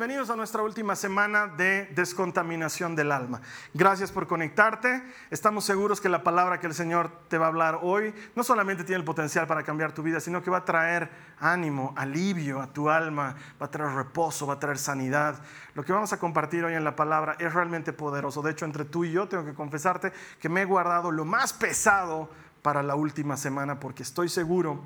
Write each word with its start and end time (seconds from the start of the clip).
Bienvenidos 0.00 0.30
a 0.30 0.36
nuestra 0.36 0.62
última 0.62 0.96
semana 0.96 1.46
de 1.46 1.84
descontaminación 1.94 2.96
del 2.96 3.12
alma. 3.12 3.42
Gracias 3.74 4.10
por 4.10 4.26
conectarte. 4.26 5.02
Estamos 5.28 5.66
seguros 5.66 6.00
que 6.00 6.08
la 6.08 6.22
palabra 6.22 6.58
que 6.58 6.66
el 6.66 6.72
Señor 6.72 7.12
te 7.28 7.36
va 7.36 7.44
a 7.44 7.48
hablar 7.50 7.80
hoy 7.82 8.14
no 8.34 8.42
solamente 8.42 8.82
tiene 8.82 9.00
el 9.00 9.04
potencial 9.04 9.46
para 9.46 9.62
cambiar 9.62 9.92
tu 9.92 10.02
vida, 10.02 10.18
sino 10.18 10.42
que 10.42 10.50
va 10.50 10.56
a 10.56 10.64
traer 10.64 11.10
ánimo, 11.38 11.92
alivio 11.98 12.62
a 12.62 12.68
tu 12.68 12.88
alma, 12.88 13.36
va 13.60 13.66
a 13.66 13.70
traer 13.70 13.90
reposo, 13.90 14.46
va 14.46 14.54
a 14.54 14.58
traer 14.58 14.78
sanidad. 14.78 15.38
Lo 15.74 15.84
que 15.84 15.92
vamos 15.92 16.14
a 16.14 16.18
compartir 16.18 16.64
hoy 16.64 16.72
en 16.72 16.84
la 16.84 16.96
palabra 16.96 17.36
es 17.38 17.52
realmente 17.52 17.92
poderoso. 17.92 18.40
De 18.40 18.52
hecho, 18.52 18.64
entre 18.64 18.86
tú 18.86 19.04
y 19.04 19.12
yo 19.12 19.28
tengo 19.28 19.44
que 19.44 19.52
confesarte 19.52 20.14
que 20.40 20.48
me 20.48 20.62
he 20.62 20.64
guardado 20.64 21.10
lo 21.10 21.26
más 21.26 21.52
pesado 21.52 22.30
para 22.62 22.82
la 22.82 22.94
última 22.94 23.36
semana 23.36 23.78
porque 23.78 24.02
estoy 24.02 24.30
seguro 24.30 24.82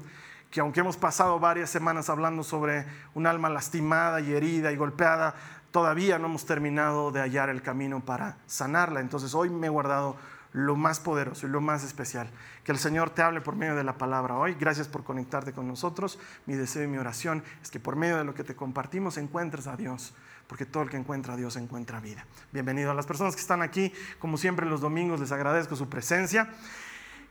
que 0.54 0.60
aunque 0.60 0.78
hemos 0.78 0.96
pasado 0.96 1.40
varias 1.40 1.68
semanas 1.68 2.08
hablando 2.08 2.44
sobre 2.44 2.86
un 3.14 3.26
alma 3.26 3.50
lastimada 3.50 4.20
y 4.20 4.32
herida 4.32 4.70
y 4.70 4.76
golpeada, 4.76 5.34
todavía 5.72 6.16
no 6.20 6.26
hemos 6.26 6.46
terminado 6.46 7.10
de 7.10 7.18
hallar 7.18 7.48
el 7.48 7.60
camino 7.60 8.04
para 8.04 8.38
sanarla. 8.46 9.00
Entonces 9.00 9.34
hoy 9.34 9.50
me 9.50 9.66
he 9.66 9.70
guardado 9.70 10.14
lo 10.52 10.76
más 10.76 11.00
poderoso 11.00 11.48
y 11.48 11.50
lo 11.50 11.60
más 11.60 11.82
especial. 11.82 12.30
Que 12.62 12.70
el 12.70 12.78
Señor 12.78 13.10
te 13.10 13.22
hable 13.22 13.40
por 13.40 13.56
medio 13.56 13.74
de 13.74 13.82
la 13.82 13.98
palabra 13.98 14.36
hoy. 14.36 14.54
Gracias 14.54 14.86
por 14.86 15.02
conectarte 15.02 15.52
con 15.52 15.66
nosotros. 15.66 16.20
Mi 16.46 16.54
deseo 16.54 16.84
y 16.84 16.86
mi 16.86 16.98
oración 16.98 17.42
es 17.60 17.72
que 17.72 17.80
por 17.80 17.96
medio 17.96 18.16
de 18.16 18.22
lo 18.22 18.32
que 18.32 18.44
te 18.44 18.54
compartimos 18.54 19.16
encuentres 19.16 19.66
a 19.66 19.76
Dios, 19.76 20.14
porque 20.46 20.66
todo 20.66 20.84
el 20.84 20.88
que 20.88 20.96
encuentra 20.96 21.34
a 21.34 21.36
Dios 21.36 21.56
encuentra 21.56 21.98
vida. 21.98 22.24
Bienvenido 22.52 22.92
a 22.92 22.94
las 22.94 23.06
personas 23.06 23.34
que 23.34 23.40
están 23.40 23.60
aquí, 23.60 23.92
como 24.20 24.36
siempre 24.36 24.66
los 24.66 24.80
domingos, 24.80 25.18
les 25.18 25.32
agradezco 25.32 25.74
su 25.74 25.88
presencia. 25.88 26.48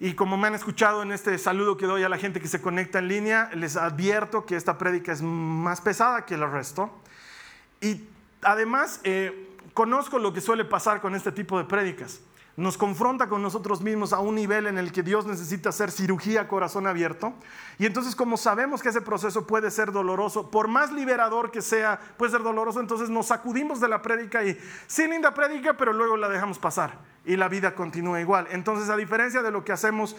Y 0.03 0.15
como 0.15 0.35
me 0.35 0.47
han 0.47 0.53
escuchado 0.53 1.01
en 1.01 1.13
este 1.13 1.37
saludo 1.37 1.77
que 1.77 1.85
doy 1.85 2.03
a 2.03 2.09
la 2.09 2.17
gente 2.17 2.41
que 2.41 2.49
se 2.49 2.61
conecta 2.61 2.99
en 2.99 3.07
línea, 3.07 3.49
les 3.53 3.77
advierto 3.77 4.45
que 4.45 4.57
esta 4.57 4.77
prédica 4.77 5.13
es 5.13 5.21
más 5.21 5.79
pesada 5.79 6.25
que 6.25 6.33
el 6.33 6.51
resto. 6.51 6.91
Y 7.79 8.03
además, 8.41 8.99
eh, 9.05 9.55
conozco 9.73 10.19
lo 10.19 10.33
que 10.33 10.41
suele 10.41 10.65
pasar 10.65 10.99
con 10.99 11.15
este 11.15 11.31
tipo 11.31 11.57
de 11.57 11.63
prédicas 11.63 12.19
nos 12.55 12.77
confronta 12.77 13.29
con 13.29 13.41
nosotros 13.41 13.81
mismos 13.81 14.13
a 14.13 14.19
un 14.19 14.35
nivel 14.35 14.67
en 14.67 14.77
el 14.77 14.91
que 14.91 15.01
Dios 15.01 15.25
necesita 15.25 15.69
hacer 15.69 15.89
cirugía 15.89 16.47
corazón 16.47 16.85
abierto. 16.85 17.33
Y 17.79 17.87
entonces 17.87 18.15
como 18.15 18.37
sabemos 18.37 18.83
que 18.83 18.89
ese 18.89 19.01
proceso 19.01 19.47
puede 19.47 19.71
ser 19.71 19.91
doloroso, 19.91 20.51
por 20.51 20.67
más 20.67 20.91
liberador 20.91 21.49
que 21.49 21.63
sea, 21.63 21.99
puede 22.15 22.31
ser 22.31 22.43
doloroso, 22.43 22.79
entonces 22.79 23.09
nos 23.09 23.25
sacudimos 23.25 23.79
de 23.79 23.87
la 23.87 24.03
prédica 24.03 24.43
y 24.43 24.55
sí 24.85 25.07
linda 25.07 25.33
prédica, 25.33 25.75
pero 25.75 25.93
luego 25.93 26.15
la 26.15 26.29
dejamos 26.29 26.59
pasar 26.59 27.12
y 27.25 27.35
la 27.35 27.47
vida 27.47 27.75
continúa 27.75 28.21
igual. 28.21 28.47
Entonces 28.51 28.89
a 28.89 28.97
diferencia 28.97 29.41
de 29.41 29.51
lo 29.51 29.63
que 29.63 29.71
hacemos 29.71 30.15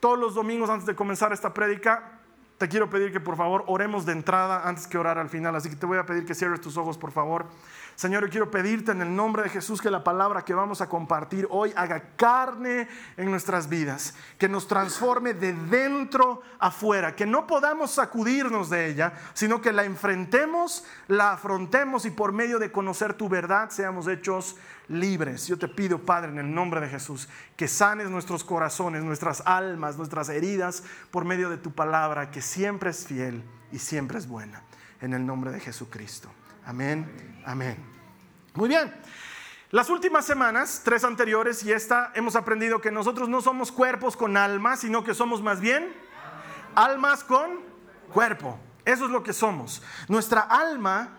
todos 0.00 0.18
los 0.18 0.34
domingos 0.34 0.70
antes 0.70 0.86
de 0.86 0.94
comenzar 0.94 1.32
esta 1.32 1.52
prédica, 1.54 2.18
te 2.58 2.68
quiero 2.68 2.90
pedir 2.90 3.12
que 3.12 3.20
por 3.20 3.36
favor 3.36 3.64
oremos 3.68 4.04
de 4.04 4.12
entrada 4.12 4.68
antes 4.68 4.88
que 4.88 4.98
orar 4.98 5.16
al 5.16 5.28
final. 5.28 5.54
Así 5.54 5.70
que 5.70 5.76
te 5.76 5.86
voy 5.86 5.98
a 5.98 6.04
pedir 6.04 6.26
que 6.26 6.34
cierres 6.34 6.60
tus 6.60 6.76
ojos, 6.76 6.98
por 6.98 7.12
favor. 7.12 7.46
Señor, 7.94 8.24
yo 8.24 8.30
quiero 8.30 8.50
pedirte 8.50 8.92
en 8.92 9.00
el 9.00 9.14
nombre 9.14 9.44
de 9.44 9.48
Jesús 9.48 9.80
que 9.80 9.90
la 9.90 10.02
palabra 10.04 10.44
que 10.44 10.54
vamos 10.54 10.80
a 10.80 10.88
compartir 10.88 11.46
hoy 11.50 11.72
haga 11.76 12.00
carne 12.16 12.88
en 13.16 13.30
nuestras 13.30 13.68
vidas, 13.68 14.14
que 14.38 14.48
nos 14.48 14.66
transforme 14.68 15.34
de 15.34 15.52
dentro 15.52 16.42
afuera, 16.58 17.14
que 17.14 17.26
no 17.26 17.46
podamos 17.46 17.92
sacudirnos 17.92 18.70
de 18.70 18.88
ella, 18.88 19.14
sino 19.34 19.60
que 19.60 19.72
la 19.72 19.84
enfrentemos, 19.84 20.84
la 21.06 21.32
afrontemos 21.32 22.04
y 22.06 22.10
por 22.10 22.32
medio 22.32 22.58
de 22.58 22.72
conocer 22.72 23.14
tu 23.14 23.28
verdad 23.28 23.70
seamos 23.70 24.06
hechos 24.06 24.56
libres. 24.88 25.46
Yo 25.46 25.58
te 25.58 25.68
pido, 25.68 25.98
Padre, 26.00 26.30
en 26.30 26.38
el 26.38 26.54
nombre 26.54 26.80
de 26.80 26.88
Jesús, 26.88 27.28
que 27.56 27.68
sanes 27.68 28.10
nuestros 28.10 28.44
corazones, 28.44 29.02
nuestras 29.02 29.42
almas, 29.46 29.96
nuestras 29.96 30.28
heridas 30.28 30.82
por 31.10 31.24
medio 31.24 31.50
de 31.50 31.58
tu 31.58 31.72
palabra, 31.72 32.30
que 32.30 32.42
siempre 32.42 32.90
es 32.90 33.06
fiel 33.06 33.42
y 33.72 33.78
siempre 33.78 34.18
es 34.18 34.26
buena. 34.26 34.62
En 35.00 35.14
el 35.14 35.24
nombre 35.24 35.52
de 35.52 35.60
Jesucristo. 35.60 36.30
Amén, 36.64 37.06
amén. 37.44 37.76
Muy 38.54 38.68
bien. 38.68 38.92
Las 39.70 39.90
últimas 39.90 40.24
semanas, 40.24 40.80
tres 40.82 41.04
anteriores 41.04 41.62
y 41.62 41.72
esta, 41.72 42.10
hemos 42.14 42.36
aprendido 42.36 42.80
que 42.80 42.90
nosotros 42.90 43.28
no 43.28 43.42
somos 43.42 43.70
cuerpos 43.70 44.16
con 44.16 44.36
alma, 44.36 44.76
sino 44.76 45.04
que 45.04 45.14
somos 45.14 45.42
más 45.42 45.60
bien 45.60 45.92
almas 46.74 47.22
con 47.22 47.60
cuerpo. 48.12 48.58
Eso 48.84 49.04
es 49.04 49.10
lo 49.10 49.22
que 49.22 49.32
somos. 49.32 49.82
Nuestra 50.08 50.40
alma 50.40 51.18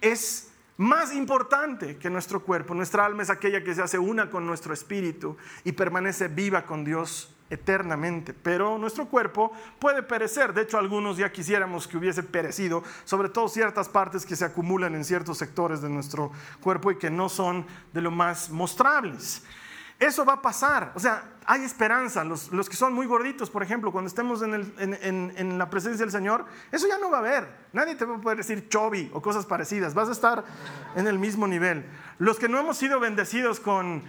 es 0.00 0.49
más 0.80 1.14
importante 1.14 1.98
que 1.98 2.08
nuestro 2.08 2.42
cuerpo. 2.42 2.74
Nuestra 2.74 3.04
alma 3.04 3.22
es 3.22 3.28
aquella 3.28 3.62
que 3.62 3.74
se 3.74 3.82
hace 3.82 3.98
una 3.98 4.30
con 4.30 4.46
nuestro 4.46 4.72
espíritu 4.72 5.36
y 5.62 5.72
permanece 5.72 6.28
viva 6.28 6.64
con 6.64 6.86
Dios 6.86 7.36
eternamente, 7.50 8.32
pero 8.32 8.78
nuestro 8.78 9.04
cuerpo 9.04 9.52
puede 9.78 10.02
perecer. 10.02 10.54
De 10.54 10.62
hecho, 10.62 10.78
algunos 10.78 11.18
ya 11.18 11.30
quisiéramos 11.30 11.86
que 11.86 11.98
hubiese 11.98 12.22
perecido, 12.22 12.82
sobre 13.04 13.28
todo 13.28 13.48
ciertas 13.48 13.90
partes 13.90 14.24
que 14.24 14.36
se 14.36 14.46
acumulan 14.46 14.94
en 14.94 15.04
ciertos 15.04 15.36
sectores 15.36 15.82
de 15.82 15.90
nuestro 15.90 16.32
cuerpo 16.62 16.90
y 16.90 16.96
que 16.96 17.10
no 17.10 17.28
son 17.28 17.66
de 17.92 18.00
lo 18.00 18.10
más 18.10 18.48
mostrables. 18.48 19.42
Eso 20.00 20.24
va 20.24 20.32
a 20.32 20.42
pasar, 20.42 20.92
o 20.94 20.98
sea, 20.98 21.24
hay 21.44 21.62
esperanza. 21.62 22.24
Los, 22.24 22.48
que 22.70 22.76
son 22.76 22.94
muy 22.94 23.06
gorditos, 23.06 23.50
por 23.50 23.62
ejemplo, 23.62 23.92
cuando 23.92 24.08
estemos 24.08 24.40
en, 24.40 24.54
en, 24.78 25.58
la 25.58 25.68
presencia 25.68 26.06
del 26.06 26.10
Señor, 26.10 26.46
eso 26.72 26.88
ya 26.88 26.96
no 26.96 27.10
va 27.10 27.18
a 27.18 27.20
haber. 27.20 27.48
Nadie 27.74 27.94
te 27.96 28.06
va 28.06 28.16
a 28.16 28.20
poder 28.20 28.38
decir 28.38 28.66
chovi 28.70 29.10
o 29.12 29.20
cosas 29.20 29.44
parecidas. 29.44 29.92
Vas 29.92 30.08
a 30.08 30.12
estar 30.12 30.42
en 30.96 31.06
el 31.06 31.18
mismo 31.18 31.46
nivel. 31.46 31.84
Los 32.18 32.38
que 32.38 32.48
no 32.48 32.58
hemos 32.58 32.78
sido 32.78 32.98
bendecidos 32.98 33.60
con 33.60 34.02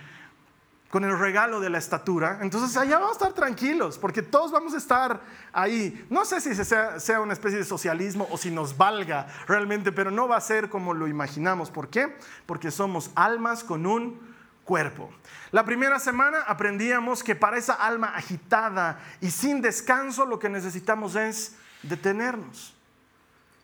con 0.91 1.05
el 1.05 1.17
regalo 1.17 1.61
de 1.61 1.69
la 1.69 1.77
estatura, 1.77 2.39
entonces 2.41 2.75
allá 2.75 2.99
vamos 2.99 3.11
a 3.11 3.13
estar 3.13 3.33
tranquilos, 3.33 3.97
porque 3.97 4.21
todos 4.21 4.51
vamos 4.51 4.73
a 4.73 4.77
estar 4.77 5.21
ahí. 5.53 6.05
No 6.09 6.25
sé 6.25 6.41
si 6.41 6.53
sea, 6.53 6.99
sea, 6.99 7.21
una 7.21 7.31
especie 7.31 7.57
de 7.57 7.63
socialismo 7.63 8.27
o 8.29 8.37
si 8.37 8.51
nos 8.51 8.75
valga 8.75 9.25
realmente, 9.47 9.93
pero 9.93 10.11
no 10.11 10.27
va 10.27 10.35
a 10.35 10.41
ser 10.41 10.69
como 10.69 10.93
lo 10.93 11.07
imaginamos. 11.07 11.71
¿Por 11.71 11.87
qué? 11.87 12.13
Porque 12.45 12.71
somos 12.71 13.09
almas 13.15 13.63
con 13.63 13.85
un 13.85 14.30
cuerpo. 14.71 15.11
La 15.51 15.65
primera 15.65 15.99
semana 15.99 16.43
aprendíamos 16.47 17.23
que 17.23 17.35
para 17.35 17.57
esa 17.57 17.73
alma 17.73 18.15
agitada 18.15 18.99
y 19.19 19.31
sin 19.31 19.61
descanso 19.61 20.25
lo 20.25 20.39
que 20.39 20.47
necesitamos 20.47 21.15
es 21.15 21.55
detenernos, 21.83 22.73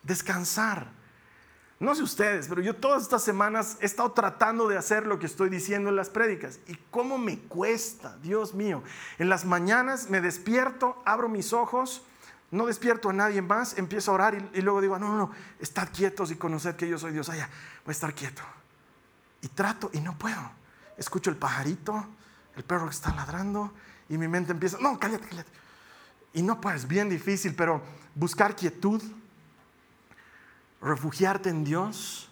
descansar 0.04 0.98
no 1.80 1.94
sé 1.94 2.02
ustedes, 2.02 2.48
pero 2.48 2.62
yo 2.62 2.76
todas 2.76 3.04
estas 3.04 3.24
semanas 3.24 3.78
he 3.82 3.86
estado 3.86 4.12
tratando 4.12 4.68
de 4.68 4.78
hacer 4.78 5.06
lo 5.06 5.20
que 5.20 5.28
estoy 5.28 5.50
diciendo 5.50 5.90
en 5.90 5.96
las 5.96 6.10
prédicas. 6.10 6.60
¿Y 6.68 6.76
cómo 6.90 7.20
me 7.20 7.38
cuesta? 7.38 8.18
Dios 8.24 8.56
mío. 8.56 8.82
En 9.20 9.30
las 9.30 9.46
mañanas 9.46 10.10
me 10.10 10.20
despierto, 10.20 11.00
abro 11.06 11.30
mis 11.30 11.54
ojos, 11.54 12.02
no 12.50 12.66
despierto 12.66 13.10
a 13.10 13.14
nadie 13.14 13.44
más, 13.44 13.78
empiezo 13.78 14.10
a 14.10 14.16
orar 14.16 14.50
y, 14.54 14.62
luego 14.62 14.82
digo, 14.82 14.98
no, 14.98 15.10
no, 15.10 15.18
no, 15.18 15.32
estad 15.60 15.90
quietos 15.94 16.32
y 16.32 16.36
conocer 16.36 16.76
que 16.76 16.88
yo 16.88 16.98
soy 16.98 17.12
Dios. 17.12 17.30
Allá, 17.30 17.48
voy 17.86 17.92
a 17.92 17.94
estar 17.94 18.14
quieto. 18.16 18.42
Y 19.44 19.50
trato 19.50 19.92
y 19.94 20.00
no 20.00 20.18
puedo. 20.18 20.50
Escucho 20.98 21.30
el 21.30 21.38
pajarito, 21.38 22.06
el 22.56 22.64
perro 22.64 22.86
que 22.86 22.96
está 22.96 23.14
ladrando 23.14 23.72
y 24.10 24.18
mi 24.18 24.28
mente 24.28 24.52
empieza, 24.52 24.78
no, 24.80 25.00
cállate, 25.00 25.28
cállate. 25.28 25.52
Y 26.34 26.42
no, 26.42 26.60
pues 26.60 26.88
bien 26.88 27.10
difícil, 27.10 27.56
pero 27.56 27.82
buscar 28.16 28.56
quietud 28.56 29.02
refugiarte 30.82 31.50
en 31.50 31.64
Dios, 31.64 32.30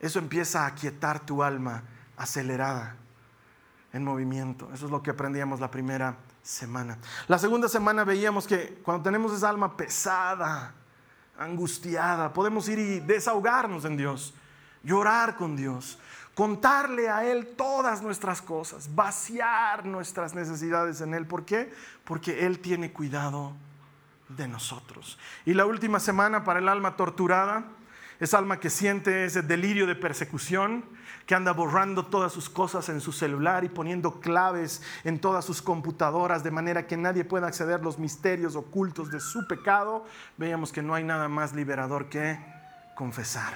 eso 0.00 0.18
empieza 0.18 0.64
a 0.64 0.66
aquietar 0.66 1.20
tu 1.20 1.42
alma 1.42 1.82
acelerada 2.16 2.96
en 3.92 4.04
movimiento. 4.04 4.70
Eso 4.72 4.86
es 4.86 4.90
lo 4.90 5.02
que 5.02 5.10
aprendíamos 5.10 5.60
la 5.60 5.70
primera 5.70 6.16
semana. 6.42 6.98
La 7.26 7.38
segunda 7.38 7.68
semana 7.68 8.04
veíamos 8.04 8.46
que 8.46 8.80
cuando 8.84 9.04
tenemos 9.04 9.32
esa 9.32 9.48
alma 9.48 9.76
pesada, 9.76 10.74
angustiada, 11.38 12.32
podemos 12.32 12.68
ir 12.68 12.78
y 12.78 13.00
desahogarnos 13.00 13.84
en 13.84 13.96
Dios, 13.96 14.34
llorar 14.82 15.36
con 15.36 15.56
Dios, 15.56 15.98
contarle 16.38 17.08
a 17.08 17.28
Él 17.28 17.48
todas 17.56 18.00
nuestras 18.00 18.40
cosas, 18.40 18.94
vaciar 18.94 19.84
nuestras 19.84 20.36
necesidades 20.36 21.00
en 21.00 21.12
Él. 21.12 21.26
¿Por 21.26 21.44
qué? 21.44 21.74
Porque 22.04 22.46
Él 22.46 22.60
tiene 22.60 22.92
cuidado 22.92 23.54
de 24.28 24.46
nosotros. 24.46 25.18
Y 25.44 25.54
la 25.54 25.66
última 25.66 25.98
semana 25.98 26.44
para 26.44 26.60
el 26.60 26.68
alma 26.68 26.94
torturada, 26.94 27.64
Esa 28.20 28.38
alma 28.38 28.60
que 28.60 28.70
siente 28.70 29.24
ese 29.24 29.42
delirio 29.42 29.84
de 29.88 29.96
persecución, 29.96 30.84
que 31.26 31.34
anda 31.34 31.52
borrando 31.52 32.06
todas 32.06 32.32
sus 32.32 32.48
cosas 32.48 32.88
en 32.88 33.00
su 33.00 33.10
celular 33.10 33.64
y 33.64 33.68
poniendo 33.68 34.20
claves 34.20 34.80
en 35.02 35.20
todas 35.20 35.44
sus 35.44 35.60
computadoras 35.60 36.44
de 36.44 36.52
manera 36.52 36.86
que 36.86 36.96
nadie 36.96 37.24
pueda 37.24 37.48
acceder 37.48 37.80
a 37.80 37.82
los 37.82 37.98
misterios 37.98 38.54
ocultos 38.54 39.10
de 39.10 39.18
su 39.18 39.48
pecado, 39.48 40.04
veíamos 40.36 40.70
que 40.70 40.82
no 40.82 40.94
hay 40.94 41.02
nada 41.02 41.28
más 41.28 41.52
liberador 41.52 42.08
que 42.08 42.38
confesar, 42.94 43.54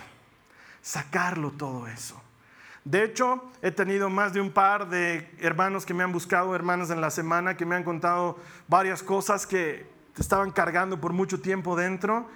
sacarlo 0.81 1.53
todo 1.53 1.87
eso. 1.87 2.21
De 2.85 3.05
hecho, 3.05 3.43
he 3.63 3.71
tenido 3.71 4.11
más 4.11 4.33
de 4.33 4.41
un 4.41 4.51
par 4.51 4.89
de 4.89 5.31
hermanos 5.39 5.87
que 5.87 5.95
me 5.95 6.03
han 6.03 6.13
buscado, 6.13 6.55
hermanos 6.55 6.91
en 6.91 7.01
la 7.01 7.11
semana, 7.11 7.57
que 7.57 7.65
me 7.65 7.77
han 7.77 7.85
contado 7.85 8.39
varias 8.67 9.03
cosas 9.03 9.47
que 9.47 9.89
te 10.15 10.23
estaban 10.23 10.51
cargando 10.51 11.01
por 11.01 11.13
mucho 11.13 11.41
tiempo 11.41 11.77
dentro. 11.77 12.29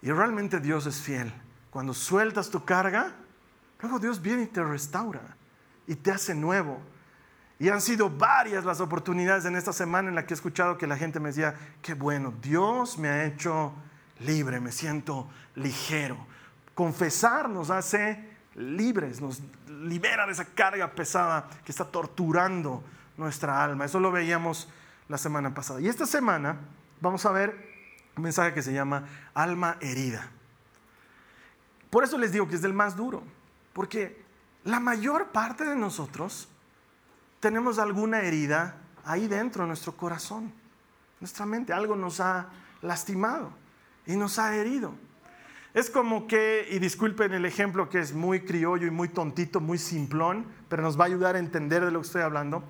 Y 0.00 0.10
realmente 0.10 0.60
Dios 0.60 0.86
es 0.86 1.00
fiel. 1.00 1.32
Cuando 1.70 1.92
sueltas 1.92 2.50
tu 2.50 2.64
carga, 2.64 3.12
luego 3.80 3.98
Dios 3.98 4.22
viene 4.22 4.44
y 4.44 4.46
te 4.46 4.62
restaura 4.62 5.36
y 5.86 5.96
te 5.96 6.12
hace 6.12 6.34
nuevo. 6.34 6.80
Y 7.58 7.68
han 7.68 7.80
sido 7.80 8.10
varias 8.10 8.64
las 8.64 8.80
oportunidades 8.80 9.44
en 9.44 9.54
esta 9.54 9.72
semana 9.72 10.08
en 10.08 10.14
la 10.14 10.26
que 10.26 10.34
he 10.34 10.36
escuchado 10.36 10.78
que 10.78 10.86
la 10.86 10.96
gente 10.96 11.20
me 11.20 11.28
decía, 11.28 11.54
qué 11.82 11.94
bueno, 11.94 12.32
Dios 12.42 12.98
me 12.98 13.08
ha 13.08 13.24
hecho 13.24 13.74
libre, 14.20 14.60
me 14.60 14.72
siento 14.72 15.28
ligero. 15.54 16.16
Confesar 16.74 17.48
nos 17.48 17.70
hace 17.70 18.33
libres, 18.54 19.20
nos 19.20 19.40
libera 19.68 20.26
de 20.26 20.32
esa 20.32 20.44
carga 20.44 20.90
pesada 20.92 21.48
que 21.64 21.72
está 21.72 21.84
torturando 21.84 22.82
nuestra 23.16 23.62
alma. 23.62 23.84
Eso 23.84 24.00
lo 24.00 24.12
veíamos 24.12 24.68
la 25.08 25.18
semana 25.18 25.54
pasada. 25.54 25.80
Y 25.80 25.88
esta 25.88 26.06
semana 26.06 26.58
vamos 27.00 27.24
a 27.26 27.32
ver 27.32 27.74
un 28.16 28.22
mensaje 28.22 28.54
que 28.54 28.62
se 28.62 28.72
llama 28.72 29.04
alma 29.34 29.76
herida. 29.80 30.28
Por 31.90 32.04
eso 32.04 32.18
les 32.18 32.32
digo 32.32 32.48
que 32.48 32.56
es 32.56 32.62
del 32.62 32.72
más 32.72 32.96
duro, 32.96 33.22
porque 33.72 34.24
la 34.64 34.80
mayor 34.80 35.28
parte 35.28 35.64
de 35.64 35.76
nosotros 35.76 36.48
tenemos 37.40 37.78
alguna 37.78 38.20
herida 38.22 38.76
ahí 39.04 39.28
dentro 39.28 39.62
de 39.62 39.68
nuestro 39.68 39.96
corazón, 39.96 40.52
nuestra 41.20 41.46
mente, 41.46 41.72
algo 41.72 41.94
nos 41.94 42.20
ha 42.20 42.48
lastimado 42.82 43.50
y 44.06 44.16
nos 44.16 44.38
ha 44.38 44.56
herido. 44.56 44.94
Es 45.74 45.90
como 45.90 46.28
que, 46.28 46.68
y 46.70 46.78
disculpen 46.78 47.34
el 47.34 47.44
ejemplo 47.44 47.88
que 47.90 47.98
es 47.98 48.14
muy 48.14 48.42
criollo 48.42 48.86
y 48.86 48.92
muy 48.92 49.08
tontito, 49.08 49.60
muy 49.60 49.76
simplón, 49.76 50.46
pero 50.68 50.82
nos 50.82 50.96
va 50.98 51.02
a 51.02 51.06
ayudar 51.08 51.34
a 51.34 51.40
entender 51.40 51.84
de 51.84 51.90
lo 51.90 52.00
que 52.00 52.06
estoy 52.06 52.22
hablando. 52.22 52.62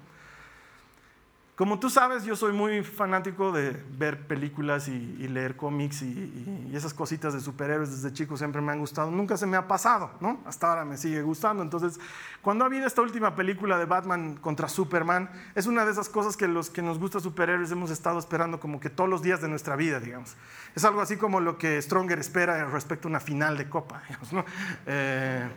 Como 1.57 1.79
tú 1.79 1.89
sabes, 1.89 2.25
yo 2.25 2.35
soy 2.35 2.53
muy 2.53 2.83
fanático 2.83 3.53
de 3.53 3.81
ver 3.97 4.27
películas 4.27 4.89
y, 4.89 5.29
leer 5.29 5.55
cómics 5.55 6.03
y, 6.03 6.69
esas 6.75 6.93
cositas 6.93 7.33
de 7.33 7.41
superhéroes 7.41 7.93
desde 7.93 8.13
chico 8.13 8.37
siempre 8.37 8.61
me 8.61 8.73
han 8.73 8.81
gustado. 8.81 9.09
Nunca 9.13 9.37
se 9.37 9.47
me 9.47 9.57
ha 9.57 9.69
pasado, 9.69 10.11
¿no? 10.19 10.41
Hasta 10.47 10.69
ahora 10.69 10.85
me 10.85 10.97
sigue 10.97 11.23
gustando. 11.23 11.63
Entonces, 11.63 12.01
cuando 12.43 12.65
ha 12.65 12.67
habido 12.67 12.89
esta 12.89 13.03
última 13.03 13.37
película 13.37 13.79
de 13.79 13.85
Batman 13.85 14.35
contra 14.35 14.69
Superman, 14.69 15.31
es 15.55 15.69
una 15.69 15.85
de 15.85 15.93
esas 15.93 16.09
cosas 16.09 16.37
que 16.37 16.49
los 16.49 16.71
que 16.71 16.83
nos 16.83 16.99
gusta 16.99 17.21
superhéroes 17.21 17.71
hemos 17.71 17.93
estado 17.93 18.19
esperando 18.19 18.59
como 18.59 18.81
que 18.81 18.91
todos 18.91 19.09
los 19.09 19.23
días 19.23 19.41
de 19.41 19.49
nuestra 19.49 19.77
vida, 19.77 20.01
digamos. 20.01 20.35
Es 20.75 20.85
algo 20.85 21.03
así 21.03 21.17
como 21.17 21.39
lo 21.39 21.57
que 21.57 21.81
Stronger 21.81 22.19
espera 22.19 22.65
respecto 22.65 23.07
a 23.07 23.11
una 23.11 23.21
final 23.21 23.57
de 23.57 23.69
Copa, 23.69 24.03
digamos, 24.09 24.33
¿no? 24.33 24.45
Eh, 24.87 25.49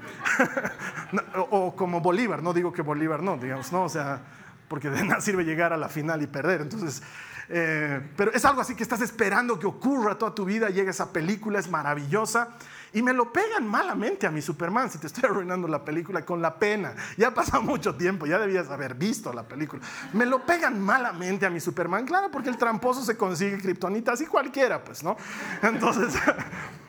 o, 1.38 1.42
o 1.42 1.76
como 1.76 2.02
Bolívar, 2.02 2.44
no 2.44 2.54
digo 2.54 2.72
que 2.72 2.84
Bolívar 2.84 3.24
no, 3.24 3.36
digamos, 3.36 3.72
¿no? 3.72 3.86
O 3.86 3.90
sea 3.90 4.22
porque 4.68 4.90
de 4.90 5.04
nada 5.04 5.22
sirve 5.22 5.44
llegar 5.44 5.74
a 5.74 5.78
la 5.78 5.90
final 5.90 6.22
y 6.22 6.28
perder. 6.28 6.62
Entonces, 6.62 7.02
eh, 7.50 8.02
pero 8.18 8.32
es 8.34 8.44
algo 8.44 8.62
así 8.62 8.76
que 8.76 8.84
estás 8.84 9.02
esperando 9.02 9.58
que 9.58 9.66
ocurra 9.66 10.18
toda 10.18 10.36
tu 10.36 10.46
vida, 10.46 10.70
llega 10.70 10.92
esa 10.92 11.14
película, 11.14 11.60
es 11.60 11.70
maravillosa. 11.70 12.50
Y 12.94 13.02
me 13.02 13.14
lo 13.14 13.32
pegan 13.32 13.68
malamente 13.68 14.26
a 14.26 14.32
mi 14.32 14.42
Superman, 14.42 14.90
si 14.90 14.98
te 14.98 15.08
estoy 15.08 15.24
arruinando 15.30 15.68
la 15.68 15.84
película 15.84 16.26
con 16.26 16.42
la 16.42 16.58
pena. 16.58 16.96
Ya 17.18 17.30
ha 17.30 17.34
pasado 17.34 17.62
mucho 17.62 17.96
tiempo, 17.96 18.26
ya 18.26 18.40
debías 18.40 18.70
haber 18.70 18.96
visto 18.96 19.32
la 19.34 19.44
película. 19.44 19.82
Me 20.14 20.26
lo 20.26 20.46
pegan 20.46 20.82
malamente 20.82 21.46
a 21.46 21.50
mi 21.50 21.60
Superman, 21.60 22.06
claro, 22.06 22.32
porque 22.32 22.50
el 22.50 22.58
tramposo 22.58 23.04
se 23.04 23.18
consigue 23.18 23.58
kriptonita, 23.58 24.14
así 24.14 24.26
cualquiera, 24.26 24.84
pues, 24.84 25.04
¿no? 25.04 25.18
Entonces, 25.62 26.14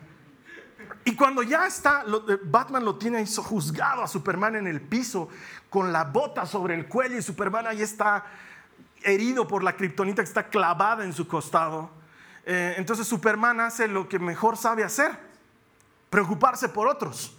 y 1.08 1.16
cuando 1.16 1.42
ya 1.42 1.66
está, 1.66 2.04
eh, 2.28 2.38
Batman 2.44 2.84
lo 2.84 2.96
tiene 2.96 3.24
juzgado 3.24 4.02
a 4.02 4.06
Superman 4.06 4.56
en 4.56 4.66
el 4.66 4.82
piso 4.82 5.30
con 5.70 5.90
la 5.90 6.04
bota 6.04 6.44
sobre 6.44 6.74
el 6.74 6.86
cuello 6.86 7.16
y 7.16 7.22
Superman 7.22 7.66
ahí 7.66 7.80
está 7.80 8.26
herido 9.02 9.48
por 9.48 9.62
la 9.62 9.74
kriptonita 9.74 10.20
que 10.20 10.28
está 10.28 10.50
clavada 10.50 11.04
en 11.04 11.14
su 11.14 11.26
costado. 11.26 11.88
Eh, 12.44 12.74
entonces 12.76 13.06
Superman 13.06 13.58
hace 13.60 13.88
lo 13.88 14.06
que 14.06 14.18
mejor 14.18 14.58
sabe 14.58 14.84
hacer, 14.84 15.12
preocuparse 16.10 16.68
por 16.68 16.88
otros. 16.88 17.34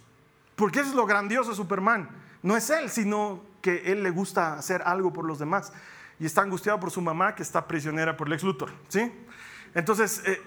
Porque 0.56 0.80
eso 0.80 0.88
es 0.88 0.96
lo 0.96 1.06
grandioso 1.06 1.50
de 1.50 1.56
Superman. 1.56 2.10
No 2.42 2.56
es 2.56 2.70
él, 2.70 2.90
sino 2.90 3.40
que 3.62 3.92
él 3.92 4.02
le 4.02 4.10
gusta 4.10 4.54
hacer 4.54 4.82
algo 4.84 5.12
por 5.12 5.24
los 5.24 5.38
demás. 5.38 5.72
Y 6.18 6.26
está 6.26 6.42
angustiado 6.42 6.80
por 6.80 6.90
su 6.90 7.00
mamá 7.00 7.36
que 7.36 7.44
está 7.44 7.68
prisionera 7.68 8.16
por 8.16 8.28
Lex 8.28 8.42
Luthor. 8.42 8.72
¿sí? 8.88 9.12
Entonces 9.74 10.22
eh, 10.24 10.40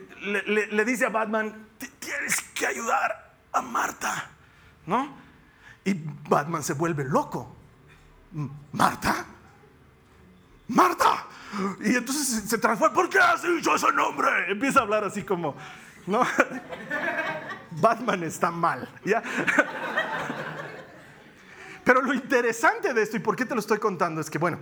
le, 0.72 0.86
dice 0.86 1.06
a 1.06 1.10
Batman, 1.10 1.68
tienes 2.00 2.42
que 2.54 2.68
ayudar 2.68 3.34
a 3.52 3.62
Marta, 3.62 4.30
¿no? 4.86 5.16
Y 5.86 5.94
Batman 6.28 6.64
se 6.64 6.74
vuelve 6.74 7.04
loco. 7.06 7.56
¿Marta? 8.72 9.25
¿Marta? 10.68 11.28
Y 11.81 11.96
entonces 11.96 12.50
se 12.50 12.58
transforma, 12.58 12.94
¿por 12.94 13.10
qué 13.10 13.20
has 13.20 13.44
dicho 13.44 13.75
ese 13.75 13.92
nombre? 13.94 14.28
Empieza 14.50 14.80
a 14.80 14.84
hablar 14.84 15.04
así 15.04 15.24
como, 15.24 15.56
¿no? 16.08 16.24
Batman 17.72 18.24
está 18.24 18.50
mal, 18.52 18.90
¿ya? 19.06 19.22
Pero 21.84 22.02
lo 22.02 22.14
interesante 22.14 22.94
de 22.94 23.04
esto, 23.04 23.18
y 23.18 23.20
por 23.20 23.36
qué 23.36 23.46
te 23.46 23.54
lo 23.54 23.60
estoy 23.60 23.78
contando, 23.78 24.22
es 24.22 24.30
que, 24.30 24.38
bueno, 24.38 24.58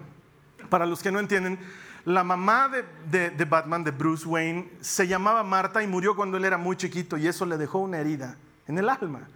para 0.69 0.85
los 0.85 1.01
que 1.03 1.11
no 1.11 1.19
entienden, 1.19 1.59
la 2.05 2.23
mamá 2.23 2.69
de, 2.69 3.45
Batman, 3.45 3.83
de 3.83 3.91
Bruce 3.91 4.27
Wayne, 4.27 4.71
se 4.81 5.07
llamaba 5.07 5.43
Marta 5.43 5.83
y 5.83 5.87
murió 5.87 6.15
cuando 6.15 6.37
él 6.37 6.45
era 6.45 6.57
muy 6.57 6.75
chiquito 6.75 7.17
y 7.17 7.27
eso 7.27 7.45
le 7.45 7.57
dejó 7.57 7.79
una 7.79 7.99
herida 7.99 8.37
en 8.67 8.77
el 8.77 8.89
alma. 8.89 9.27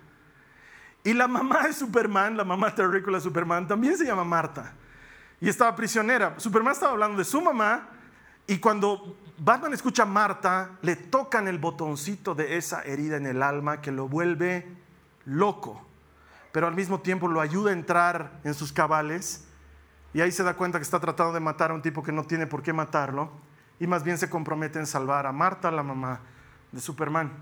Y 1.04 1.14
la 1.14 1.28
mamá 1.28 1.68
de 1.68 1.74
Superman, 1.74 2.36
la 2.36 2.44
mamá 2.44 2.74
terrícola 2.74 3.18
de 3.18 3.24
Superman, 3.24 3.68
también 3.68 3.98
se 3.98 4.06
llama 4.06 4.24
Marta 4.24 4.74
y 5.40 5.50
estaba 5.50 5.76
prisionera. 5.76 6.34
Superman 6.38 6.74
estaba 6.74 6.94
hablando 6.94 7.20
de 7.20 7.26
su 7.26 7.40
mamá 7.42 7.90
y 8.48 8.58
cuando 8.58 9.16
Batman 9.38 9.74
escucha 9.74 10.04
a 10.04 10.08
Marta, 10.08 10.72
le 10.82 10.96
tocan 10.96 11.48
el 11.48 11.60
botoncito 11.60 12.34
de 12.34 12.58
esa 12.58 12.82
herida 12.82 13.18
en 13.18 13.28
el 13.28 13.44
alma 13.44 13.82
que 13.82 13.92
lo 13.92 14.08
vuelve 14.08 14.68
loco, 15.26 15.86
pero 16.52 16.68
al 16.68 16.74
mismo 16.74 17.02
tiempo 17.02 17.28
lo 17.28 17.42
ayuda 17.42 17.70
a 17.70 17.74
entrar 17.74 18.40
en 18.44 18.54
sus 18.54 18.72
cabales 18.72 19.46
y 20.16 20.22
ahí 20.22 20.32
se 20.32 20.44
da 20.44 20.54
cuenta 20.54 20.80
que 20.80 20.84
está 20.84 20.98
tratando 20.98 21.34
de 21.34 21.42
matar 21.42 21.72
a 21.72 21.74
un 21.74 21.82
tipo 21.82 22.02
que 22.02 22.14
no 22.14 22.24
tiene 22.24 22.48
por 22.48 22.64
qué 22.64 22.72
matarlo. 22.72 23.30
Y 23.82 23.86
más 23.86 24.02
bien 24.02 24.18
se 24.18 24.30
compromete 24.30 24.80
en 24.80 24.88
salvar 24.88 25.28
a 25.28 25.34
Marta, 25.34 25.70
la 25.72 25.84
mamá 25.84 26.22
de 26.72 26.80
Superman. 26.80 27.34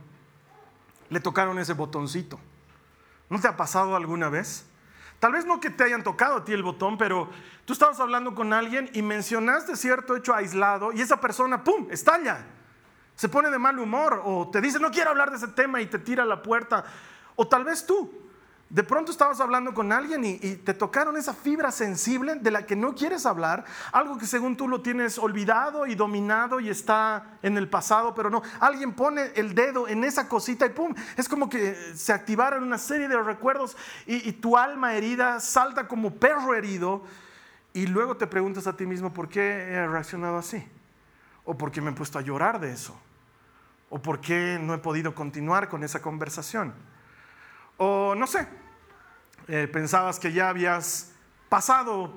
Le 1.12 1.20
tocaron 1.20 1.60
ese 1.60 1.74
botoncito. 1.74 2.40
¿No 3.30 3.40
te 3.40 3.48
ha 3.48 3.56
pasado 3.56 3.96
alguna 3.96 4.28
vez? 4.28 4.66
Tal 5.20 5.34
vez 5.34 5.46
no 5.46 5.60
que 5.60 5.70
te 5.70 5.84
hayan 5.84 6.02
tocado 6.02 6.38
a 6.38 6.46
ti 6.46 6.52
el 6.52 6.64
botón, 6.64 6.98
pero 6.98 7.30
tú 7.66 7.74
estabas 7.74 8.00
hablando 8.00 8.34
con 8.34 8.54
alguien 8.54 8.90
y 8.94 9.04
mencionaste 9.04 9.76
cierto 9.76 10.16
hecho 10.16 10.34
aislado 10.34 10.92
y 10.94 11.02
esa 11.02 11.22
persona, 11.22 11.64
¡pum!, 11.64 11.90
estalla. 11.92 12.44
Se 13.16 13.30
pone 13.30 13.52
de 13.52 13.60
mal 13.60 13.78
humor 13.78 14.20
o 14.26 14.50
te 14.50 14.62
dice, 14.62 14.80
no 14.80 14.90
quiero 14.90 15.12
hablar 15.12 15.30
de 15.30 15.38
ese 15.38 15.50
tema 15.50 15.80
y 15.80 15.86
te 15.86 16.00
tira 16.00 16.24
a 16.24 16.26
la 16.26 16.42
puerta. 16.42 16.86
O 17.36 17.48
tal 17.48 17.66
vez 17.66 17.86
tú, 17.86 18.23
de 18.74 18.84
pronto 18.84 19.12
estabas 19.12 19.40
hablando 19.40 19.72
con 19.76 19.92
alguien 19.92 20.26
y, 20.26 20.38
te 20.40 20.74
tocaron 20.74 21.16
esa 21.16 21.36
fibra 21.36 21.72
sensible 21.72 22.34
de 22.34 22.50
la 22.50 22.66
que 22.66 22.76
no 22.76 22.96
quieres 22.96 23.28
hablar, 23.28 23.66
algo 23.92 24.18
que 24.18 24.26
según 24.26 24.58
tú 24.58 24.68
lo 24.68 24.82
tienes 24.82 25.20
olvidado 25.20 25.86
y 25.86 25.94
dominado 25.94 26.60
y 26.60 26.70
está 26.70 27.38
en 27.44 27.56
el 27.56 27.70
pasado, 27.70 28.16
pero 28.16 28.32
no, 28.32 28.42
alguien 28.60 28.94
pone 28.94 29.32
el 29.36 29.54
dedo 29.54 29.88
en 29.88 30.04
esa 30.04 30.28
cosita 30.28 30.66
y 30.66 30.70
pum, 30.70 30.92
es 31.16 31.30
como 31.30 31.50
que 31.50 31.76
se 31.94 32.14
activaron 32.14 32.64
una 32.64 32.80
serie 32.80 33.08
de 33.08 33.22
recuerdos 33.22 33.78
y, 34.08 34.32
tu 34.34 34.58
alma 34.58 34.96
herida 34.96 35.40
salta 35.40 35.88
como 35.88 36.16
perro 36.16 36.56
herido 36.56 37.04
y 37.74 37.86
luego 37.86 38.18
te 38.18 38.26
preguntas 38.26 38.66
a 38.66 38.76
ti 38.76 38.88
mismo 38.88 39.14
por 39.14 39.30
qué 39.30 39.42
he 39.42 39.88
reaccionado 39.88 40.40
así, 40.40 40.68
o 41.46 41.56
por 41.56 41.72
qué 41.72 41.80
me 41.80 41.92
he 41.92 41.94
puesto 41.94 42.18
a 42.18 42.24
llorar 42.24 42.60
de 42.60 42.72
eso, 42.72 43.00
o 43.92 44.02
por 44.02 44.20
qué 44.20 44.58
no 44.60 44.74
he 44.74 44.80
podido 44.80 45.14
continuar 45.14 45.70
con 45.70 45.84
esa 45.84 46.02
conversación. 46.02 46.74
O 47.78 48.14
no 48.16 48.28
sé, 48.28 48.48
eh, 49.48 49.68
pensabas 49.72 50.20
que 50.20 50.32
ya 50.32 50.50
habías 50.50 51.12
pasado 51.50 52.14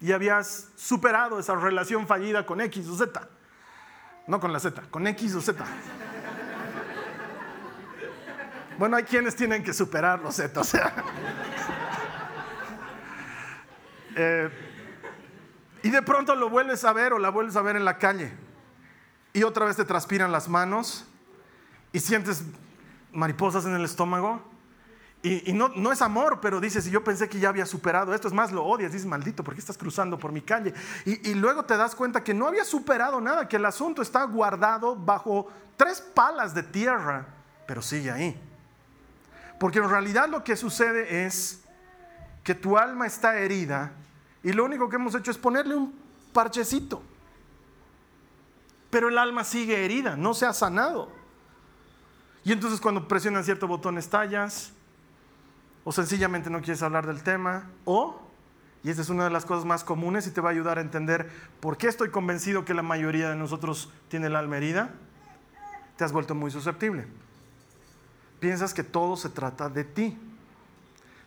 y 0.00 0.12
habías 0.12 0.68
superado 0.76 1.38
esa 1.38 1.54
relación 1.54 2.06
fallida 2.06 2.46
con 2.46 2.60
X 2.60 2.88
o 2.88 2.96
Z. 2.96 3.28
No 4.26 4.40
con 4.40 4.52
la 4.52 4.60
Z, 4.60 4.82
con 4.90 5.06
X 5.06 5.34
o 5.34 5.40
Z. 5.40 5.64
Bueno, 8.78 8.96
hay 8.96 9.04
quienes 9.04 9.36
tienen 9.36 9.62
que 9.62 9.74
superar 9.74 10.20
los 10.20 10.36
Z. 10.36 10.62
Eh, 14.16 14.50
y 15.84 15.88
de 15.88 16.02
pronto 16.02 16.34
lo 16.34 16.50
vuelves 16.50 16.84
a 16.84 16.92
ver 16.92 17.12
o 17.12 17.18
la 17.18 17.30
vuelves 17.30 17.54
a 17.54 17.62
ver 17.62 17.76
en 17.76 17.84
la 17.84 17.96
calle. 17.96 18.32
Y 19.32 19.44
otra 19.44 19.64
vez 19.64 19.76
te 19.76 19.84
transpiran 19.84 20.32
las 20.32 20.48
manos 20.48 21.06
y 21.92 22.00
sientes 22.00 22.42
mariposas 23.12 23.64
en 23.64 23.74
el 23.74 23.84
estómago. 23.84 24.42
Y, 25.22 25.52
no, 25.52 25.68
no, 25.68 25.92
es 25.92 26.00
amor, 26.00 26.40
pero 26.40 26.60
dices, 26.60 26.86
yo 26.86 27.04
pensé 27.04 27.28
que 27.28 27.38
ya 27.38 27.50
había 27.50 27.66
superado 27.66 28.14
esto, 28.14 28.26
es 28.26 28.32
más, 28.32 28.52
lo 28.52 28.64
odias, 28.64 28.92
dices, 28.92 29.06
maldito, 29.06 29.44
¿por 29.44 29.52
qué 29.52 29.60
estás 29.60 29.76
cruzando 29.76 30.18
por 30.18 30.32
mi 30.32 30.40
calle? 30.40 30.72
Y, 31.04 31.30
y 31.30 31.34
luego 31.34 31.62
te 31.66 31.76
das 31.76 31.94
cuenta 31.94 32.24
que 32.24 32.32
no 32.32 32.48
había 32.48 32.64
superado 32.64 33.20
nada, 33.20 33.46
que 33.46 33.56
el 33.56 33.66
asunto 33.66 34.00
está 34.00 34.24
guardado 34.24 34.96
bajo 34.96 35.48
tres 35.76 36.00
palas 36.00 36.54
de 36.54 36.62
tierra, 36.62 37.26
pero 37.66 37.82
sigue 37.82 38.10
ahí. 38.10 38.40
Porque 39.58 39.78
en 39.78 39.90
realidad 39.90 40.26
lo 40.26 40.42
que 40.42 40.56
sucede 40.56 41.26
es 41.26 41.60
que 42.42 42.54
tu 42.54 42.78
alma 42.78 43.06
está 43.06 43.38
herida 43.38 43.92
y 44.42 44.52
lo 44.52 44.64
único 44.64 44.88
que 44.88 44.96
hemos 44.96 45.14
hecho 45.14 45.30
es 45.30 45.36
ponerle 45.36 45.74
un 45.74 45.94
parchecito. 46.32 47.02
Pero 48.88 49.08
el 49.08 49.18
alma 49.18 49.44
sigue 49.44 49.84
herida, 49.84 50.16
no 50.16 50.32
se 50.32 50.46
ha 50.46 50.54
sanado. 50.54 51.12
Y 52.42 52.52
entonces 52.52 52.80
cuando 52.80 53.06
presionan 53.06 53.44
cierto 53.44 53.68
botón 53.68 53.98
estallas, 53.98 54.72
o 55.90 55.92
sencillamente 55.92 56.50
no 56.50 56.60
quieres 56.60 56.84
hablar 56.84 57.04
del 57.04 57.24
tema, 57.24 57.68
o, 57.84 58.16
y 58.84 58.90
esta 58.90 59.02
es 59.02 59.08
una 59.08 59.24
de 59.24 59.30
las 59.30 59.44
cosas 59.44 59.64
más 59.64 59.82
comunes 59.82 60.24
y 60.28 60.30
te 60.30 60.40
va 60.40 60.50
a 60.50 60.52
ayudar 60.52 60.78
a 60.78 60.82
entender 60.82 61.28
por 61.58 61.78
qué 61.78 61.88
estoy 61.88 62.10
convencido 62.10 62.64
que 62.64 62.74
la 62.74 62.82
mayoría 62.82 63.28
de 63.28 63.34
nosotros 63.34 63.92
tiene 64.06 64.28
el 64.28 64.36
alma 64.36 64.58
herida, 64.58 64.90
te 65.96 66.04
has 66.04 66.12
vuelto 66.12 66.36
muy 66.36 66.52
susceptible. 66.52 67.08
Piensas 68.38 68.72
que 68.72 68.84
todo 68.84 69.16
se 69.16 69.30
trata 69.30 69.68
de 69.68 69.82
ti. 69.82 70.16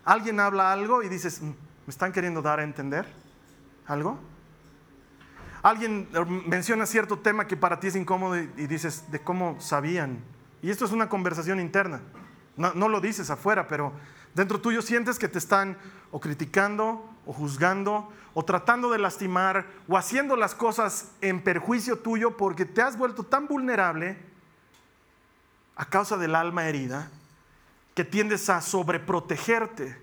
Alguien 0.06 0.40
habla 0.40 0.72
algo 0.72 1.04
y 1.04 1.10
dices, 1.10 1.42
mm, 1.42 1.48
¿me 1.48 1.90
están 1.90 2.14
queriendo 2.14 2.42
dar 2.42 2.62
a 2.62 2.64
entender 2.64 3.06
algo? 3.86 4.18
Alguien 5.62 6.08
eh, 6.14 6.24
menciona 6.48 6.86
cierto 6.86 7.20
tema 7.20 7.48
que 7.48 7.58
para 7.58 7.82
ti 7.82 7.88
es 7.88 7.98
incómodo 7.98 8.38
y 8.38 8.68
dices, 8.68 9.12
¿de 9.12 9.20
cómo 9.20 9.60
sabían? 9.60 10.20
Y 10.62 10.70
esto 10.70 10.86
es 10.86 10.94
una 10.94 11.10
conversación 11.10 11.60
interna. 11.60 12.00
No, 12.56 12.88
lo 12.88 13.02
dices 13.02 13.30
afuera, 13.32 13.68
pero 13.68 13.94
dentro 14.34 14.60
tuyo 14.60 14.82
sientes 14.82 15.20
que 15.20 15.28
te 15.28 15.38
están 15.38 15.78
o 16.12 16.20
criticando 16.20 17.10
o 17.26 17.34
juzgando 17.34 18.12
o 18.34 18.44
tratando 18.44 18.90
de 18.92 18.98
lastimar 18.98 19.66
o 19.88 19.98
haciendo 19.98 20.36
las 20.36 20.56
cosas 20.56 21.12
en 21.22 21.44
perjuicio 21.44 22.00
tuyo 22.00 22.36
porque 22.38 22.66
te 22.66 22.82
has 22.82 22.98
vuelto 22.98 23.24
tan 23.24 23.48
vulnerable 23.48 24.18
a 25.76 25.86
causa 25.86 26.18
del 26.18 26.36
alma 26.36 26.66
herida 26.66 27.10
que 27.96 28.04
tiendes 28.04 28.50
a 28.50 28.62
sobreprotegerte 28.62 30.02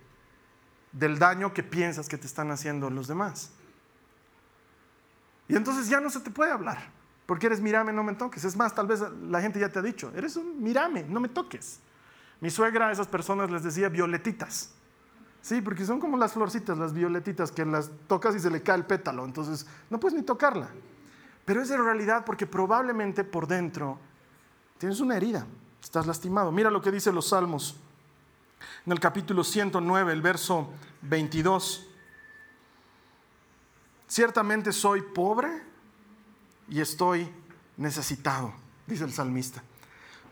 del 0.92 1.18
daño 1.18 1.52
que 1.52 1.62
piensas 1.62 2.08
que 2.08 2.18
te 2.18 2.26
están 2.26 2.50
haciendo 2.50 2.90
los 2.90 3.08
demás. 3.08 3.50
Y 5.48 5.56
entonces 5.56 5.88
ya 5.88 6.00
no 6.00 6.10
se 6.10 6.20
te 6.20 6.30
puede 6.30 6.52
hablar, 6.52 6.90
porque 7.26 7.46
eres 7.46 7.60
mirame, 7.60 7.92
no 7.92 8.04
me 8.04 8.14
toques. 8.14 8.44
Es 8.44 8.56
más, 8.56 8.74
tal 8.74 8.86
vez 8.86 9.00
la 9.28 9.40
gente 9.40 9.58
ya 9.58 9.68
te 9.68 9.80
ha 9.80 9.82
dicho, 9.82 10.12
eres 10.14 10.36
un 10.36 10.62
mirame, 10.62 11.04
no 11.04 11.20
me 11.20 11.28
toques. 11.28 11.80
Mi 12.40 12.50
suegra 12.50 12.88
a 12.88 12.92
esas 12.92 13.06
personas 13.06 13.50
les 13.50 13.62
decía 13.62 13.88
violetitas. 13.88 14.70
Sí, 15.42 15.60
porque 15.62 15.86
son 15.86 16.00
como 16.00 16.16
las 16.16 16.32
florcitas, 16.32 16.76
las 16.76 16.92
violetitas, 16.92 17.50
que 17.50 17.64
las 17.64 17.90
tocas 18.06 18.34
y 18.34 18.40
se 18.40 18.50
le 18.50 18.62
cae 18.62 18.76
el 18.76 18.84
pétalo, 18.84 19.24
entonces 19.24 19.66
no 19.88 19.98
puedes 19.98 20.16
ni 20.16 20.22
tocarla. 20.22 20.68
Pero 21.44 21.62
es 21.62 21.70
en 21.70 21.82
realidad 21.82 22.24
porque 22.24 22.46
probablemente 22.46 23.24
por 23.24 23.46
dentro 23.46 23.98
tienes 24.78 25.00
una 25.00 25.16
herida, 25.16 25.46
estás 25.82 26.06
lastimado. 26.06 26.52
Mira 26.52 26.70
lo 26.70 26.82
que 26.82 26.90
dice 26.90 27.10
los 27.12 27.28
Salmos 27.28 27.76
en 28.84 28.92
el 28.92 29.00
capítulo 29.00 29.44
109, 29.44 30.12
el 30.12 30.22
verso 30.22 30.70
22. 31.02 31.86
Ciertamente 34.06 34.72
soy 34.72 35.02
pobre 35.02 35.62
y 36.68 36.80
estoy 36.80 37.30
necesitado, 37.76 38.52
dice 38.86 39.04
el 39.04 39.12
salmista. 39.12 39.62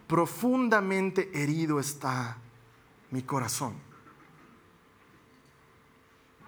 Profundamente 0.09 1.31
herido 1.35 1.79
está 1.79 2.39
mi 3.11 3.23
corazón. 3.23 3.75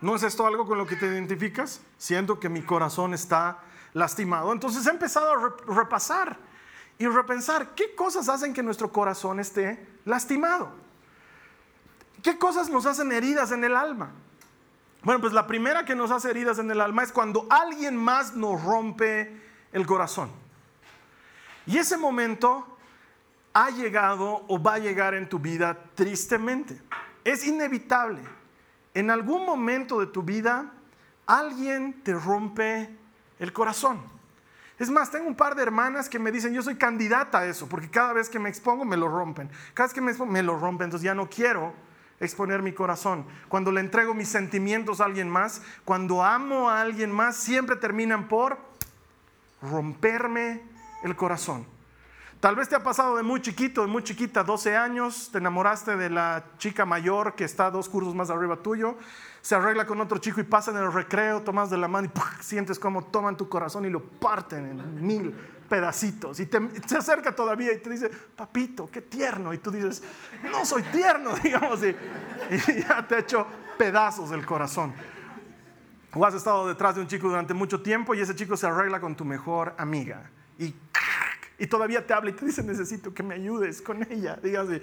¿No 0.00 0.16
es 0.16 0.22
esto 0.22 0.46
algo 0.46 0.66
con 0.66 0.78
lo 0.78 0.86
que 0.86 0.96
te 0.96 1.06
identificas? 1.06 1.82
Siento 1.98 2.40
que 2.40 2.48
mi 2.48 2.62
corazón 2.62 3.12
está 3.12 3.58
lastimado. 3.92 4.52
Entonces 4.52 4.86
he 4.86 4.90
empezado 4.90 5.32
a 5.32 5.74
repasar 5.74 6.38
y 6.98 7.06
repensar 7.06 7.74
qué 7.74 7.94
cosas 7.94 8.28
hacen 8.28 8.54
que 8.54 8.62
nuestro 8.62 8.90
corazón 8.90 9.40
esté 9.40 9.86
lastimado. 10.04 10.70
¿Qué 12.22 12.38
cosas 12.38 12.70
nos 12.70 12.86
hacen 12.86 13.12
heridas 13.12 13.52
en 13.52 13.64
el 13.64 13.76
alma? 13.76 14.10
Bueno, 15.02 15.20
pues 15.20 15.32
la 15.32 15.46
primera 15.46 15.84
que 15.84 15.94
nos 15.94 16.10
hace 16.10 16.30
heridas 16.30 16.58
en 16.58 16.70
el 16.70 16.80
alma 16.80 17.02
es 17.02 17.12
cuando 17.12 17.46
alguien 17.48 17.96
más 17.96 18.34
nos 18.34 18.62
rompe 18.62 19.40
el 19.72 19.86
corazón. 19.86 20.30
Y 21.66 21.78
ese 21.78 21.96
momento 21.96 22.78
ha 23.52 23.70
llegado 23.70 24.44
o 24.48 24.62
va 24.62 24.74
a 24.74 24.78
llegar 24.78 25.14
en 25.14 25.28
tu 25.28 25.38
vida 25.38 25.76
tristemente. 25.94 26.80
Es 27.24 27.46
inevitable. 27.46 28.20
En 28.94 29.10
algún 29.10 29.44
momento 29.44 30.00
de 30.00 30.06
tu 30.06 30.22
vida 30.22 30.72
alguien 31.26 32.02
te 32.02 32.12
rompe 32.14 32.90
el 33.38 33.52
corazón. 33.52 34.00
Es 34.78 34.90
más, 34.90 35.10
tengo 35.10 35.28
un 35.28 35.34
par 35.34 35.54
de 35.54 35.62
hermanas 35.62 36.08
que 36.08 36.18
me 36.18 36.32
dicen, 36.32 36.54
yo 36.54 36.62
soy 36.62 36.76
candidata 36.76 37.40
a 37.40 37.46
eso, 37.46 37.68
porque 37.68 37.90
cada 37.90 38.14
vez 38.14 38.30
que 38.30 38.38
me 38.38 38.48
expongo 38.48 38.84
me 38.86 38.96
lo 38.96 39.08
rompen. 39.08 39.50
Cada 39.74 39.88
vez 39.88 39.94
que 39.94 40.00
me 40.00 40.10
expongo 40.10 40.32
me 40.32 40.42
lo 40.42 40.58
rompen, 40.58 40.86
entonces 40.86 41.04
ya 41.04 41.14
no 41.14 41.28
quiero 41.28 41.74
exponer 42.18 42.62
mi 42.62 42.72
corazón. 42.72 43.26
Cuando 43.48 43.72
le 43.72 43.80
entrego 43.80 44.14
mis 44.14 44.28
sentimientos 44.28 45.00
a 45.00 45.04
alguien 45.04 45.28
más, 45.28 45.62
cuando 45.84 46.24
amo 46.24 46.70
a 46.70 46.80
alguien 46.80 47.12
más, 47.12 47.36
siempre 47.36 47.76
terminan 47.76 48.26
por 48.26 48.58
romperme 49.60 50.62
el 51.02 51.14
corazón. 51.14 51.66
Tal 52.40 52.56
vez 52.56 52.70
te 52.70 52.74
ha 52.74 52.82
pasado 52.82 53.18
de 53.18 53.22
muy 53.22 53.42
chiquito, 53.42 53.82
de 53.82 53.86
muy 53.86 54.02
chiquita, 54.02 54.42
12 54.42 54.74
años, 54.74 55.28
te 55.30 55.36
enamoraste 55.36 55.94
de 55.98 56.08
la 56.08 56.42
chica 56.56 56.86
mayor 56.86 57.34
que 57.34 57.44
está 57.44 57.70
dos 57.70 57.86
cursos 57.86 58.14
más 58.14 58.30
arriba 58.30 58.56
tuyo, 58.56 58.96
se 59.42 59.54
arregla 59.54 59.86
con 59.86 60.00
otro 60.00 60.16
chico 60.16 60.40
y 60.40 60.44
pasa 60.44 60.70
en 60.70 60.78
el 60.78 60.90
recreo, 60.90 61.42
tomas 61.42 61.68
de 61.68 61.76
la 61.76 61.86
mano 61.86 62.08
y 62.08 62.42
sientes 62.42 62.78
como 62.78 63.04
toman 63.04 63.36
tu 63.36 63.46
corazón 63.46 63.84
y 63.84 63.90
lo 63.90 64.02
parten 64.02 64.64
en 64.70 65.06
mil 65.06 65.34
pedacitos. 65.68 66.40
Y 66.40 66.46
te, 66.46 66.58
se 66.86 66.96
acerca 66.96 67.36
todavía 67.36 67.74
y 67.74 67.78
te 67.78 67.90
dice, 67.90 68.08
papito, 68.08 68.88
qué 68.90 69.02
tierno. 69.02 69.52
Y 69.52 69.58
tú 69.58 69.70
dices, 69.70 70.02
no 70.50 70.64
soy 70.64 70.82
tierno, 70.84 71.34
digamos, 71.42 71.82
y, 71.82 71.94
y 72.50 72.82
ya 72.82 73.06
te 73.06 73.16
ha 73.16 73.18
hecho 73.18 73.46
pedazos 73.76 74.30
el 74.30 74.46
corazón. 74.46 74.94
O 76.14 76.24
has 76.24 76.32
estado 76.32 76.66
detrás 76.66 76.94
de 76.94 77.02
un 77.02 77.06
chico 77.06 77.28
durante 77.28 77.52
mucho 77.52 77.82
tiempo 77.82 78.14
y 78.14 78.20
ese 78.22 78.34
chico 78.34 78.56
se 78.56 78.66
arregla 78.66 78.98
con 78.98 79.14
tu 79.14 79.26
mejor 79.26 79.74
amiga. 79.76 80.30
Y 80.58 80.74
y 81.60 81.66
todavía 81.66 82.06
te 82.06 82.14
habla 82.14 82.30
y 82.30 82.32
te 82.32 82.46
dice, 82.46 82.62
necesito 82.62 83.12
que 83.12 83.22
me 83.22 83.34
ayudes 83.34 83.82
con 83.82 84.02
ella, 84.10 84.38
dígase, 84.42 84.80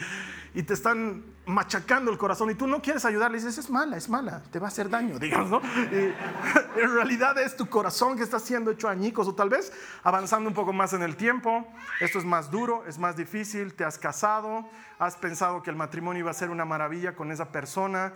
y 0.53 0.62
te 0.62 0.75
están 0.75 1.24
machacando 1.48 2.12
el 2.12 2.19
corazón 2.19 2.51
y 2.51 2.53
tú 2.53 2.67
no 2.67 2.84
quieres 2.84 3.03
ayudarle, 3.03 3.39
dices, 3.39 3.57
es 3.57 3.72
mala, 3.72 3.98
es 3.98 4.07
mala, 4.07 4.43
te 4.51 4.60
va 4.60 4.67
a 4.67 4.69
hacer 4.69 4.88
daño, 4.88 5.17
digamos, 5.17 5.63
en 5.91 6.93
realidad 6.93 7.36
es 7.39 7.57
tu 7.57 7.67
corazón 7.67 8.15
que 8.15 8.22
está 8.22 8.38
siendo 8.38 8.69
hecho 8.69 8.88
añicos, 8.88 9.27
o 9.27 9.34
tal 9.34 9.50
vez 9.50 9.74
avanzando 10.03 10.48
un 10.48 10.53
poco 10.53 10.72
más 10.72 10.93
en 10.93 11.01
el 11.01 11.15
tiempo, 11.15 11.67
esto 12.00 12.19
es 12.19 12.25
más 12.25 12.51
duro, 12.51 12.86
es 12.86 13.00
más 13.00 13.17
difícil, 13.17 13.74
te 13.74 13.84
has 13.84 13.98
casado, 13.98 14.69
has 15.00 15.15
pensado 15.15 15.63
que 15.63 15.72
el 15.72 15.75
matrimonio 15.75 16.19
iba 16.19 16.29
a 16.29 16.36
ser 16.36 16.51
una 16.51 16.63
maravilla 16.63 17.15
con 17.15 17.31
esa 17.31 17.51
persona, 17.51 18.13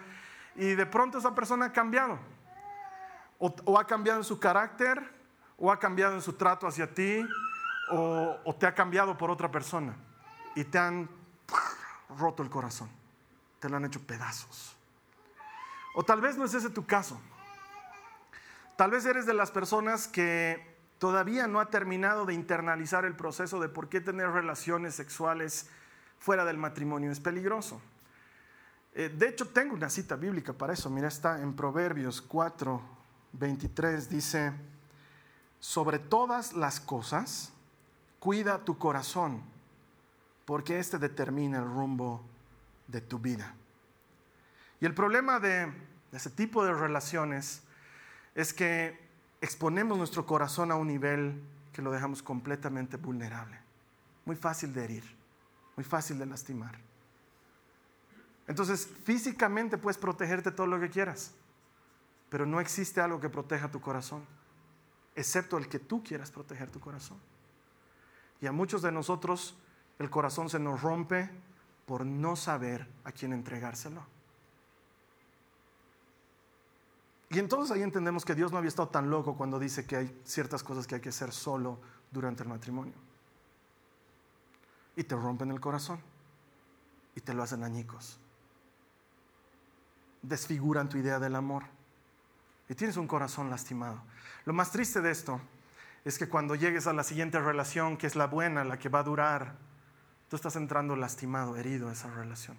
y 0.55 0.75
de 0.75 0.85
pronto 0.85 1.17
esa 1.17 1.33
persona 1.33 1.65
ha 1.65 1.73
cambiado, 1.73 2.19
o, 3.39 3.55
o 3.65 3.79
ha 3.79 3.87
cambiado 3.87 4.19
en 4.19 4.23
su 4.23 4.39
carácter, 4.39 5.01
o 5.57 5.71
ha 5.71 5.79
cambiado 5.79 6.13
en 6.13 6.21
su 6.21 6.33
trato 6.33 6.67
hacia 6.67 6.93
ti, 6.93 7.25
o, 7.91 8.55
te 8.60 8.65
ha 8.65 8.74
cambiado 8.74 9.17
por 9.17 9.29
otra 9.29 9.51
persona 9.51 9.95
y 10.55 10.63
te 10.63 10.77
han 10.79 11.10
roto 12.17 12.43
el 12.43 12.50
corazón, 12.50 12.89
te 13.60 13.69
lo 13.69 13.77
han 13.77 13.86
hecho 13.86 14.01
pedazos. 14.01 14.75
O 15.95 16.03
tal 16.03 16.21
vez 16.21 16.38
no 16.38 16.45
es 16.45 16.53
ese 16.53 16.69
tu 16.69 16.86
caso. 16.86 17.19
Tal 18.77 18.91
vez 18.91 19.05
eres 19.05 19.25
de 19.25 19.33
las 19.33 19.51
personas 19.51 20.07
que 20.07 20.75
todavía 20.98 21.48
no 21.48 21.60
ha 21.60 21.69
terminado 21.69 22.25
de 22.25 22.33
internalizar 22.33 23.05
el 23.05 23.15
proceso 23.15 23.60
de 23.60 23.69
por 23.69 23.89
qué 23.89 24.01
tener 24.01 24.29
relaciones 24.29 24.95
sexuales 24.95 25.69
fuera 26.17 26.45
del 26.45 26.57
matrimonio 26.57 27.12
es 27.12 27.19
peligroso. 27.19 27.81
Eh, 28.93 29.10
de 29.10 29.29
hecho, 29.29 29.48
tengo 29.48 29.74
una 29.74 29.89
cita 29.89 30.15
bíblica 30.15 30.53
para 30.53 30.74
eso. 30.74 30.89
Mira, 30.89 31.07
está 31.07 31.41
en 31.41 31.53
Proverbios 31.55 32.21
4, 32.21 32.81
23. 33.33 34.10
Dice, 34.10 34.53
sobre 35.60 36.00
todas 36.00 36.53
las 36.53 36.79
cosas, 36.79 37.53
Cuida 38.21 38.63
tu 38.63 38.77
corazón, 38.77 39.41
porque 40.45 40.77
este 40.77 40.99
determina 40.99 41.57
el 41.57 41.65
rumbo 41.65 42.21
de 42.85 43.01
tu 43.01 43.17
vida. 43.17 43.55
Y 44.79 44.85
el 44.85 44.93
problema 44.93 45.39
de 45.39 45.73
ese 46.11 46.29
tipo 46.29 46.63
de 46.63 46.71
relaciones 46.71 47.63
es 48.35 48.53
que 48.53 48.95
exponemos 49.41 49.97
nuestro 49.97 50.27
corazón 50.27 50.71
a 50.71 50.75
un 50.75 50.89
nivel 50.89 51.41
que 51.73 51.81
lo 51.81 51.89
dejamos 51.89 52.21
completamente 52.21 52.97
vulnerable. 52.97 53.57
Muy 54.25 54.35
fácil 54.35 54.71
de 54.71 54.83
herir, 54.83 55.03
muy 55.75 55.83
fácil 55.83 56.19
de 56.19 56.27
lastimar. 56.27 56.77
Entonces, 58.47 58.87
físicamente 59.03 59.79
puedes 59.79 59.97
protegerte 59.97 60.51
todo 60.51 60.67
lo 60.67 60.79
que 60.79 60.91
quieras, 60.91 61.31
pero 62.29 62.45
no 62.45 62.61
existe 62.61 63.01
algo 63.01 63.19
que 63.19 63.29
proteja 63.29 63.71
tu 63.71 63.81
corazón, 63.81 64.23
excepto 65.15 65.57
el 65.57 65.67
que 65.67 65.79
tú 65.79 66.03
quieras 66.03 66.29
proteger 66.29 66.69
tu 66.69 66.79
corazón. 66.79 67.17
Y 68.41 68.48
a 68.48 68.51
muchos 68.51 68.81
de 68.81 68.91
nosotros 68.91 69.55
el 70.00 70.10
corazón 70.10 70.50
se 70.50 70.60
nos 70.60 70.81
rompe 70.81 71.29
por 71.86 72.05
no 72.05 72.36
saber 72.36 72.88
a 73.03 73.12
quién 73.12 73.33
entregárselo. 73.33 74.03
Y 77.29 77.39
entonces 77.39 77.71
ahí 77.71 77.81
entendemos 77.81 78.25
que 78.25 78.36
Dios 78.36 78.51
no 78.51 78.57
había 78.57 78.67
estado 78.67 78.89
tan 78.89 79.10
loco 79.10 79.38
cuando 79.38 79.57
dice 79.57 79.86
que 79.86 79.95
hay 79.95 80.21
ciertas 80.25 80.63
cosas 80.63 80.86
que 80.86 80.95
hay 80.95 81.01
que 81.01 81.10
hacer 81.10 81.31
solo 81.31 81.79
durante 82.12 82.43
el 82.43 82.50
matrimonio. 82.50 82.93
Y 84.98 85.03
te 85.03 85.15
rompen 85.15 85.51
el 85.51 85.62
corazón 85.62 86.01
y 87.15 87.21
te 87.21 87.33
lo 87.33 87.43
hacen 87.43 87.63
añicos. 87.63 88.17
Desfiguran 90.21 90.89
tu 90.89 90.98
idea 90.98 91.19
del 91.19 91.36
amor 91.36 91.63
y 92.67 92.75
tienes 92.75 92.98
un 92.98 93.07
corazón 93.07 93.50
lastimado. 93.50 94.01
Lo 94.45 94.51
más 94.51 94.71
triste 94.71 95.00
de 95.00 95.12
esto 95.12 95.39
es 96.03 96.17
que 96.17 96.27
cuando 96.27 96.55
llegues 96.55 96.88
a 96.88 96.93
la 96.93 97.03
siguiente 97.03 97.39
relación, 97.39 97.98
que 97.98 98.08
es 98.08 98.15
la 98.15 98.27
buena, 98.27 98.63
la 98.63 98.79
que 98.79 98.89
va 98.89 99.00
a 99.00 99.03
durar, 99.03 99.55
tú 100.29 100.36
estás 100.36 100.55
entrando 100.55 100.96
lastimado, 100.96 101.55
herido 101.55 101.89
a 101.89 101.91
esa 101.91 102.10
relación. 102.10 102.58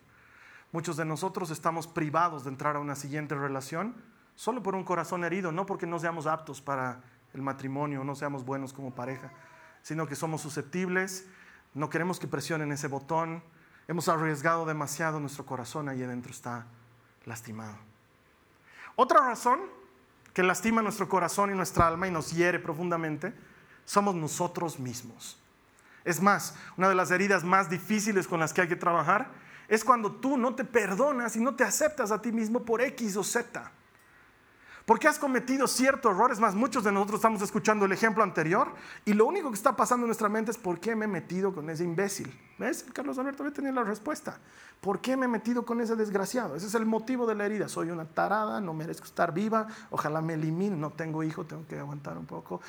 Muchos 0.71 0.97
de 0.97 1.05
nosotros 1.05 1.51
estamos 1.51 1.87
privados 1.87 2.45
de 2.45 2.51
entrar 2.51 2.77
a 2.77 2.81
una 2.81 2.95
siguiente 2.95 3.35
relación 3.35 3.95
solo 4.35 4.63
por 4.63 4.75
un 4.75 4.85
corazón 4.85 5.25
herido, 5.25 5.53
no 5.53 5.67
porque 5.67 5.87
no 5.87 5.99
seamos 5.99 6.27
aptos 6.27 6.61
para 6.61 7.03
el 7.35 7.43
matrimonio, 7.43 8.05
no 8.05 8.15
seamos 8.15 8.45
buenos 8.45 8.73
como 8.73 8.95
pareja, 8.95 9.31
sino 9.83 10.07
que 10.07 10.17
somos 10.17 10.41
susceptibles, 10.41 11.27
no 11.75 11.91
queremos 11.91 12.19
que 12.19 12.29
presionen 12.29 12.73
ese 12.73 12.89
botón, 12.89 13.43
hemos 13.89 14.09
arriesgado 14.09 14.65
demasiado 14.65 15.21
nuestro 15.21 15.45
corazón, 15.45 15.89
ahí 15.89 16.03
adentro 16.03 16.31
está 16.31 16.67
lastimado. 17.25 17.77
Otra 18.97 19.21
razón 19.21 19.61
que 20.33 20.43
lastima 20.43 20.83
nuestro 20.83 21.09
corazón 21.09 21.51
y 21.51 21.55
nuestra 21.55 21.89
alma 21.89 22.09
y 22.09 22.11
nos 22.11 22.33
hiere 22.33 22.59
profundamente, 22.59 23.33
somos 23.85 24.15
nosotros 24.15 24.79
mismos. 24.79 25.39
Es 26.05 26.21
más, 26.21 26.57
una 26.77 26.89
de 26.89 26.95
las 26.95 27.11
heridas 27.11 27.45
más 27.45 27.71
difíciles 27.71 28.27
con 28.27 28.41
las 28.41 28.53
que 28.53 28.63
hay 28.63 28.69
que 28.69 28.77
trabajar 28.77 29.31
es 29.69 29.85
cuando 29.85 30.13
tú 30.13 30.37
no 30.37 30.55
te 30.55 30.65
perdonas 30.65 31.37
y 31.37 31.41
no 31.41 31.55
te 31.55 31.65
aceptas 31.65 32.11
a 32.11 32.21
ti 32.21 32.33
mismo 32.33 32.65
por 32.65 32.81
X 32.81 33.17
o 33.17 33.25
Z. 33.25 33.71
Porque 34.85 35.09
has 35.09 35.19
cometido 35.19 35.67
cierto 35.67 36.11
error. 36.11 36.33
Es 36.33 36.41
más, 36.41 36.55
muchos 36.55 36.85
de 36.85 36.93
nosotros 36.93 37.19
estamos 37.19 37.43
escuchando 37.43 37.85
el 37.85 37.93
ejemplo 37.93 38.23
anterior 38.23 38.73
y 39.05 39.13
lo 39.13 39.27
único 39.27 39.51
que 39.51 39.57
está 39.57 39.77
pasando 39.77 40.05
en 40.05 40.09
nuestra 40.09 40.29
mente 40.29 40.51
es 40.51 40.59
¿por 40.59 40.81
qué 40.81 40.97
me 40.97 41.05
he 41.05 41.09
metido 41.09 41.55
con 41.55 41.71
ese 41.71 41.85
imbécil? 41.85 42.33
¿Ves? 42.59 42.85
Carlos 42.93 43.19
Alberto 43.19 43.45
a 43.45 43.51
tener 43.51 43.75
la 43.75 43.85
respuesta. 43.85 44.39
¿Por 44.81 45.01
qué 45.01 45.17
me 45.17 45.27
he 45.27 45.29
metido 45.29 45.65
con 45.65 45.81
ese 45.81 45.97
desgraciado? 45.97 46.57
Ese 46.57 46.67
es 46.67 46.75
el 46.75 46.87
motivo 46.87 47.27
de 47.27 47.35
la 47.35 47.47
herida. 47.47 47.69
Soy 47.69 47.91
una 47.91 48.05
tarada, 48.05 48.61
no 48.61 48.75
merezco 48.75 49.07
estar 49.07 49.33
viva, 49.33 49.67
ojalá 49.91 50.21
me 50.21 50.35
elimine, 50.35 50.77
no 50.77 50.91
tengo 50.91 51.23
hijo, 51.23 51.45
tengo 51.45 51.67
que 51.67 51.79
aguantar 51.79 52.19
un 52.19 52.27
poco. 52.27 52.61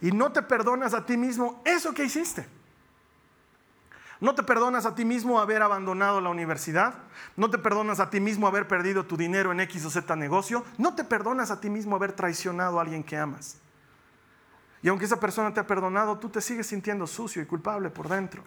y 0.00 0.12
no 0.12 0.32
te 0.32 0.42
perdonas 0.42 0.94
a 0.94 1.04
ti 1.04 1.16
mismo 1.16 1.62
eso 1.64 1.94
que 1.94 2.04
hiciste. 2.04 2.46
No 4.20 4.34
te 4.34 4.42
perdonas 4.42 4.84
a 4.84 4.94
ti 4.94 5.04
mismo 5.04 5.40
haber 5.40 5.62
abandonado 5.62 6.20
la 6.20 6.28
universidad. 6.28 6.94
No 7.36 7.50
te 7.50 7.58
perdonas 7.58 8.00
a 8.00 8.10
ti 8.10 8.18
mismo 8.18 8.48
haber 8.48 8.66
perdido 8.66 9.06
tu 9.06 9.16
dinero 9.16 9.52
en 9.52 9.60
X 9.60 9.84
o 9.84 9.90
Z 9.90 10.16
negocio. 10.16 10.64
No 10.76 10.94
te 10.94 11.04
perdonas 11.04 11.50
a 11.50 11.60
ti 11.60 11.70
mismo 11.70 11.94
haber 11.94 12.12
traicionado 12.12 12.78
a 12.78 12.82
alguien 12.82 13.04
que 13.04 13.16
amas. 13.16 13.58
Y 14.82 14.88
aunque 14.88 15.04
esa 15.04 15.20
persona 15.20 15.52
te 15.54 15.60
ha 15.60 15.66
perdonado, 15.66 16.18
tú 16.18 16.28
te 16.28 16.40
sigues 16.40 16.66
sintiendo 16.66 17.06
sucio 17.06 17.42
y 17.42 17.46
culpable 17.46 17.90
por 17.90 18.08
dentro. 18.08 18.42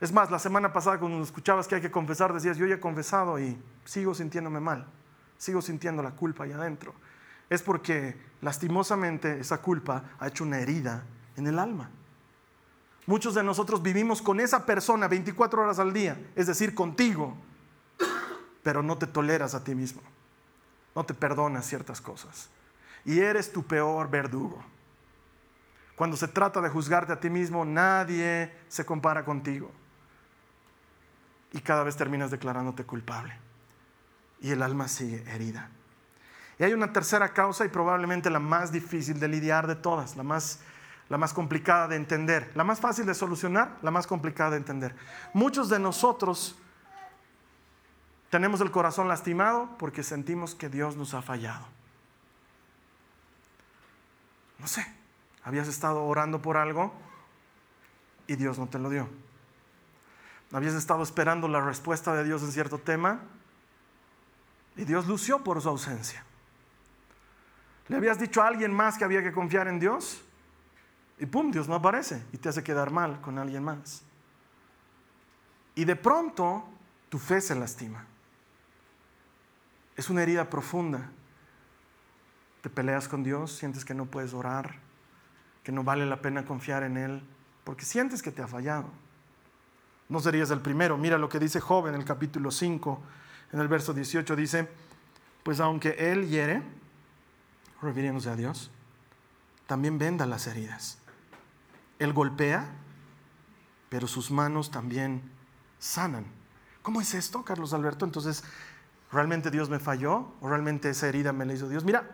Es 0.00 0.12
más, 0.12 0.30
la 0.30 0.38
semana 0.38 0.72
pasada 0.72 0.98
cuando 0.98 1.22
escuchabas 1.22 1.66
que 1.66 1.74
hay 1.76 1.80
que 1.80 1.90
confesar, 1.90 2.32
decías, 2.32 2.56
yo 2.56 2.66
ya 2.66 2.76
he 2.76 2.80
confesado 2.80 3.38
y 3.38 3.60
sigo 3.84 4.14
sintiéndome 4.14 4.60
mal. 4.60 4.86
Sigo 5.38 5.62
sintiendo 5.62 6.02
la 6.02 6.12
culpa 6.12 6.44
ahí 6.44 6.52
adentro. 6.52 6.94
Es 7.48 7.62
porque 7.62 8.16
lastimosamente 8.40 9.40
esa 9.40 9.58
culpa 9.58 10.04
ha 10.18 10.28
hecho 10.28 10.44
una 10.44 10.58
herida 10.58 11.04
en 11.36 11.46
el 11.46 11.58
alma. 11.58 11.90
Muchos 13.08 13.34
de 13.34 13.42
nosotros 13.42 13.82
vivimos 13.82 14.20
con 14.20 14.38
esa 14.38 14.66
persona 14.66 15.08
24 15.08 15.62
horas 15.62 15.78
al 15.78 15.94
día, 15.94 16.20
es 16.36 16.46
decir, 16.46 16.74
contigo, 16.74 17.34
pero 18.62 18.82
no 18.82 18.98
te 18.98 19.06
toleras 19.06 19.54
a 19.54 19.64
ti 19.64 19.74
mismo, 19.74 20.02
no 20.94 21.06
te 21.06 21.14
perdonas 21.14 21.64
ciertas 21.64 22.02
cosas 22.02 22.50
y 23.06 23.20
eres 23.20 23.50
tu 23.50 23.62
peor 23.62 24.10
verdugo. 24.10 24.62
Cuando 25.96 26.18
se 26.18 26.28
trata 26.28 26.60
de 26.60 26.68
juzgarte 26.68 27.14
a 27.14 27.18
ti 27.18 27.30
mismo, 27.30 27.64
nadie 27.64 28.52
se 28.68 28.84
compara 28.84 29.24
contigo. 29.24 29.72
Y 31.52 31.60
cada 31.60 31.84
vez 31.84 31.96
terminas 31.96 32.30
declarándote 32.30 32.84
culpable. 32.84 33.34
Y 34.42 34.50
el 34.50 34.62
alma 34.62 34.88
sigue 34.88 35.24
herida. 35.32 35.70
Y 36.58 36.64
hay 36.64 36.74
una 36.74 36.92
tercera 36.92 37.32
causa 37.32 37.64
y 37.64 37.68
probablemente 37.68 38.28
la 38.28 38.40
más 38.40 38.70
difícil 38.70 39.18
de 39.18 39.28
lidiar 39.28 39.66
de 39.66 39.76
todas, 39.76 40.14
la 40.14 40.22
más 40.22 40.60
la 41.08 41.18
más 41.18 41.32
complicada 41.32 41.88
de 41.88 41.96
entender. 41.96 42.50
La 42.54 42.64
más 42.64 42.80
fácil 42.80 43.06
de 43.06 43.14
solucionar, 43.14 43.78
la 43.82 43.90
más 43.90 44.06
complicada 44.06 44.50
de 44.50 44.56
entender. 44.58 44.94
Muchos 45.32 45.68
de 45.68 45.78
nosotros 45.78 46.56
tenemos 48.30 48.60
el 48.60 48.70
corazón 48.70 49.08
lastimado 49.08 49.70
porque 49.78 50.02
sentimos 50.02 50.54
que 50.54 50.68
Dios 50.68 50.96
nos 50.96 51.14
ha 51.14 51.22
fallado. 51.22 51.66
No 54.58 54.66
sé, 54.66 54.86
habías 55.44 55.68
estado 55.68 56.04
orando 56.04 56.42
por 56.42 56.56
algo 56.56 56.92
y 58.26 58.36
Dios 58.36 58.58
no 58.58 58.66
te 58.66 58.78
lo 58.78 58.90
dio. 58.90 59.08
Habías 60.52 60.74
estado 60.74 61.02
esperando 61.02 61.48
la 61.48 61.60
respuesta 61.60 62.14
de 62.14 62.24
Dios 62.24 62.42
en 62.42 62.52
cierto 62.52 62.78
tema 62.78 63.20
y 64.76 64.84
Dios 64.84 65.06
lució 65.06 65.42
por 65.42 65.60
su 65.62 65.68
ausencia. 65.68 66.24
¿Le 67.88 67.96
habías 67.96 68.18
dicho 68.18 68.42
a 68.42 68.46
alguien 68.46 68.72
más 68.72 68.98
que 68.98 69.04
había 69.04 69.22
que 69.22 69.32
confiar 69.32 69.68
en 69.68 69.80
Dios? 69.80 70.22
Y 71.20 71.26
pum, 71.26 71.50
Dios 71.50 71.68
no 71.68 71.74
aparece 71.74 72.24
y 72.32 72.38
te 72.38 72.48
hace 72.48 72.62
quedar 72.62 72.90
mal 72.90 73.20
con 73.20 73.38
alguien 73.38 73.64
más. 73.64 74.02
Y 75.74 75.84
de 75.84 75.96
pronto 75.96 76.64
tu 77.08 77.18
fe 77.18 77.40
se 77.40 77.54
lastima. 77.54 78.04
Es 79.96 80.10
una 80.10 80.22
herida 80.22 80.48
profunda. 80.48 81.10
Te 82.62 82.70
peleas 82.70 83.08
con 83.08 83.22
Dios, 83.22 83.52
sientes 83.52 83.84
que 83.84 83.94
no 83.94 84.06
puedes 84.06 84.34
orar, 84.34 84.76
que 85.62 85.72
no 85.72 85.84
vale 85.84 86.06
la 86.06 86.20
pena 86.20 86.44
confiar 86.44 86.82
en 86.82 86.96
Él, 86.96 87.22
porque 87.64 87.84
sientes 87.84 88.22
que 88.22 88.30
te 88.30 88.42
ha 88.42 88.48
fallado. 88.48 88.90
No 90.08 90.20
serías 90.20 90.50
el 90.50 90.60
primero. 90.60 90.96
Mira 90.96 91.18
lo 91.18 91.28
que 91.28 91.38
dice 91.38 91.60
Job 91.60 91.88
en 91.88 91.94
el 91.94 92.04
capítulo 92.04 92.50
5, 92.50 93.02
en 93.52 93.60
el 93.60 93.68
verso 93.68 93.92
18, 93.92 94.36
dice, 94.36 94.68
pues 95.42 95.60
aunque 95.60 95.90
Él 95.98 96.28
hiere, 96.28 96.62
refiriéndose 97.80 98.30
a 98.30 98.36
Dios, 98.36 98.70
también 99.66 99.98
venda 99.98 100.26
las 100.26 100.46
heridas. 100.46 100.98
Él 101.98 102.12
golpea, 102.12 102.68
pero 103.88 104.06
sus 104.06 104.30
manos 104.30 104.70
también 104.70 105.22
sanan. 105.78 106.26
¿Cómo 106.82 107.00
es 107.00 107.14
esto, 107.14 107.44
Carlos 107.44 107.72
Alberto? 107.72 108.04
Entonces, 108.04 108.44
¿realmente 109.12 109.50
Dios 109.50 109.68
me 109.68 109.78
falló? 109.78 110.32
¿O 110.40 110.48
realmente 110.48 110.90
esa 110.90 111.08
herida 111.08 111.32
me 111.32 111.44
la 111.44 111.54
hizo 111.54 111.68
Dios? 111.68 111.84
Mira, 111.84 112.08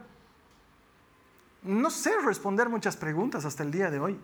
no 1.62 1.90
sé 1.90 2.12
responder 2.24 2.68
muchas 2.68 2.96
preguntas 2.96 3.44
hasta 3.44 3.62
el 3.62 3.70
día 3.70 3.90
de 3.90 3.98
hoy. 3.98 4.20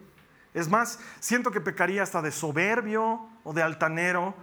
Es 0.52 0.68
más, 0.68 0.98
siento 1.20 1.50
que 1.50 1.60
pecaría 1.60 2.02
hasta 2.02 2.20
de 2.22 2.32
soberbio 2.32 3.28
o 3.44 3.52
de 3.52 3.62
altanero 3.62 4.34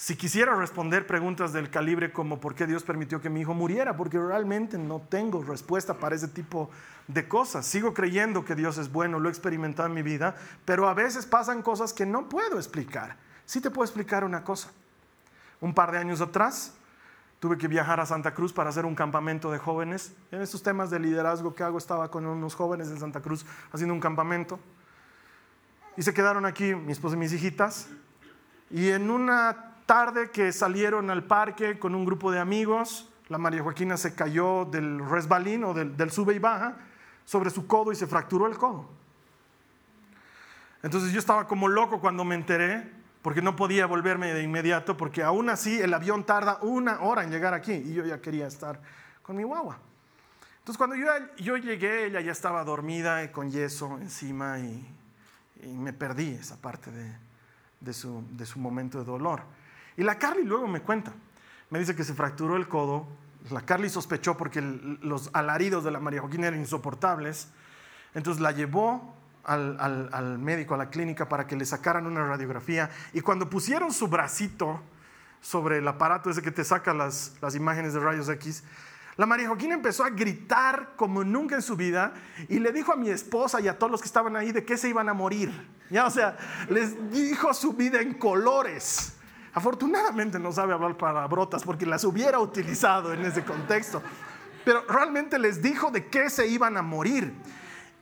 si 0.00 0.16
quisiera 0.16 0.54
responder 0.54 1.06
preguntas 1.06 1.52
del 1.52 1.68
calibre 1.68 2.10
como 2.10 2.40
por 2.40 2.54
qué 2.54 2.66
Dios 2.66 2.84
permitió 2.84 3.20
que 3.20 3.28
mi 3.28 3.42
hijo 3.42 3.52
muriera, 3.52 3.98
porque 3.98 4.18
realmente 4.18 4.78
no 4.78 5.02
tengo 5.10 5.42
respuesta 5.42 5.92
para 5.92 6.16
ese 6.16 6.28
tipo 6.28 6.70
de 7.06 7.28
cosas. 7.28 7.66
Sigo 7.66 7.92
creyendo 7.92 8.42
que 8.42 8.54
Dios 8.54 8.78
es 8.78 8.90
bueno, 8.90 9.20
lo 9.20 9.28
he 9.28 9.30
experimentado 9.30 9.90
en 9.90 9.94
mi 9.94 10.00
vida, 10.00 10.36
pero 10.64 10.88
a 10.88 10.94
veces 10.94 11.26
pasan 11.26 11.60
cosas 11.60 11.92
que 11.92 12.06
no 12.06 12.30
puedo 12.30 12.56
explicar. 12.56 13.18
Sí 13.44 13.60
te 13.60 13.68
puedo 13.68 13.84
explicar 13.84 14.24
una 14.24 14.42
cosa. 14.42 14.70
Un 15.60 15.74
par 15.74 15.92
de 15.92 15.98
años 15.98 16.22
atrás 16.22 16.72
tuve 17.38 17.58
que 17.58 17.68
viajar 17.68 18.00
a 18.00 18.06
Santa 18.06 18.32
Cruz 18.32 18.54
para 18.54 18.70
hacer 18.70 18.86
un 18.86 18.94
campamento 18.94 19.50
de 19.50 19.58
jóvenes. 19.58 20.14
En 20.30 20.40
estos 20.40 20.62
temas 20.62 20.88
de 20.88 20.98
liderazgo 20.98 21.54
que 21.54 21.62
hago 21.62 21.76
estaba 21.76 22.10
con 22.10 22.24
unos 22.24 22.54
jóvenes 22.54 22.88
en 22.88 22.98
Santa 22.98 23.20
Cruz 23.20 23.44
haciendo 23.70 23.92
un 23.92 24.00
campamento. 24.00 24.58
Y 25.98 26.02
se 26.02 26.14
quedaron 26.14 26.46
aquí 26.46 26.74
mi 26.74 26.92
esposa 26.92 27.16
y 27.16 27.18
mis 27.18 27.34
hijitas. 27.34 27.88
Y 28.70 28.88
en 28.88 29.10
una 29.10 29.69
tarde 29.90 30.30
que 30.30 30.52
salieron 30.52 31.10
al 31.10 31.24
parque 31.24 31.76
con 31.76 31.96
un 31.96 32.04
grupo 32.04 32.30
de 32.30 32.38
amigos, 32.38 33.08
la 33.26 33.38
María 33.38 33.60
Joaquina 33.60 33.96
se 33.96 34.14
cayó 34.14 34.64
del 34.64 35.04
resbalín 35.04 35.64
o 35.64 35.74
del, 35.74 36.12
sube 36.12 36.32
y 36.32 36.38
baja 36.38 36.76
sobre 37.24 37.50
su 37.50 37.66
codo 37.66 37.90
y 37.90 37.96
se 37.96 38.06
fracturó 38.06 38.46
el 38.46 38.56
codo. 38.56 38.88
Entonces 40.84 41.10
yo 41.10 41.18
estaba 41.18 41.48
como 41.48 41.66
loco 41.66 42.00
cuando 42.00 42.24
me 42.24 42.36
enteré, 42.36 42.88
porque 43.20 43.42
no 43.42 43.56
podía 43.56 43.86
volverme 43.86 44.32
de 44.32 44.44
inmediato, 44.44 44.96
porque 44.96 45.24
aún 45.24 45.50
así 45.50 45.80
el 45.80 45.92
avión 45.92 46.22
tarda 46.22 46.60
una 46.62 47.00
hora 47.00 47.24
en 47.24 47.32
llegar 47.32 47.52
aquí 47.52 47.72
y 47.72 47.92
yo 47.92 48.04
ya 48.04 48.20
quería 48.20 48.46
estar 48.46 48.80
con 49.22 49.34
mi 49.34 49.42
guagua. 49.42 49.80
Entonces 50.60 50.78
cuando 50.78 50.94
yo, 50.94 51.06
yo 51.38 51.56
llegué, 51.56 52.06
ella 52.06 52.20
ya 52.20 52.30
estaba 52.30 52.62
dormida 52.62 53.24
y 53.24 53.30
con 53.30 53.50
yeso 53.50 53.98
encima 54.00 54.60
y, 54.60 54.86
me 55.66 55.92
perdí 55.92 56.30
esa 56.34 56.56
parte 56.58 56.92
de, 56.92 57.12
de, 57.80 57.92
su, 57.92 58.22
de 58.30 58.46
su 58.46 58.60
momento 58.60 59.00
de 59.00 59.04
dolor. 59.04 59.42
Y 60.00 60.02
la 60.02 60.18
Carly 60.18 60.44
luego 60.44 60.66
me 60.66 60.80
cuenta, 60.80 61.12
me 61.68 61.78
dice 61.78 61.94
que 61.94 62.04
se 62.04 62.14
fracturó 62.14 62.56
el 62.56 62.68
codo. 62.68 63.06
La 63.50 63.60
Carly 63.60 63.90
sospechó 63.90 64.34
porque 64.34 64.62
los 64.62 65.28
alaridos 65.34 65.84
de 65.84 65.90
la 65.90 66.00
María 66.00 66.22
Joaquina 66.22 66.46
eran 66.46 66.58
insoportables. 66.58 67.48
Entonces 68.14 68.40
la 68.40 68.52
llevó 68.52 69.14
al, 69.44 70.38
médico, 70.38 70.72
a 70.72 70.78
la 70.78 70.88
clínica, 70.88 71.28
para 71.28 71.46
que 71.46 71.54
le 71.54 71.66
sacaran 71.66 72.06
una 72.06 72.26
radiografía. 72.26 72.88
Y 73.12 73.20
cuando 73.20 73.50
pusieron 73.50 73.92
su 73.92 74.08
bracito 74.08 74.80
sobre 75.42 75.76
el 75.76 75.86
aparato 75.86 76.30
ese 76.30 76.40
que 76.40 76.50
te 76.50 76.64
saca 76.64 76.94
las, 76.94 77.34
las 77.42 77.54
imágenes 77.54 77.92
de 77.92 78.00
rayos 78.00 78.30
X, 78.30 78.64
la 79.18 79.26
María 79.26 79.48
Joaquina 79.48 79.74
empezó 79.74 80.02
a 80.02 80.08
gritar 80.08 80.92
como 80.96 81.24
nunca 81.24 81.56
en 81.56 81.62
su 81.62 81.76
vida 81.76 82.14
y 82.48 82.58
le 82.58 82.72
dijo 82.72 82.94
a 82.94 82.96
mi 82.96 83.10
esposa 83.10 83.60
y 83.60 83.68
a 83.68 83.78
todos 83.78 83.92
los 83.92 84.00
que 84.00 84.06
estaban 84.06 84.34
ahí 84.34 84.50
de 84.50 84.64
que 84.64 84.78
se 84.78 84.88
iban 84.88 85.10
a 85.10 85.12
morir. 85.12 85.52
Ya, 85.90 86.06
o 86.06 86.10
sea, 86.10 86.38
les 86.70 87.12
dijo 87.12 87.52
su 87.52 87.74
vida 87.74 88.00
en 88.00 88.14
colores. 88.14 89.18
Afortunadamente 89.52 90.38
no 90.38 90.52
sabe 90.52 90.72
hablar 90.72 90.96
palabrotas 90.96 91.64
porque 91.64 91.86
las 91.86 92.04
hubiera 92.04 92.38
utilizado 92.38 93.12
en 93.12 93.24
ese 93.24 93.44
contexto. 93.44 94.02
Pero 94.64 94.84
realmente 94.88 95.38
les 95.38 95.62
dijo 95.62 95.90
de 95.90 96.06
qué 96.06 96.30
se 96.30 96.46
iban 96.46 96.76
a 96.76 96.82
morir. 96.82 97.32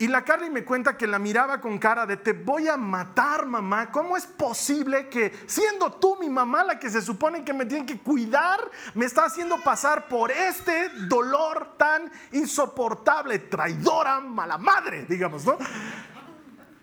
Y 0.00 0.06
la 0.06 0.22
Carly 0.22 0.48
me 0.48 0.64
cuenta 0.64 0.96
que 0.96 1.08
la 1.08 1.18
miraba 1.18 1.61
con 1.61 1.76
cara 1.78 2.06
de 2.06 2.16
te 2.16 2.32
voy 2.32 2.68
a 2.68 2.76
matar, 2.76 3.46
mamá. 3.46 3.90
¿Cómo 3.90 4.16
es 4.16 4.26
posible 4.26 5.08
que 5.08 5.37
siendo 5.46 5.90
tú 5.92 6.16
mi 6.20 6.28
mamá 6.28 6.62
la 6.62 6.78
que 6.78 6.88
se 6.88 7.02
supone 7.02 7.44
que 7.44 7.52
me 7.52 7.66
tiene 7.66 7.84
que 7.84 7.98
cuidar, 7.98 8.61
me 8.94 9.06
está 9.06 9.24
haciendo 9.24 9.61
pasar 9.61 10.06
por 10.06 10.30
este 10.30 10.90
dolor 11.08 11.74
tan 11.76 12.12
insoportable, 12.30 13.40
traidora, 13.40 14.20
mala 14.20 14.56
madre, 14.56 15.04
digamos, 15.08 15.44
¿no? 15.44 15.58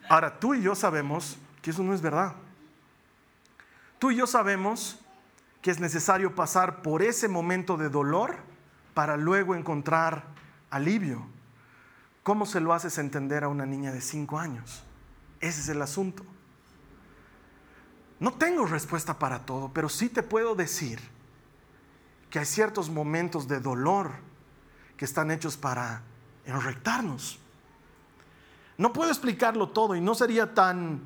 Ahora, 0.10 0.38
tú 0.38 0.54
y 0.54 0.62
yo 0.62 0.76
sabemos 0.76 1.38
que 1.62 1.72
eso 1.72 1.84
no 1.84 1.94
es 1.94 2.02
verdad. 2.02 2.36
Tú 4.00 4.12
y 4.12 4.18
yo 4.18 4.28
sabemos 4.28 5.00
que 5.62 5.72
es 5.72 5.80
necesario 5.80 6.36
pasar 6.36 6.82
por 6.82 7.02
ese 7.02 7.28
momento 7.28 7.78
de 7.78 7.90
dolor 7.90 8.38
para 8.94 9.18
luego 9.18 9.56
encontrar 9.56 10.26
alivio. 10.70 11.26
¿Cómo 12.24 12.46
se 12.46 12.60
lo 12.60 12.74
haces 12.74 12.98
entender 12.98 13.44
a 13.44 13.48
una 13.48 13.66
niña 13.66 13.92
de 13.92 14.02
5 14.02 14.38
años? 14.38 14.84
Ese 15.40 15.62
es 15.62 15.70
el 15.70 15.82
asunto. 15.82 16.24
No 18.20 18.34
tengo 18.34 18.66
respuesta 18.66 19.20
para 19.20 19.46
todo, 19.46 19.72
pero 19.74 19.90
sí 19.90 20.10
te 20.10 20.24
puedo 20.24 20.56
decir 20.56 21.00
que 22.30 22.40
hay 22.40 22.46
ciertos 22.46 22.90
momentos 22.90 23.48
de 23.48 23.60
dolor 23.60 24.12
que 24.98 25.06
están 25.06 25.32
hechos 25.32 25.58
para 25.58 26.02
enrectarnos. 26.46 27.40
No 28.78 28.94
puedo 28.94 29.10
explicarlo 29.10 29.70
todo 29.70 29.96
y 29.96 30.02
no 30.02 30.16
sería 30.16 30.54
tan 30.54 31.02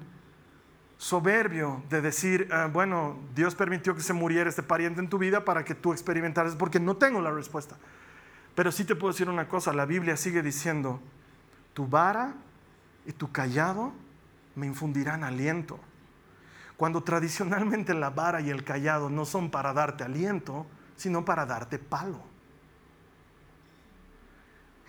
soberbio 0.99 1.81
de 1.89 2.01
decir, 2.01 2.49
ah, 2.51 2.69
bueno, 2.71 3.17
Dios 3.33 3.55
permitió 3.55 3.95
que 3.95 4.01
se 4.01 4.11
muriera 4.11 4.49
este 4.49 4.61
pariente 4.61 4.99
en 4.99 5.07
tu 5.07 5.17
vida 5.17 5.45
para 5.45 5.63
que 5.63 5.73
tú 5.73 5.93
experimentaras, 5.93 6.57
porque 6.57 6.79
no 6.81 6.97
tengo 6.97 7.21
la 7.21 7.31
respuesta. 7.31 7.77
Pero 8.53 8.69
sí 8.69 8.83
te 8.83 8.97
puedo 8.97 9.13
decir 9.13 9.29
una 9.29 9.47
cosa, 9.47 9.71
la 9.71 9.85
Biblia 9.85 10.17
sigue 10.17 10.43
diciendo, 10.43 10.99
tu 11.73 11.87
vara 11.87 12.33
y 13.05 13.13
tu 13.13 13.31
callado 13.31 13.93
me 14.55 14.67
infundirán 14.67 15.23
aliento. 15.23 15.79
Cuando 16.75 17.01
tradicionalmente 17.01 17.93
la 17.93 18.09
vara 18.09 18.41
y 18.41 18.49
el 18.49 18.65
callado 18.65 19.09
no 19.09 19.23
son 19.23 19.51
para 19.51 19.71
darte 19.71 20.03
aliento, 20.03 20.67
sino 20.97 21.23
para 21.23 21.45
darte 21.45 21.79
palo. 21.79 22.19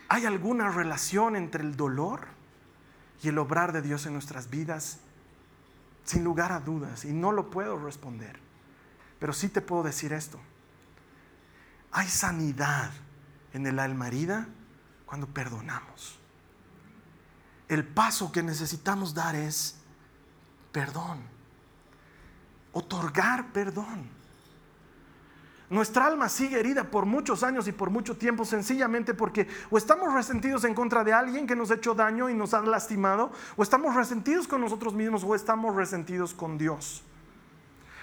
¿Hay 0.09 0.27
alguna 0.27 0.73
relación 0.73 1.37
entre 1.37 1.63
el 1.63 1.77
dolor 1.77 2.27
y 3.23 3.29
el 3.29 3.39
obrar 3.39 3.71
de 3.71 3.81
Dios 3.81 4.07
en 4.07 4.15
nuestras 4.15 4.51
vidas? 4.51 4.99
Sin 6.11 6.25
lugar 6.25 6.51
a 6.51 6.59
dudas, 6.59 7.05
y 7.05 7.13
no 7.13 7.31
lo 7.31 7.51
puedo 7.51 7.79
responder. 7.79 8.37
Pero 9.21 9.33
sí 9.33 9.49
te 9.49 9.61
puedo 9.61 9.85
decir 9.85 10.13
esto. 10.13 10.41
Hay 11.93 12.09
sanidad 12.09 12.91
en 13.53 13.65
el 13.65 13.79
alma 13.79 14.09
herida 14.09 14.49
cuando 15.07 15.29
perdonamos. 15.29 16.19
El 17.69 17.87
paso 17.87 18.33
que 18.33 18.43
necesitamos 18.43 19.15
dar 19.15 19.37
es 19.37 19.77
perdón, 20.73 21.21
otorgar 22.73 23.53
perdón. 23.53 24.11
Nuestra 25.71 26.07
alma 26.07 26.29
sigue 26.29 26.59
herida 26.59 26.91
por 26.91 27.07
muchos 27.07 27.45
años 27.45 27.69
y 27.69 27.73
por 27.73 27.91
mucho 27.91 28.17
tiempo 28.17 28.45
sencillamente 28.45 29.15
porque 29.15 29.47
o 29.71 29.79
estamos 29.79 30.13
resentidos 30.13 30.65
en 30.65 30.75
contra 30.75 31.05
de 31.05 31.13
alguien 31.13 31.47
que 31.47 31.55
nos 31.55 31.71
ha 31.71 31.75
hecho 31.75 31.95
daño 31.95 32.29
y 32.29 32.35
nos 32.35 32.55
ha 32.55 32.61
lastimado, 32.61 33.31
o 33.57 33.63
estamos 33.63 33.95
resentidos 33.95 34.49
con 34.49 34.61
nosotros 34.61 34.95
mismos 34.95 35.23
o 35.23 35.33
estamos 35.33 35.77
resentidos 35.77 36.35
con 36.35 36.59
Dios. 36.59 37.05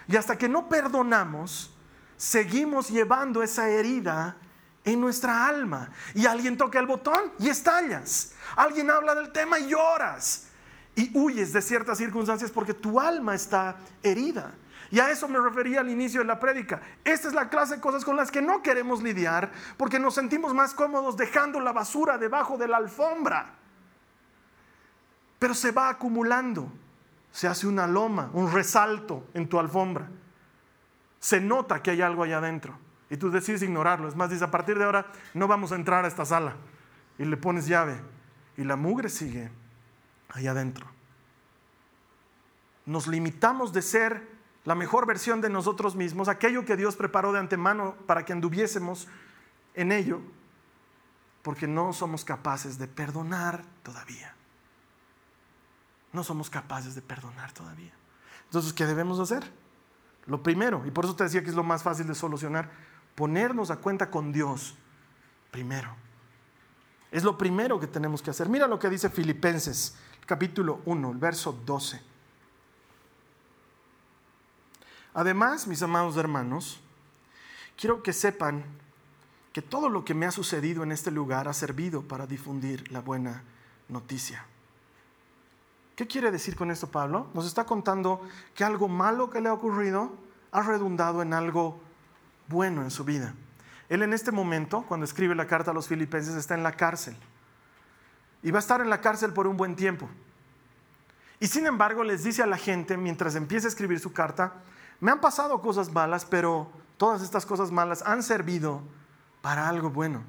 Y 0.08 0.16
hasta 0.16 0.38
que 0.38 0.48
no 0.48 0.70
perdonamos, 0.70 1.76
seguimos 2.16 2.90
llevando 2.90 3.44
esa 3.44 3.68
herida 3.68 4.38
en 4.86 5.02
nuestra 5.02 5.46
alma. 5.46 5.92
Y 6.16 6.26
alguien 6.26 6.56
toca 6.56 6.80
el 6.80 6.88
botón 6.88 7.34
y 7.40 7.50
estallas. 7.50 8.34
Alguien 8.56 8.90
habla 8.90 9.14
del 9.14 9.34
tema 9.34 9.60
y 9.60 9.68
lloras. 9.68 10.48
Y 10.96 11.12
huyes 11.16 11.52
de 11.52 11.62
ciertas 11.62 11.98
circunstancias 11.98 12.50
porque 12.50 12.74
tu 12.74 13.00
alma 13.00 13.36
está 13.36 13.76
herida. 14.02 14.54
Y 14.90 15.00
a 15.00 15.10
eso 15.12 15.28
me 15.28 15.40
refería 15.40 15.82
al 15.82 15.90
inicio 15.90 16.22
de 16.22 16.26
la 16.26 16.40
prédica. 16.40 16.82
Esta 17.04 17.28
es 17.28 17.34
la 17.34 17.50
clase 17.50 17.76
de 17.76 17.82
cosas 17.82 18.06
con 18.06 18.16
las 18.16 18.32
que 18.32 18.42
no 18.42 18.62
queremos 18.62 19.04
lidiar 19.04 19.52
porque 19.78 20.00
nos 20.00 20.16
sentimos 20.16 20.54
más 20.54 20.74
cómodos 20.74 21.18
dejando 21.18 21.60
la 21.60 21.74
basura 21.74 22.18
debajo 22.18 22.58
de 22.58 22.68
la 22.68 22.78
alfombra. 22.78 23.54
Pero 25.40 25.54
se 25.54 25.72
va 25.72 25.90
acumulando. 25.90 26.72
Se 27.32 27.48
hace 27.48 27.68
una 27.68 27.86
loma, 27.86 28.30
un 28.34 28.52
resalto 28.52 29.28
en 29.34 29.48
tu 29.48 29.60
alfombra. 29.60 30.08
Se 31.20 31.42
nota 31.42 31.84
que 31.84 31.92
hay 31.92 32.02
algo 32.02 32.24
allá 32.24 32.38
adentro. 32.38 32.78
Y 33.10 33.18
tú 33.18 33.30
decides 33.30 33.62
ignorarlo. 33.62 34.08
Es 34.08 34.16
más, 34.16 34.30
dice, 34.30 34.44
a 34.44 34.52
partir 34.52 34.78
de 34.78 34.86
ahora 34.86 35.08
no 35.34 35.48
vamos 35.48 35.72
a 35.72 35.76
entrar 35.76 36.06
a 36.06 36.08
esta 36.08 36.26
sala. 36.26 36.56
Y 37.20 37.26
le 37.26 37.38
pones 37.38 37.68
llave. 37.68 38.00
Y 38.56 38.64
la 38.64 38.76
mugre 38.76 39.10
sigue 39.10 39.52
ahí 40.30 40.48
adentro. 40.48 40.88
Nos 42.86 43.08
limitamos 43.08 43.74
de 43.74 43.82
ser 43.82 44.37
la 44.68 44.76
mejor 44.76 45.06
versión 45.06 45.40
de 45.40 45.50
nosotros 45.50 45.96
mismos, 45.96 46.28
aquello 46.28 46.66
que 46.66 46.76
Dios 46.76 46.98
preparó 46.98 47.32
de 47.32 47.40
antemano 47.40 47.96
para 48.06 48.26
que 48.26 48.34
anduviésemos 48.34 49.08
en 49.74 49.94
ello, 49.94 50.20
porque 51.42 51.68
no 51.68 51.94
somos 51.94 52.26
capaces 52.26 52.78
de 52.78 52.90
perdonar 52.90 53.64
todavía. 53.82 54.36
No 56.12 56.22
somos 56.22 56.50
capaces 56.50 56.96
de 56.96 57.02
perdonar 57.02 57.54
todavía. 57.54 57.94
Entonces, 58.44 58.74
¿qué 58.74 58.86
debemos 58.86 59.22
hacer? 59.22 59.50
Lo 60.26 60.44
primero, 60.44 60.84
y 60.86 60.92
por 60.92 61.06
eso 61.06 61.16
te 61.16 61.24
decía 61.24 61.44
que 61.44 61.50
es 61.50 61.56
lo 61.56 61.64
más 61.64 61.82
fácil 61.82 62.06
de 62.06 62.14
solucionar, 62.14 62.70
ponernos 63.16 63.72
a 63.72 63.78
cuenta 63.78 64.12
con 64.12 64.34
Dios 64.34 64.76
primero. 65.50 65.96
Es 67.10 67.24
lo 67.24 67.38
primero 67.38 67.80
que 67.80 67.88
tenemos 67.88 68.22
que 68.22 68.32
hacer. 68.32 68.50
Mira 68.50 68.68
lo 68.68 68.80
que 68.80 68.90
dice 68.90 69.10
Filipenses, 69.10 69.96
capítulo 70.26 70.82
1, 70.84 71.12
el 71.12 71.18
verso 71.20 71.54
12. 71.54 72.17
Además, 75.18 75.66
mis 75.66 75.82
amados 75.82 76.16
hermanos, 76.16 76.80
quiero 77.76 78.04
que 78.04 78.14
sepan 78.14 78.64
que 79.52 79.64
todo 79.64 79.90
lo 79.90 80.06
que 80.06 80.14
me 80.14 80.28
ha 80.28 80.32
sucedido 80.32 80.84
en 80.84 80.92
este 80.92 81.10
lugar 81.10 81.48
ha 81.48 81.54
servido 81.54 82.04
para 82.04 82.28
difundir 82.28 82.92
la 82.92 83.02
buena 83.02 83.42
noticia. 83.90 84.46
¿Qué 85.96 86.06
quiere 86.06 86.30
decir 86.30 86.56
con 86.56 86.70
esto 86.70 86.92
Pablo? 86.92 87.32
Nos 87.34 87.48
está 87.48 87.66
contando 87.66 88.22
que 88.54 88.64
algo 88.64 88.88
malo 88.88 89.32
que 89.32 89.42
le 89.42 89.50
ha 89.50 89.54
ocurrido 89.54 90.12
ha 90.52 90.62
redundado 90.62 91.24
en 91.24 91.34
algo 91.34 91.82
bueno 92.48 92.84
en 92.84 92.92
su 92.92 93.04
vida. 93.04 93.34
Él 93.90 94.04
en 94.04 94.14
este 94.14 94.32
momento, 94.32 94.86
cuando 94.88 95.08
escribe 95.08 95.34
la 95.34 95.48
carta 95.48 95.72
a 95.72 95.74
los 95.74 95.88
filipenses, 95.88 96.36
está 96.36 96.54
en 96.54 96.62
la 96.62 96.74
cárcel. 96.74 97.18
Y 98.44 98.52
va 98.52 98.60
a 98.60 98.62
estar 98.62 98.82
en 98.82 98.92
la 98.92 99.02
cárcel 99.02 99.34
por 99.34 99.48
un 99.48 99.58
buen 99.58 99.76
tiempo. 99.76 100.08
Y 101.40 101.48
sin 101.48 101.66
embargo 101.66 102.04
les 102.04 102.24
dice 102.24 102.44
a 102.44 102.46
la 102.46 102.58
gente, 102.58 102.98
mientras 102.98 103.34
empieza 103.34 103.66
a 103.66 103.70
escribir 103.70 104.00
su 104.00 104.14
carta, 104.14 104.54
me 105.00 105.12
han 105.12 105.22
pasado 105.22 105.62
cosas 105.62 105.92
malas, 105.92 106.26
pero 106.26 106.72
todas 106.98 107.22
estas 107.22 107.46
cosas 107.46 107.72
malas 107.72 108.04
han 108.06 108.24
servido 108.24 108.82
para 109.42 109.70
algo 109.70 109.90
bueno. 109.90 110.24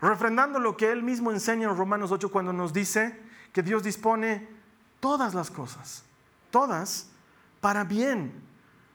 Refrendando 0.00 0.58
lo 0.58 0.76
que 0.76 0.90
él 0.90 1.02
mismo 1.02 1.30
enseña 1.30 1.68
en 1.68 1.76
Romanos 1.76 2.10
8 2.10 2.30
cuando 2.30 2.52
nos 2.52 2.72
dice 2.72 3.20
que 3.52 3.62
Dios 3.62 3.82
dispone 3.82 4.48
todas 5.00 5.34
las 5.34 5.50
cosas, 5.50 6.04
todas 6.50 7.08
para 7.60 7.84
bien 7.84 8.32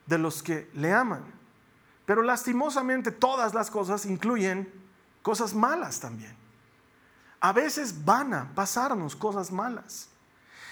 de 0.06 0.18
los 0.18 0.42
que 0.42 0.70
le 0.74 0.94
aman. 0.94 1.24
Pero 2.06 2.22
lastimosamente 2.22 3.12
todas 3.12 3.54
las 3.54 3.70
cosas 3.70 4.06
incluyen 4.06 4.72
cosas 5.22 5.54
malas 5.54 6.00
también. 6.00 6.36
A 7.40 7.52
veces 7.52 8.06
van 8.06 8.34
a 8.34 8.52
pasarnos 8.56 9.16
cosas 9.16 9.52
malas. 9.52 10.10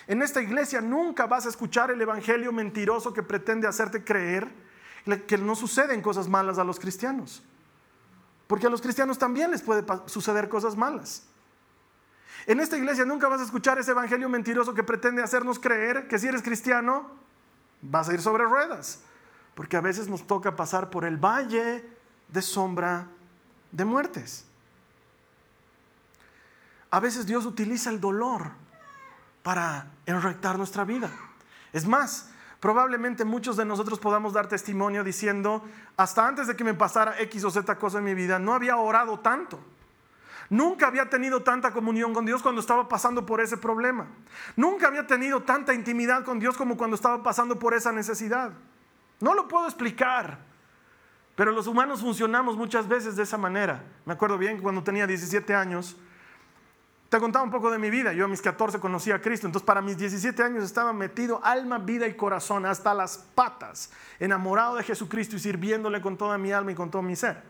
En 0.08 0.22
esta 0.22 0.42
iglesia 0.42 0.82
nunca 0.82 1.26
vas 1.26 1.46
a 1.46 1.50
escuchar 1.50 1.92
el 1.92 2.02
evangelio 2.02 2.52
mentiroso 2.52 3.14
que 3.14 3.24
pretende 3.24 3.68
hacerte 3.68 4.04
creer 4.04 4.52
que 5.28 5.38
no 5.38 5.56
suceden 5.56 6.02
cosas 6.02 6.28
malas 6.28 6.58
a 6.58 6.64
los 6.64 6.80
cristianos. 6.80 7.44
Porque 8.48 8.68
a 8.68 8.70
los 8.70 8.82
cristianos 8.82 9.18
también 9.18 9.52
les 9.52 9.62
puede 9.62 9.84
suceder 10.08 10.50
cosas 10.50 10.76
malas. 10.76 11.24
En 12.46 12.60
esta 12.60 12.78
iglesia 12.78 13.06
nunca 13.06 13.30
vas 13.30 13.42
a 13.42 13.46
escuchar 13.46 13.80
ese 13.80 13.92
evangelio 13.92 14.28
mentiroso 14.28 14.74
que 14.74 14.84
pretende 14.84 15.24
hacernos 15.24 15.60
creer 15.60 16.08
que 16.08 16.20
si 16.20 16.28
eres 16.28 16.42
cristiano 16.42 17.10
vas 17.82 18.10
a 18.10 18.14
ir 18.14 18.22
sobre 18.22 18.44
ruedas 18.44 19.00
porque 19.56 19.78
a 19.78 19.82
veces 19.82 20.08
nos 20.08 20.26
toca 20.26 20.56
pasar 20.56 20.90
por 20.90 21.06
el 21.06 21.18
valle 21.18 21.88
de 22.28 22.42
sombra 22.42 23.08
de 23.72 23.86
muertes. 23.86 24.46
A 26.90 27.00
veces 27.00 27.26
Dios 27.26 27.46
utiliza 27.46 27.90
el 27.90 28.00
dolor 28.00 28.52
para 29.44 29.92
enrectar 30.06 30.58
nuestra 30.58 30.86
vida. 30.86 31.12
Es 31.74 31.86
más, 31.86 32.30
probablemente 32.60 33.26
muchos 33.26 33.58
de 33.58 33.66
nosotros 33.66 34.00
podamos 34.00 34.34
dar 34.34 34.48
testimonio 34.48 35.04
diciendo, 35.04 35.64
hasta 35.98 36.26
antes 36.26 36.48
de 36.48 36.56
que 36.56 36.64
me 36.64 36.74
pasara 36.74 37.20
X 37.20 37.44
o 37.44 37.52
Z 37.52 37.78
cosa 37.78 38.00
en 38.00 38.06
mi 38.06 38.14
vida, 38.16 38.40
no 38.40 38.54
había 38.54 38.78
orado 38.78 39.20
tanto. 39.20 39.60
Nunca 40.50 40.88
había 40.88 41.10
tenido 41.10 41.42
tanta 41.42 41.72
comunión 41.72 42.14
con 42.14 42.26
Dios 42.26 42.42
cuando 42.42 42.62
estaba 42.62 42.88
pasando 42.88 43.26
por 43.26 43.42
ese 43.42 43.58
problema. 43.58 44.08
Nunca 44.56 44.88
había 44.88 45.08
tenido 45.08 45.42
tanta 45.44 45.74
intimidad 45.74 46.24
con 46.24 46.40
Dios 46.40 46.58
como 46.58 46.78
cuando 46.78 46.96
estaba 46.96 47.24
pasando 47.24 47.60
por 47.60 47.74
esa 47.74 47.92
necesidad. 47.92 48.52
No 49.20 49.34
lo 49.34 49.48
puedo 49.48 49.66
explicar, 49.66 50.40
pero 51.36 51.52
los 51.52 51.68
humanos 51.68 52.02
funcionamos 52.02 52.56
muchas 52.56 52.88
veces 52.88 53.16
de 53.16 53.24
esa 53.24 53.38
manera. 53.38 53.84
Me 54.06 54.14
acuerdo 54.14 54.38
bien 54.38 54.58
que 54.58 54.64
cuando 54.64 54.84
tenía 54.84 55.08
17 55.08 55.56
años, 55.56 55.98
te 57.14 57.20
contaba 57.20 57.46
un 57.46 57.52
poco 57.52 57.70
de 57.70 57.78
mi 57.78 57.92
vida. 57.92 58.12
Yo 58.12 58.26
a 58.26 58.28
mis 58.28 58.42
14 58.42 58.80
conocí 58.80 59.12
a 59.12 59.22
Cristo, 59.22 59.46
entonces 59.46 59.64
para 59.64 59.84
mis 59.84 59.96
17 60.00 60.42
años 60.42 60.64
estaba 60.64 60.94
metido 60.94 61.40
alma, 61.46 61.78
vida 61.78 62.08
y 62.08 62.16
corazón 62.16 62.66
hasta 62.66 62.92
las 62.96 63.20
patas, 63.20 63.92
enamorado 64.20 64.78
de 64.78 64.84
Jesucristo 64.84 65.36
y 65.36 65.40
sirviéndole 65.40 66.02
con 66.02 66.18
toda 66.18 66.40
mi 66.40 66.52
alma 66.52 66.72
y 66.72 66.76
con 66.76 66.90
todo 66.90 67.04
mi 67.04 67.16
ser. 67.16 67.44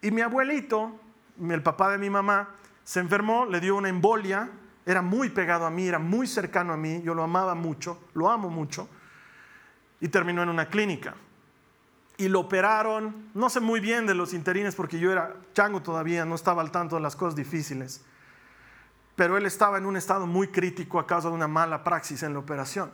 Y 0.00 0.12
mi 0.12 0.20
abuelito 0.20 0.92
el 1.40 1.60
papá 1.60 1.90
de 1.90 1.98
mi 1.98 2.08
mamá, 2.08 2.50
se 2.84 3.00
enfermó, 3.00 3.46
le 3.46 3.58
dio 3.58 3.74
una 3.74 3.88
embolia, 3.88 4.48
era 4.86 5.02
muy 5.02 5.28
pegado 5.30 5.66
a 5.66 5.70
mí, 5.70 5.88
era 5.88 5.98
muy 5.98 6.28
cercano 6.28 6.72
a 6.72 6.76
mí, 6.76 7.02
yo 7.02 7.14
lo 7.14 7.24
amaba 7.24 7.56
mucho, 7.56 7.98
lo 8.14 8.30
amo 8.30 8.48
mucho, 8.48 8.88
y 10.00 10.06
terminó 10.06 10.44
en 10.44 10.50
una 10.50 10.68
clínica. 10.68 11.14
Y 12.16 12.28
lo 12.28 12.38
operaron, 12.38 13.30
no 13.34 13.50
sé 13.50 13.58
muy 13.58 13.80
bien 13.80 14.06
de 14.06 14.14
los 14.14 14.34
interines 14.34 14.76
porque 14.76 15.00
yo 15.00 15.10
era 15.10 15.34
chango 15.52 15.82
todavía, 15.82 16.24
no 16.24 16.36
estaba 16.36 16.62
al 16.62 16.70
tanto 16.70 16.94
de 16.94 17.02
las 17.02 17.16
cosas 17.16 17.34
difíciles, 17.34 18.04
pero 19.16 19.36
él 19.36 19.46
estaba 19.46 19.78
en 19.78 19.86
un 19.86 19.96
estado 19.96 20.26
muy 20.26 20.48
crítico 20.48 20.98
a 20.98 21.06
causa 21.06 21.28
de 21.28 21.34
una 21.34 21.48
mala 21.48 21.84
praxis 21.84 22.22
en 22.22 22.32
la 22.32 22.40
operación. 22.40 22.90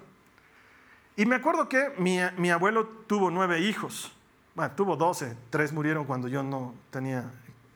Y 1.16 1.26
me 1.26 1.36
acuerdo 1.36 1.68
que 1.68 1.92
mi, 1.98 2.50
abuelo 2.50 2.86
tuvo 3.06 3.30
nueve 3.30 3.60
hijos, 3.60 4.12
bueno, 4.54 4.72
tuvo 4.74 4.96
doce, 4.96 5.36
tres 5.50 5.72
murieron 5.72 6.04
cuando 6.04 6.28
yo 6.28 6.42
no 6.42 6.74
tenía 6.90 7.30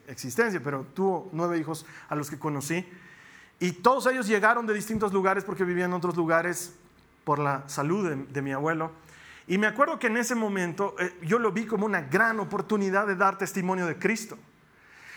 existencia, 0.09 0.61
pero 0.63 0.87
tuvo 0.95 1.29
nueve 1.33 1.59
hijos 1.59 1.87
a 2.09 2.15
los 2.15 2.31
que 2.31 2.39
conocí. 2.39 2.87
Y 3.61 3.73
todos 3.73 4.07
ellos 4.07 4.27
llegaron 4.27 4.67
de 4.67 4.75
distintos 4.75 5.13
lugares 5.13 5.45
porque 5.45 5.65
vivían 5.65 5.91
en 5.91 5.97
otros 5.97 6.17
lugares 6.17 6.75
por 7.25 7.39
la 7.39 7.69
salud 7.69 8.11
de, 8.11 8.43
mi 8.43 8.53
abuelo. 8.53 8.93
Y 9.47 9.59
me 9.59 9.67
acuerdo 9.67 9.99
que 9.99 10.07
en 10.07 10.17
ese 10.17 10.35
momento 10.35 10.95
eh, 10.99 11.15
yo 11.23 11.39
lo 11.39 11.53
vi 11.53 11.67
como 11.67 11.87
una 11.87 12.03
gran 12.03 12.41
oportunidad 12.41 13.07
de 13.07 13.17
dar 13.17 13.39
testimonio 13.39 13.87
de 13.87 13.99
Cristo. 13.99 14.39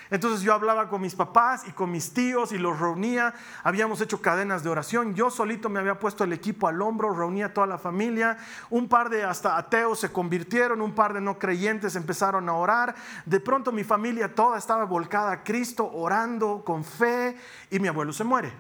Entonces 0.10 0.42
yo 0.42 0.54
hablaba 0.54 0.88
con 0.88 1.02
mis 1.02 1.16
papás 1.16 1.68
y 1.68 1.72
con 1.72 1.92
mis 1.92 2.14
tíos 2.14 2.52
y 2.52 2.58
los 2.58 2.80
reunía. 2.80 3.34
Habíamos 3.64 4.00
hecho 4.00 4.22
cadenas 4.22 4.64
de 4.64 4.70
oración. 4.70 5.16
Yo 5.16 5.30
solito 5.30 5.70
me 5.70 5.80
había 5.80 6.00
puesto 6.00 6.24
el 6.24 6.32
equipo 6.32 6.68
al 6.68 6.82
hombro, 6.82 7.14
reunía 7.14 7.48
a 7.48 7.54
toda 7.54 7.68
la 7.68 7.78
familia. 7.78 8.38
Un 8.70 8.88
par 8.88 9.10
de 9.10 9.24
hasta 9.24 9.58
ateos 9.58 10.00
se 10.00 10.12
convirtieron, 10.12 10.82
un 10.82 10.96
par 10.96 11.14
de 11.14 11.20
no 11.20 11.38
creyentes 11.38 11.96
empezaron 11.96 12.48
a 12.48 12.54
orar. 12.54 12.96
De 13.26 13.40
pronto 13.40 13.72
mi 13.72 13.84
familia 13.84 14.34
toda 14.34 14.58
estaba 14.58 14.86
volcada 14.86 15.32
a 15.32 15.44
Cristo, 15.44 15.90
orando 15.92 16.64
con 16.64 16.84
fe 16.86 17.36
y 17.70 17.80
mi 17.80 17.90
abuelo 17.90 18.14
se 18.14 18.24
muere. 18.24 18.54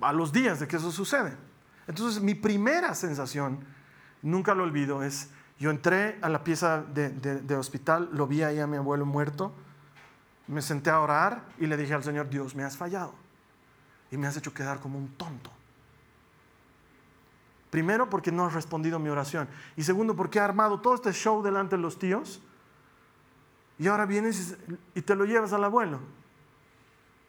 A 0.00 0.12
los 0.12 0.32
días 0.32 0.60
de 0.60 0.68
que 0.68 0.76
eso 0.76 0.92
sucede. 0.92 1.36
Entonces 1.88 2.22
mi 2.22 2.34
primera 2.36 2.94
sensación, 2.94 3.64
nunca 4.22 4.54
lo 4.54 4.62
olvido, 4.62 5.02
es 5.02 5.30
yo 5.58 5.70
entré 5.70 6.18
a 6.22 6.28
la 6.28 6.42
pieza 6.44 6.82
de, 6.82 7.10
de 7.10 7.56
hospital, 7.56 8.08
lo 8.12 8.26
vi 8.26 8.42
ahí 8.42 8.58
a 8.58 8.66
mi 8.66 8.76
abuelo 8.76 9.04
muerto 9.04 9.52
me 10.46 10.62
senté 10.62 10.90
a 10.90 11.00
orar 11.00 11.44
y 11.58 11.66
le 11.66 11.76
dije 11.76 11.94
al 11.94 12.02
Señor, 12.02 12.28
Dios, 12.28 12.54
me 12.54 12.64
has 12.64 12.76
fallado 12.76 13.14
y 14.10 14.16
me 14.16 14.26
has 14.26 14.36
hecho 14.36 14.52
quedar 14.52 14.80
como 14.80 14.98
un 14.98 15.08
tonto. 15.16 15.50
Primero 17.70 18.10
porque 18.10 18.30
no 18.30 18.44
has 18.44 18.52
respondido 18.52 18.98
mi 18.98 19.08
oración 19.08 19.48
y 19.76 19.82
segundo 19.82 20.14
porque 20.14 20.38
he 20.38 20.42
armado 20.42 20.80
todo 20.80 20.94
este 20.94 21.12
show 21.12 21.42
delante 21.42 21.76
de 21.76 21.82
los 21.82 21.98
tíos 21.98 22.42
y 23.78 23.88
ahora 23.88 24.04
vienes 24.04 24.58
y 24.94 25.02
te 25.02 25.14
lo 25.14 25.24
llevas 25.24 25.52
al 25.52 25.64
abuelo. 25.64 26.00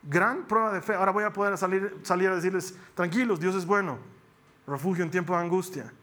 Gran 0.04 0.46
prueba 0.46 0.74
de 0.74 0.82
fe. 0.82 0.96
Ahora 0.96 1.12
voy 1.12 1.24
a 1.24 1.32
poder 1.32 1.58
salir, 1.58 1.98
salir 2.04 2.30
a 2.30 2.36
decirles, 2.36 2.78
tranquilos, 2.94 3.40
Dios 3.40 3.56
es 3.56 3.66
bueno, 3.66 3.98
refugio 4.68 5.06
en 5.06 5.12
tiempo 5.12 5.34
de 5.34 5.44
angustia. 5.44 5.94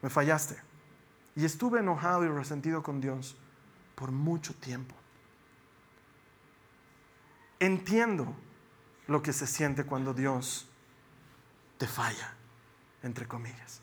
Me 0.00 0.08
fallaste. 0.08 0.56
Y 1.34 1.44
estuve 1.44 1.80
enojado 1.80 2.24
y 2.24 2.28
resentido 2.28 2.82
con 2.82 3.02
Dios 3.02 3.36
por 3.94 4.10
mucho 4.10 4.54
tiempo 4.54 4.95
entiendo 7.60 8.34
lo 9.06 9.22
que 9.22 9.32
se 9.32 9.46
siente 9.46 9.84
cuando 9.84 10.14
Dios 10.14 10.68
te 11.78 11.86
falla, 11.86 12.34
entre 13.02 13.26
comillas. 13.26 13.80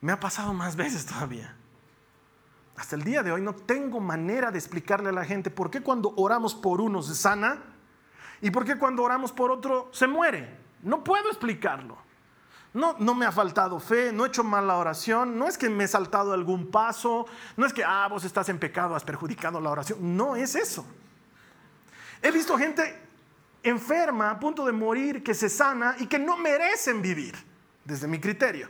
Me 0.00 0.12
ha 0.12 0.20
pasado 0.20 0.52
más 0.54 0.76
veces 0.76 1.06
todavía. 1.06 1.54
Hasta 2.76 2.94
el 2.94 3.02
día 3.02 3.22
de 3.22 3.32
hoy 3.32 3.42
no 3.42 3.54
tengo 3.54 3.98
manera 3.98 4.52
de 4.52 4.58
explicarle 4.58 5.08
a 5.08 5.12
la 5.12 5.24
gente 5.24 5.50
por 5.50 5.70
qué 5.70 5.80
cuando 5.80 6.14
oramos 6.16 6.54
por 6.54 6.80
uno 6.80 7.02
se 7.02 7.16
sana 7.16 7.60
y 8.40 8.50
por 8.52 8.64
qué 8.64 8.78
cuando 8.78 9.02
oramos 9.02 9.32
por 9.32 9.50
otro 9.50 9.88
se 9.92 10.06
muere. 10.06 10.56
No 10.82 11.02
puedo 11.02 11.28
explicarlo. 11.28 11.98
No, 12.74 12.96
no 12.98 13.14
me 13.14 13.24
ha 13.24 13.32
faltado 13.32 13.80
fe, 13.80 14.12
no 14.12 14.24
he 14.24 14.28
hecho 14.28 14.44
mal 14.44 14.66
la 14.66 14.76
oración, 14.76 15.38
no 15.38 15.48
es 15.48 15.56
que 15.56 15.70
me 15.70 15.84
he 15.84 15.88
saltado 15.88 16.32
algún 16.32 16.70
paso, 16.70 17.26
no 17.56 17.66
es 17.66 17.72
que, 17.72 17.82
ah, 17.82 18.06
vos 18.08 18.24
estás 18.24 18.48
en 18.50 18.58
pecado, 18.58 18.94
has 18.94 19.04
perjudicado 19.04 19.60
la 19.60 19.70
oración. 19.70 20.16
No 20.16 20.36
es 20.36 20.54
eso. 20.54 20.86
He 22.22 22.30
visto 22.30 22.56
gente 22.58 23.08
enferma, 23.62 24.30
a 24.30 24.38
punto 24.38 24.64
de 24.64 24.72
morir, 24.72 25.22
que 25.22 25.34
se 25.34 25.48
sana 25.48 25.96
y 25.98 26.06
que 26.06 26.18
no 26.18 26.36
merecen 26.36 27.00
vivir, 27.00 27.34
desde 27.84 28.06
mi 28.06 28.20
criterio. 28.20 28.68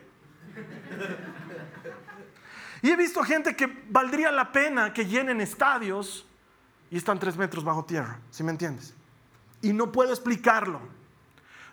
Y 2.83 2.91
he 2.91 2.97
visto 2.97 3.23
gente 3.25 3.57
que 3.57 3.67
valdría 3.89 4.31
la 4.31 4.53
pena 4.53 4.93
que 4.93 5.05
llenen 5.05 5.41
estadios 5.41 6.27
y 6.91 6.97
están 6.97 7.19
tres 7.19 7.37
metros 7.37 7.65
bajo 7.65 7.85
tierra, 7.85 8.21
si 8.31 8.45
me 8.45 8.53
entiendes? 8.53 8.95
Y 9.61 9.73
no 9.73 9.91
puedo 9.91 10.11
explicarlo. 10.11 10.81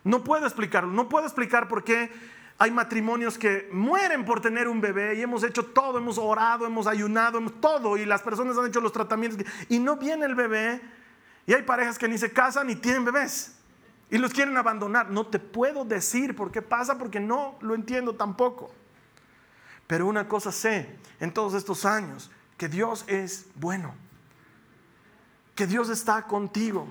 No 0.06 0.22
puedo 0.22 0.46
explicarlo, 0.46 0.92
no 0.92 1.08
puedo 1.08 1.26
explicar 1.26 1.66
por 1.66 1.82
qué 1.82 2.12
hay 2.58 2.70
matrimonios 2.70 3.36
que 3.36 3.68
mueren 3.72 4.24
por 4.24 4.40
tener 4.40 4.68
un 4.68 4.80
bebé 4.80 5.16
y 5.16 5.22
hemos 5.22 5.42
hecho 5.42 5.64
todo, 5.64 5.98
hemos 5.98 6.16
orado, 6.16 6.64
hemos 6.64 6.86
ayunado, 6.86 7.38
hemos 7.38 7.60
todo 7.60 7.96
y 7.96 8.04
las 8.04 8.22
personas 8.22 8.56
han 8.56 8.68
hecho 8.68 8.80
los 8.80 8.92
tratamientos 8.92 9.44
y 9.68 9.80
no 9.80 9.96
viene 9.96 10.24
el 10.24 10.36
bebé 10.36 10.80
y 11.44 11.54
hay 11.54 11.64
parejas 11.64 11.98
que 11.98 12.06
ni 12.06 12.18
se 12.18 12.32
casan 12.32 12.68
ni 12.68 12.76
tienen 12.76 13.04
bebés 13.04 13.56
y 14.08 14.18
los 14.18 14.32
quieren 14.32 14.56
abandonar. 14.56 15.10
No 15.10 15.26
te 15.26 15.40
puedo 15.40 15.84
decir 15.84 16.36
por 16.36 16.52
qué 16.52 16.62
pasa 16.62 16.96
porque 16.96 17.18
no 17.18 17.58
lo 17.60 17.74
entiendo 17.74 18.14
tampoco. 18.14 18.72
Pero 19.88 20.06
una 20.06 20.28
cosa 20.28 20.52
sé 20.52 20.88
en 21.18 21.34
todos 21.34 21.52
estos 21.54 21.84
años, 21.84 22.30
que 22.56 22.68
Dios 22.68 23.04
es 23.08 23.46
bueno, 23.56 23.92
que 25.56 25.66
Dios 25.66 25.88
está 25.88 26.28
contigo, 26.28 26.86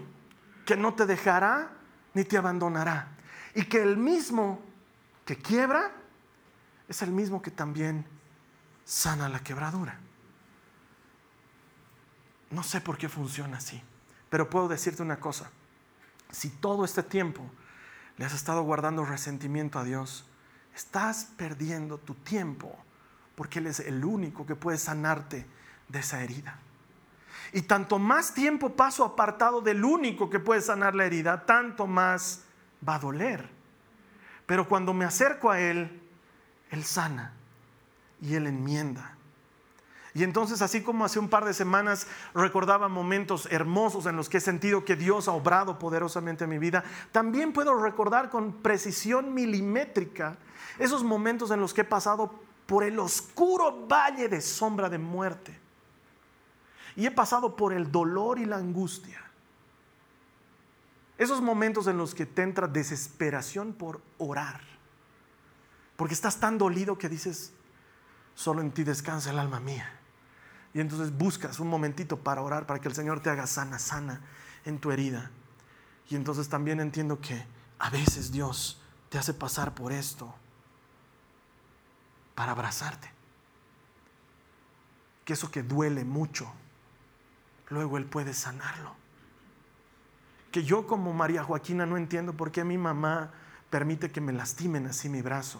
que 0.65 0.75
no 0.75 0.95
te 0.95 1.05
dejará 1.05 1.74
ni 2.15 2.23
te 2.23 2.37
abandonará. 2.37 3.09
Y 3.53 3.65
que 3.65 3.81
el 3.83 3.97
mismo 3.97 4.59
que 5.25 5.37
quiebra 5.37 5.91
es 6.87 7.03
el 7.03 7.11
mismo 7.11 7.41
que 7.41 7.51
también 7.51 8.05
sana 8.83 9.29
la 9.29 9.39
quebradura. 9.41 9.99
No 12.49 12.63
sé 12.63 12.81
por 12.81 12.97
qué 12.97 13.09
funciona 13.09 13.57
así, 13.57 13.81
pero 14.29 14.49
puedo 14.49 14.67
decirte 14.67 15.03
una 15.03 15.19
cosa. 15.19 15.51
Si 16.31 16.49
todo 16.49 16.85
este 16.85 17.03
tiempo 17.03 17.43
le 18.17 18.25
has 18.25 18.33
estado 18.33 18.63
guardando 18.63 19.05
resentimiento 19.05 19.77
a 19.77 19.83
Dios, 19.83 20.25
estás 20.73 21.29
perdiendo 21.37 21.97
tu 21.97 22.15
tiempo 22.15 22.75
porque 23.35 23.59
Él 23.59 23.67
es 23.67 23.81
el 23.81 24.03
único 24.05 24.45
que 24.45 24.55
puede 24.55 24.77
sanarte 24.77 25.45
de 25.89 25.99
esa 25.99 26.23
herida. 26.23 26.59
Y 27.53 27.63
tanto 27.63 27.99
más 27.99 28.33
tiempo 28.33 28.75
paso 28.75 29.03
apartado 29.03 29.61
del 29.61 29.83
único 29.83 30.29
que 30.29 30.39
puede 30.39 30.61
sanar 30.61 30.95
la 30.95 31.05
herida, 31.05 31.45
tanto 31.45 31.87
más 31.87 32.43
va 32.87 32.95
a 32.95 32.99
doler. 32.99 33.49
Pero 34.45 34.67
cuando 34.67 34.93
me 34.93 35.05
acerco 35.05 35.49
a 35.49 35.59
Él, 35.59 36.01
Él 36.69 36.83
sana 36.83 37.33
y 38.21 38.35
Él 38.35 38.47
enmienda. 38.47 39.15
Y 40.13 40.23
entonces, 40.23 40.61
así 40.61 40.81
como 40.81 41.03
hace 41.03 41.19
un 41.19 41.27
par 41.27 41.43
de 41.43 41.53
semanas 41.53 42.07
recordaba 42.33 42.87
momentos 42.87 43.49
hermosos 43.51 44.05
en 44.05 44.15
los 44.15 44.29
que 44.29 44.37
he 44.37 44.41
sentido 44.41 44.85
que 44.85 44.95
Dios 44.95 45.27
ha 45.27 45.33
obrado 45.33 45.77
poderosamente 45.77 46.45
en 46.45 46.51
mi 46.51 46.57
vida, 46.57 46.85
también 47.11 47.51
puedo 47.51 47.73
recordar 47.75 48.29
con 48.29 48.53
precisión 48.53 49.33
milimétrica 49.33 50.37
esos 50.79 51.03
momentos 51.03 51.51
en 51.51 51.59
los 51.59 51.73
que 51.73 51.81
he 51.81 51.85
pasado 51.85 52.33
por 52.65 52.85
el 52.85 52.97
oscuro 52.97 53.87
valle 53.87 54.29
de 54.29 54.39
sombra 54.39 54.89
de 54.89 54.99
muerte 54.99 55.64
y 56.95 57.05
he 57.05 57.11
pasado 57.11 57.55
por 57.55 57.73
el 57.73 57.91
dolor 57.91 58.39
y 58.39 58.45
la 58.45 58.57
angustia. 58.57 59.21
Esos 61.17 61.41
momentos 61.41 61.87
en 61.87 61.97
los 61.97 62.13
que 62.13 62.25
te 62.25 62.41
entra 62.41 62.67
desesperación 62.67 63.73
por 63.73 64.01
orar. 64.17 64.61
Porque 65.95 66.13
estás 66.13 66.39
tan 66.39 66.57
dolido 66.57 66.97
que 66.97 67.07
dices, 67.07 67.53
solo 68.33 68.61
en 68.61 68.71
ti 68.71 68.83
descansa 68.83 69.31
el 69.31 69.39
alma 69.39 69.59
mía. 69.59 69.99
Y 70.73 70.81
entonces 70.81 71.17
buscas 71.17 71.59
un 71.61 71.69
momentito 71.69 72.17
para 72.17 72.41
orar, 72.41 72.65
para 72.65 72.81
que 72.81 72.89
el 72.89 72.95
Señor 72.95 73.21
te 73.21 73.29
haga 73.29 73.47
sana, 73.47 73.79
sana 73.79 74.21
en 74.65 74.79
tu 74.79 74.91
herida. 74.91 75.31
Y 76.09 76.15
entonces 76.15 76.49
también 76.49 76.81
entiendo 76.81 77.21
que 77.21 77.45
a 77.79 77.89
veces 77.89 78.31
Dios 78.31 78.81
te 79.09 79.17
hace 79.17 79.33
pasar 79.33 79.73
por 79.73 79.93
esto 79.93 80.35
para 82.35 82.51
abrazarte. 82.51 83.09
Que 85.23 85.33
eso 85.33 85.49
que 85.49 85.63
duele 85.63 86.03
mucho, 86.03 86.51
luego 87.69 87.97
Él 87.97 88.05
puede 88.05 88.33
sanarlo. 88.33 88.95
Que 90.51 90.63
yo 90.63 90.87
como 90.87 91.13
María 91.13 91.43
Joaquina 91.43 91.85
no 91.85 91.97
entiendo 91.97 92.33
por 92.33 92.51
qué 92.51 92.63
mi 92.63 92.77
mamá 92.77 93.31
permite 93.69 94.11
que 94.11 94.21
me 94.21 94.33
lastimen 94.33 94.87
así 94.87 95.09
mi 95.09 95.21
brazo. 95.21 95.59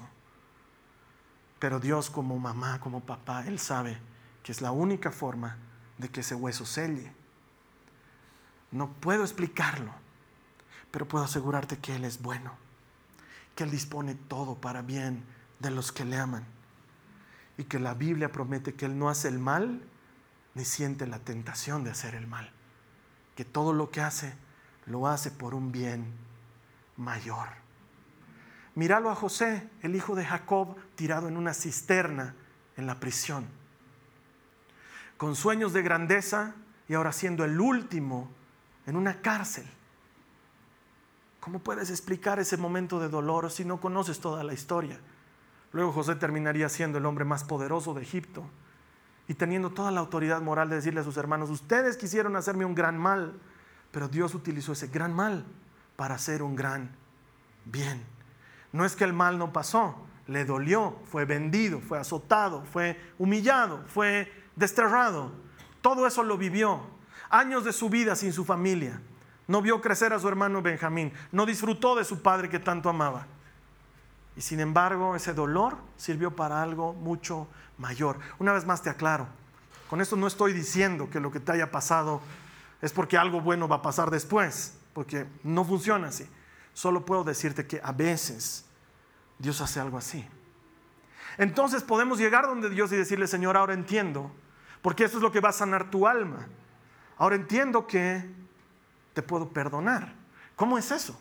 Pero 1.59 1.79
Dios 1.79 2.09
como 2.09 2.37
mamá, 2.39 2.79
como 2.79 3.01
papá, 3.01 3.45
Él 3.47 3.59
sabe 3.59 3.97
que 4.43 4.51
es 4.51 4.61
la 4.61 4.71
única 4.71 5.11
forma 5.11 5.57
de 5.97 6.09
que 6.09 6.21
ese 6.21 6.35
hueso 6.35 6.65
selle. 6.65 7.11
No 8.71 8.91
puedo 8.91 9.23
explicarlo, 9.23 9.91
pero 10.91 11.07
puedo 11.07 11.25
asegurarte 11.25 11.77
que 11.77 11.95
Él 11.95 12.05
es 12.05 12.21
bueno, 12.21 12.53
que 13.55 13.63
Él 13.63 13.71
dispone 13.71 14.15
todo 14.15 14.55
para 14.55 14.81
bien 14.81 15.23
de 15.59 15.71
los 15.71 15.91
que 15.91 16.05
le 16.05 16.17
aman 16.17 16.45
y 17.57 17.63
que 17.65 17.79
la 17.79 17.93
Biblia 17.93 18.31
promete 18.31 18.73
que 18.73 18.85
Él 18.85 18.97
no 18.97 19.09
hace 19.09 19.27
el 19.27 19.39
mal 19.39 19.81
ni 20.55 20.65
siente 20.65 21.05
la 21.05 21.19
tentación 21.19 21.83
de 21.83 21.91
hacer 21.91 22.15
el 22.15 22.27
mal, 22.27 22.49
que 23.35 23.45
todo 23.45 23.73
lo 23.73 23.91
que 23.91 24.01
hace 24.01 24.33
lo 24.85 25.07
hace 25.07 25.29
por 25.29 25.53
un 25.53 25.71
bien 25.71 26.13
mayor. 26.97 27.49
Míralo 28.73 29.09
a 29.09 29.15
José, 29.15 29.69
el 29.81 29.95
hijo 29.95 30.15
de 30.15 30.25
Jacob, 30.25 30.75
tirado 30.95 31.27
en 31.27 31.37
una 31.37 31.53
cisterna 31.53 32.35
en 32.77 32.87
la 32.87 32.99
prisión, 32.99 33.47
con 35.17 35.35
sueños 35.35 35.73
de 35.73 35.81
grandeza 35.81 36.55
y 36.87 36.93
ahora 36.93 37.11
siendo 37.11 37.43
el 37.45 37.59
último 37.59 38.29
en 38.85 38.95
una 38.95 39.21
cárcel. 39.21 39.65
¿Cómo 41.39 41.59
puedes 41.59 41.89
explicar 41.89 42.39
ese 42.39 42.57
momento 42.57 42.99
de 42.99 43.07
dolor 43.07 43.51
si 43.51 43.65
no 43.65 43.79
conoces 43.79 44.19
toda 44.19 44.43
la 44.43 44.53
historia? 44.53 44.99
Luego 45.71 45.91
José 45.91 46.15
terminaría 46.15 46.69
siendo 46.69 46.97
el 46.97 47.05
hombre 47.05 47.25
más 47.25 47.43
poderoso 47.43 47.93
de 47.93 48.01
Egipto 48.01 48.49
y 49.27 49.33
teniendo 49.33 49.71
toda 49.71 49.91
la 49.91 49.99
autoridad 49.99 50.41
moral 50.41 50.69
de 50.69 50.75
decirle 50.75 51.01
a 51.01 51.03
sus 51.03 51.17
hermanos, 51.17 51.49
ustedes 51.49 51.97
quisieron 51.97 52.35
hacerme 52.35 52.65
un 52.65 52.75
gran 52.75 52.97
mal, 52.97 53.33
pero 53.91 54.07
Dios 54.07 54.35
utilizó 54.35 54.73
ese 54.73 54.87
gran 54.87 55.13
mal 55.13 55.45
para 55.95 56.15
hacer 56.15 56.43
un 56.43 56.55
gran 56.55 56.91
bien. 57.65 58.03
No 58.71 58.85
es 58.85 58.95
que 58.95 59.03
el 59.03 59.13
mal 59.13 59.37
no 59.37 59.53
pasó, 59.53 59.95
le 60.27 60.45
dolió, 60.45 60.97
fue 61.05 61.25
vendido, 61.25 61.79
fue 61.79 61.97
azotado, 61.97 62.63
fue 62.71 62.99
humillado, 63.17 63.83
fue 63.87 64.31
desterrado. 64.55 65.31
Todo 65.81 66.05
eso 66.05 66.23
lo 66.23 66.37
vivió. 66.37 66.81
Años 67.29 67.63
de 67.63 67.73
su 67.73 67.89
vida 67.89 68.15
sin 68.15 68.33
su 68.33 68.45
familia. 68.45 69.01
No 69.47 69.61
vio 69.61 69.81
crecer 69.81 70.13
a 70.13 70.19
su 70.19 70.27
hermano 70.27 70.61
Benjamín. 70.61 71.13
No 71.31 71.45
disfrutó 71.45 71.95
de 71.95 72.03
su 72.03 72.21
padre 72.21 72.49
que 72.49 72.59
tanto 72.59 72.89
amaba. 72.89 73.27
Y 74.35 74.41
sin 74.41 74.59
embargo, 74.59 75.15
ese 75.15 75.33
dolor 75.33 75.77
sirvió 75.97 76.35
para 76.35 76.61
algo 76.61 76.93
mucho 76.93 77.47
mayor. 77.77 78.19
Una 78.39 78.53
vez 78.53 78.65
más 78.65 78.81
te 78.81 78.89
aclaro, 78.89 79.27
con 79.89 80.01
esto 80.01 80.15
no 80.15 80.27
estoy 80.27 80.53
diciendo 80.53 81.09
que 81.09 81.19
lo 81.19 81.31
que 81.31 81.39
te 81.39 81.51
haya 81.51 81.71
pasado 81.71 82.21
es 82.81 82.91
porque 82.91 83.17
algo 83.17 83.41
bueno 83.41 83.67
va 83.67 83.77
a 83.77 83.81
pasar 83.81 84.11
después, 84.11 84.77
porque 84.93 85.25
no 85.43 85.63
funciona 85.63 86.07
así. 86.07 86.27
Solo 86.73 87.05
puedo 87.05 87.23
decirte 87.23 87.65
que 87.65 87.79
a 87.83 87.91
veces 87.91 88.65
Dios 89.39 89.61
hace 89.61 89.79
algo 89.79 89.97
así. 89.97 90.27
Entonces 91.37 91.83
podemos 91.83 92.17
llegar 92.17 92.45
donde 92.45 92.69
Dios 92.69 92.91
y 92.91 92.95
decirle, 92.95 93.27
Señor, 93.27 93.57
ahora 93.57 93.73
entiendo, 93.73 94.31
porque 94.81 95.05
eso 95.05 95.17
es 95.17 95.23
lo 95.23 95.31
que 95.31 95.39
va 95.39 95.49
a 95.49 95.53
sanar 95.53 95.89
tu 95.89 96.07
alma. 96.07 96.47
Ahora 97.17 97.35
entiendo 97.35 97.87
que 97.87 98.29
te 99.13 99.21
puedo 99.21 99.49
perdonar. 99.49 100.13
¿Cómo 100.55 100.77
es 100.77 100.91
eso? 100.91 101.19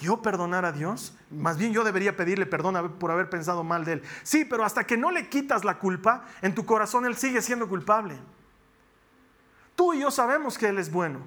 Yo 0.00 0.20
perdonar 0.20 0.64
a 0.64 0.72
Dios? 0.72 1.14
Más 1.30 1.56
bien 1.56 1.72
yo 1.72 1.82
debería 1.84 2.16
pedirle 2.16 2.46
perdón 2.46 2.96
por 2.98 3.10
haber 3.10 3.30
pensado 3.30 3.64
mal 3.64 3.84
de 3.84 3.94
Él. 3.94 4.02
Sí, 4.22 4.44
pero 4.44 4.64
hasta 4.64 4.84
que 4.84 4.96
no 4.96 5.10
le 5.10 5.28
quitas 5.28 5.64
la 5.64 5.78
culpa, 5.78 6.24
en 6.42 6.54
tu 6.54 6.66
corazón 6.66 7.06
Él 7.06 7.16
sigue 7.16 7.40
siendo 7.40 7.68
culpable. 7.68 8.16
Tú 9.74 9.94
y 9.94 10.00
yo 10.00 10.10
sabemos 10.10 10.58
que 10.58 10.68
Él 10.68 10.78
es 10.78 10.90
bueno, 10.90 11.20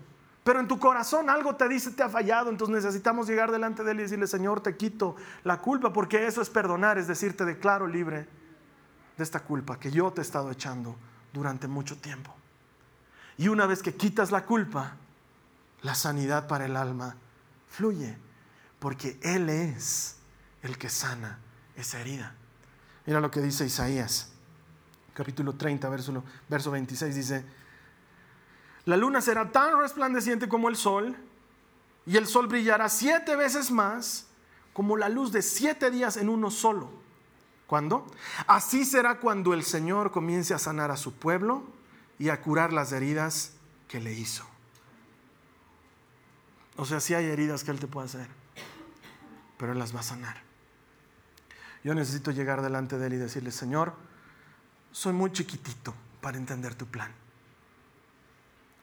pero 0.44 0.60
en 0.60 0.68
tu 0.68 0.80
corazón 0.80 1.30
algo 1.30 1.56
te 1.56 1.68
dice, 1.68 1.92
te 1.92 2.04
ha 2.04 2.10
fallado, 2.10 2.50
entonces 2.50 2.84
necesitamos 2.84 3.28
llegar 3.28 3.52
delante 3.52 3.84
de 3.84 3.92
Él 3.92 4.00
y 4.00 4.04
decirle, 4.04 4.28
Señor, 4.28 4.62
te 4.62 4.78
quito 4.78 5.16
la 5.44 5.58
culpa, 5.58 5.92
porque 5.92 6.28
eso 6.28 6.42
es 6.42 6.50
perdonar, 6.50 6.98
es 6.98 7.08
decir, 7.08 7.36
te 7.36 7.46
declaro 7.46 7.88
libre 7.88 8.28
de 9.18 9.24
esta 9.24 9.42
culpa 9.42 9.80
que 9.80 9.92
yo 9.92 10.12
te 10.12 10.22
he 10.22 10.24
estado 10.24 10.52
echando 10.52 10.96
durante 11.34 11.68
mucho 11.68 11.98
tiempo. 11.98 12.34
Y 13.38 13.48
una 13.48 13.66
vez 13.66 13.82
que 13.82 13.96
quitas 13.96 14.32
la 14.32 14.46
culpa, 14.46 14.96
la 15.82 15.96
sanidad 15.96 16.48
para 16.48 16.66
el 16.66 16.76
alma 16.76 17.16
fluye 17.70 18.18
porque 18.80 19.20
Él 19.22 19.50
es 19.50 20.16
el 20.64 20.78
que 20.78 20.90
sana 20.90 21.40
esa 21.76 22.00
herida. 22.00 22.36
Mira 23.06 23.20
lo 23.20 23.30
que 23.30 23.42
dice 23.42 23.66
Isaías, 23.66 24.32
capítulo 25.14 25.56
30, 25.56 25.88
verso, 25.90 26.24
verso 26.48 26.72
26, 26.72 27.16
dice, 27.16 27.46
la 28.86 28.98
luna 28.98 29.22
será 29.22 29.52
tan 29.52 29.80
resplandeciente 29.80 30.48
como 30.48 30.70
el 30.70 30.76
sol, 30.76 31.16
y 32.06 32.18
el 32.18 32.26
sol 32.26 32.48
brillará 32.48 32.90
siete 32.90 33.36
veces 33.36 33.72
más 33.72 34.28
como 34.74 34.98
la 34.98 35.10
luz 35.10 35.32
de 35.32 35.42
siete 35.42 35.92
días 35.92 36.18
en 36.18 36.30
uno 36.30 36.50
solo. 36.50 36.90
¿Cuándo? 37.68 38.08
Así 38.48 38.84
será 38.84 39.20
cuando 39.20 39.54
el 39.54 39.64
Señor 39.64 40.12
comience 40.12 40.56
a 40.56 40.60
sanar 40.60 40.90
a 40.90 40.98
su 40.98 41.14
pueblo 41.14 41.64
y 42.18 42.30
a 42.30 42.42
curar 42.42 42.74
las 42.74 42.92
heridas 42.94 43.54
que 43.88 44.00
le 44.00 44.14
hizo. 44.14 44.44
O 46.78 46.86
sea, 46.86 47.00
si 47.00 47.14
hay 47.14 47.26
heridas 47.26 47.64
que 47.64 47.72
Él 47.72 47.80
te 47.80 47.86
puede 47.86 48.08
hacer 48.08 48.39
pero 49.60 49.74
Él 49.74 49.80
las 49.80 49.94
va 49.94 50.00
a 50.00 50.04
sanar. 50.04 50.38
Yo 51.84 51.94
necesito 51.94 52.32
llegar 52.32 52.62
delante 52.62 52.98
de 52.98 53.08
Él 53.08 53.14
y 53.14 53.18
decirle, 53.18 53.52
Señor, 53.52 53.94
soy 54.92 55.12
muy 55.12 55.32
chiquitito 55.34 55.94
para 56.22 56.38
entender 56.38 56.76
tu 56.76 56.86
plan. 56.88 57.12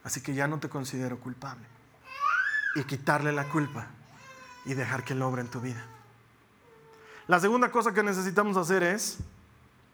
Así 0.05 0.21
que 0.21 0.35
ya 0.35 0.47
no 0.47 0.61
te 0.61 0.69
considero 0.69 1.19
culpable. 1.19 1.65
Y 2.77 2.85
quitarle 2.85 3.33
la 3.33 3.49
culpa 3.49 3.87
y 4.67 4.75
dejar 4.75 5.03
que 5.03 5.15
Él 5.15 5.23
obra 5.23 5.41
en 5.41 5.49
tu 5.49 5.61
vida. 5.61 5.83
La 7.27 7.41
segunda 7.41 7.71
cosa 7.71 7.93
que 7.93 8.03
necesitamos 8.03 8.57
hacer 8.59 8.83
es 8.83 9.19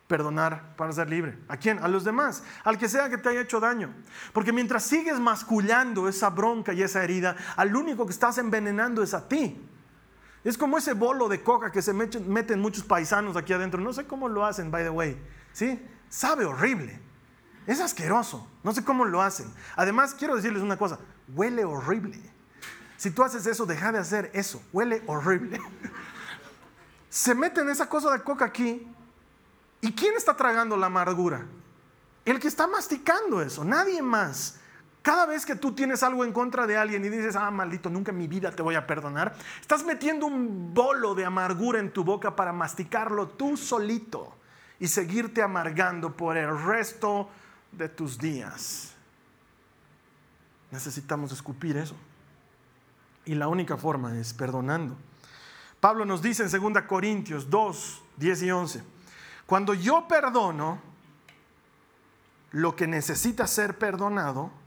perdonar 0.09 0.75
para 0.77 0.93
ser 0.93 1.09
libre. 1.09 1.39
¿A 1.49 1.57
quién? 1.57 1.79
A 1.79 1.87
los 1.87 2.03
demás, 2.03 2.43
al 2.65 2.77
que 2.77 2.89
sea 2.89 3.09
que 3.09 3.19
te 3.19 3.29
haya 3.29 3.43
hecho 3.43 3.61
daño. 3.61 3.95
Porque 4.33 4.53
mientras 4.53 4.83
sigues 4.83 5.21
mascullando 5.21 6.09
esa 6.09 6.29
bronca 6.31 6.73
y 6.73 6.83
esa 6.83 7.05
herida, 7.05 7.37
al 7.57 7.75
único 7.75 8.05
que 8.05 8.13
estás 8.13 8.37
envenenando 8.39 9.03
es 9.03 9.15
a 9.15 9.29
ti. 9.29 9.69
Es 10.45 10.59
como 10.59 10.77
ese 10.77 10.95
bolo 10.95 11.29
de 11.29 11.43
coca 11.43 11.71
que 11.71 11.83
se 11.83 11.93
meten 11.93 12.61
muchos 12.61 12.85
paisanos 12.85 13.37
aquí 13.37 13.53
adentro. 13.53 13.81
No 13.81 13.93
sé 13.93 14.07
cómo 14.07 14.29
lo 14.29 14.45
hacen, 14.45 14.71
by 14.71 14.83
the 14.83 14.91
way. 14.91 15.17
¿Sí? 15.53 15.81
Sabe 16.09 16.45
horrible. 16.45 17.01
Es 17.67 17.81
asqueroso. 17.81 18.47
No 18.65 18.73
sé 18.73 18.85
cómo 18.85 19.05
lo 19.05 19.23
hacen. 19.23 19.53
Además, 19.77 20.15
quiero 20.15 20.35
decirles 20.35 20.63
una 20.63 20.77
cosa. 20.77 20.99
Huele 21.29 21.65
horrible. 21.65 22.19
Si 22.97 23.11
tú 23.11 23.23
haces 23.23 23.47
eso, 23.47 23.67
deja 23.67 23.93
de 23.93 23.99
hacer 23.99 24.31
eso. 24.35 24.63
Huele 24.73 25.03
horrible. 25.07 25.61
Se 27.09 27.35
meten 27.35 27.69
esa 27.69 27.89
cosa 27.89 28.11
de 28.11 28.23
coca 28.23 28.45
aquí. 28.45 28.87
¿Y 29.81 29.93
quién 29.93 30.17
está 30.17 30.37
tragando 30.37 30.77
la 30.77 30.87
amargura? 30.87 31.47
El 32.25 32.41
que 32.41 32.49
está 32.49 32.67
masticando 32.67 33.43
eso. 33.43 33.65
Nadie 33.65 34.03
más. 34.03 34.59
Cada 35.03 35.27
vez 35.27 35.45
que 35.45 35.57
tú 35.57 35.73
tienes 35.73 36.05
algo 36.05 36.25
en 36.25 36.33
contra 36.33 36.67
de 36.67 36.77
alguien 36.77 37.05
y 37.05 37.09
dices, 37.09 37.35
ah, 37.35 37.51
maldito, 37.51 37.91
nunca 37.91 38.13
en 38.13 38.19
mi 38.19 38.29
vida 38.29 38.53
te 38.53 38.63
voy 38.63 38.77
a 38.77 38.87
perdonar, 38.87 39.35
estás 39.61 39.85
metiendo 39.85 40.27
un 40.27 40.73
bolo 40.73 41.15
de 41.15 41.25
amargura 41.25 41.81
en 41.81 41.93
tu 41.93 42.05
boca 42.05 42.37
para 42.37 42.53
masticarlo 42.53 43.29
tú 43.29 43.57
solito 43.57 44.37
y 44.79 44.87
seguirte 44.87 45.43
amargando 45.43 46.17
por 46.17 46.37
el 46.37 46.57
resto 46.65 47.29
de 47.73 47.89
tus 47.89 48.17
días. 48.17 48.93
Necesitamos 50.71 51.33
escupir 51.33 51.77
eso. 51.77 51.97
Y 53.25 53.35
la 53.35 53.49
única 53.49 53.77
forma 53.77 54.17
es 54.19 54.33
perdonando. 54.33 54.97
Pablo 55.81 56.05
nos 56.05 56.23
dice 56.23 56.45
en 56.45 56.73
2 56.73 56.83
Corintios 56.85 57.51
2, 57.51 58.03
10 58.17 58.43
y 58.43 58.51
11, 58.53 58.83
cuando 59.47 59.75
yo 59.75 60.07
perdono 60.07 60.81
lo 62.53 62.77
que 62.77 62.87
necesita 62.87 63.47
ser 63.47 63.79
perdonado, 63.79 64.62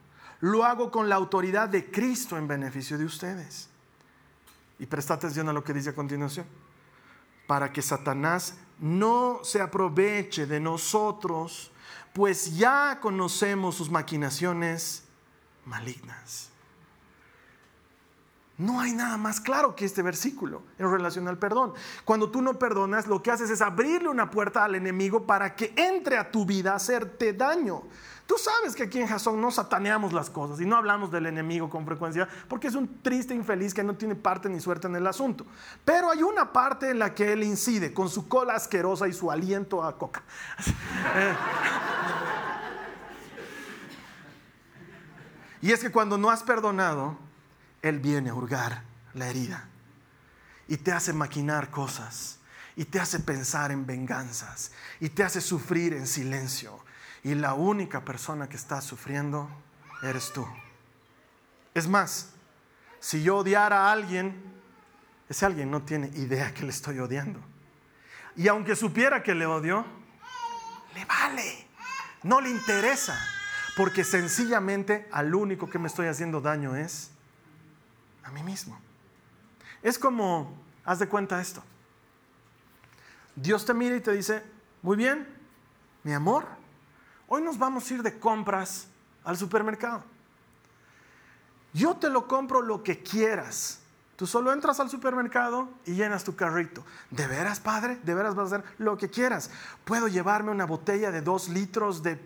lo 0.45 0.63
hago 0.63 0.91
con 0.91 1.09
la 1.09 1.15
autoridad 1.15 1.69
de 1.69 1.89
Cristo 1.89 2.37
en 2.37 2.47
beneficio 2.47 2.99
de 2.99 3.05
ustedes. 3.05 3.67
Y 4.77 4.85
presta 4.85 5.15
atención 5.15 5.49
a 5.49 5.53
lo 5.53 5.63
que 5.63 5.73
dice 5.73 5.89
a 5.89 5.95
continuación. 5.95 6.45
Para 7.47 7.73
que 7.73 7.81
Satanás 7.81 8.55
no 8.79 9.39
se 9.43 9.59
aproveche 9.59 10.45
de 10.45 10.59
nosotros, 10.59 11.71
pues 12.13 12.55
ya 12.57 12.99
conocemos 13.01 13.73
sus 13.73 13.89
maquinaciones 13.89 15.05
malignas. 15.65 16.51
No 18.57 18.79
hay 18.79 18.93
nada 18.93 19.17
más 19.17 19.41
claro 19.41 19.75
que 19.75 19.83
este 19.83 20.01
versículo 20.01 20.63
en 20.79 20.89
relación 20.89 21.27
al 21.27 21.37
perdón. 21.37 21.73
Cuando 22.05 22.31
tú 22.31 22.41
no 22.41 22.57
perdonas, 22.57 23.05
lo 23.05 23.21
que 23.21 23.29
haces 23.29 23.49
es 23.49 23.61
abrirle 23.61 24.07
una 24.07 24.31
puerta 24.31 24.63
al 24.63 24.75
enemigo 24.75 25.25
para 25.25 25.55
que 25.55 25.73
entre 25.75 26.17
a 26.17 26.31
tu 26.31 26.45
vida 26.45 26.71
a 26.71 26.75
hacerte 26.75 27.33
daño. 27.33 27.83
Tú 28.25 28.35
sabes 28.37 28.73
que 28.73 28.83
aquí 28.83 29.01
en 29.01 29.07
Jasón 29.07 29.41
no 29.41 29.51
sataneamos 29.51 30.13
las 30.13 30.29
cosas 30.29 30.61
y 30.61 30.65
no 30.65 30.77
hablamos 30.77 31.11
del 31.11 31.25
enemigo 31.25 31.69
con 31.69 31.85
frecuencia 31.85 32.29
porque 32.47 32.67
es 32.67 32.75
un 32.75 33.01
triste 33.01 33.35
infeliz 33.35 33.73
que 33.73 33.83
no 33.83 33.95
tiene 33.95 34.15
parte 34.15 34.47
ni 34.47 34.61
suerte 34.61 34.87
en 34.87 34.95
el 34.95 35.05
asunto. 35.05 35.45
Pero 35.83 36.09
hay 36.09 36.23
una 36.23 36.53
parte 36.53 36.89
en 36.89 36.99
la 36.99 37.13
que 37.13 37.33
él 37.33 37.43
incide 37.43 37.93
con 37.93 38.07
su 38.09 38.29
cola 38.29 38.55
asquerosa 38.55 39.09
y 39.09 39.13
su 39.13 39.29
aliento 39.29 39.83
a 39.83 39.97
coca. 39.97 40.23
y 45.61 45.73
es 45.73 45.81
que 45.81 45.91
cuando 45.91 46.17
no 46.17 46.31
has 46.31 46.41
perdonado, 46.41 47.24
él 47.85 47.99
viene 47.99 48.31
a 48.31 48.33
hurgar 48.33 48.81
la 49.13 49.27
herida 49.27 49.67
y 50.67 50.77
te 50.77 50.91
hace 50.91 51.13
maquinar 51.13 51.69
cosas 51.69 52.39
y 52.75 52.85
te 52.85 52.99
hace 52.99 53.19
pensar 53.19 53.71
en 53.71 53.85
venganzas 53.85 54.71
y 54.99 55.09
te 55.09 55.23
hace 55.23 55.39
sufrir 55.39 55.93
en 55.93 56.07
silencio. 56.07 56.83
Y 57.23 57.35
la 57.35 57.53
única 57.53 58.03
persona 58.03 58.49
que 58.49 58.55
está 58.55 58.81
sufriendo 58.81 59.47
eres 60.01 60.33
tú. 60.33 60.47
Es 61.75 61.87
más, 61.87 62.31
si 62.99 63.21
yo 63.21 63.37
odiara 63.37 63.87
a 63.87 63.91
alguien, 63.91 64.33
ese 65.29 65.45
alguien 65.45 65.69
no 65.69 65.83
tiene 65.83 66.07
idea 66.15 66.55
que 66.55 66.63
le 66.63 66.69
estoy 66.69 66.97
odiando. 66.97 67.39
Y 68.35 68.47
aunque 68.47 68.75
supiera 68.75 69.21
que 69.21 69.35
le 69.35 69.45
odio, 69.45 69.85
le 70.95 71.05
vale, 71.05 71.67
no 72.23 72.41
le 72.41 72.49
interesa, 72.49 73.15
porque 73.77 74.03
sencillamente 74.03 75.07
al 75.11 75.35
único 75.35 75.69
que 75.69 75.77
me 75.77 75.87
estoy 75.87 76.07
haciendo 76.07 76.41
daño 76.41 76.75
es 76.75 77.11
a 78.25 78.31
mí 78.31 78.43
mismo. 78.43 78.77
Es 79.81 79.97
como, 79.97 80.53
haz 80.83 80.99
de 80.99 81.07
cuenta 81.07 81.39
esto. 81.39 81.63
Dios 83.35 83.65
te 83.65 83.73
mira 83.73 83.95
y 83.95 84.01
te 84.01 84.11
dice, 84.11 84.43
muy 84.81 84.97
bien, 84.97 85.27
mi 86.03 86.13
amor, 86.13 86.45
hoy 87.27 87.41
nos 87.41 87.57
vamos 87.57 87.89
a 87.89 87.93
ir 87.93 88.03
de 88.03 88.19
compras 88.19 88.87
al 89.23 89.37
supermercado. 89.37 90.03
Yo 91.73 91.95
te 91.95 92.09
lo 92.09 92.27
compro 92.27 92.61
lo 92.61 92.83
que 92.83 93.03
quieras. 93.03 93.79
Tú 94.15 94.25
solo 94.25 94.53
entras 94.53 94.79
al 94.79 94.89
supermercado 94.89 95.69
y 95.85 95.93
llenas 95.93 96.23
tu 96.23 96.35
carrito. 96.35 96.85
¿De 97.11 97.27
veras, 97.27 97.59
padre? 97.59 97.99
¿De 98.03 98.13
veras 98.13 98.33
vas 98.33 98.51
a 98.51 98.55
hacer 98.55 98.69
lo 98.77 98.97
que 98.97 99.09
quieras? 99.09 99.51
Puedo 99.83 100.07
llevarme 100.07 100.51
una 100.51 100.65
botella 100.65 101.11
de 101.11 101.21
dos 101.21 101.49
litros 101.49 102.01
de 102.01 102.17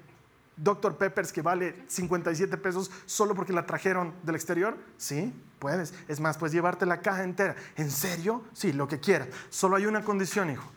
Dr. 0.56 0.98
Peppers 0.98 1.34
que 1.34 1.42
vale 1.42 1.84
57 1.88 2.58
pesos 2.58 2.92
solo 3.08 3.34
porque 3.34 3.54
la 3.54 3.66
trajeron 3.66 4.14
del 4.24 4.36
exterior? 4.36 4.78
Sí, 4.98 5.34
puedes. 5.60 5.94
Es 6.08 6.20
más, 6.20 6.38
puedes 6.38 6.54
llevarte 6.54 6.86
la 6.86 7.02
caja 7.02 7.24
entera. 7.24 7.56
¿En 7.76 7.92
serio? 7.92 8.44
Sí, 8.54 8.74
lo 8.74 8.88
que 8.88 9.00
quieras. 9.00 9.28
Solo 9.50 9.76
hay 9.76 9.86
una 9.86 10.04
condición, 10.04 10.50
hijo. 10.50 10.70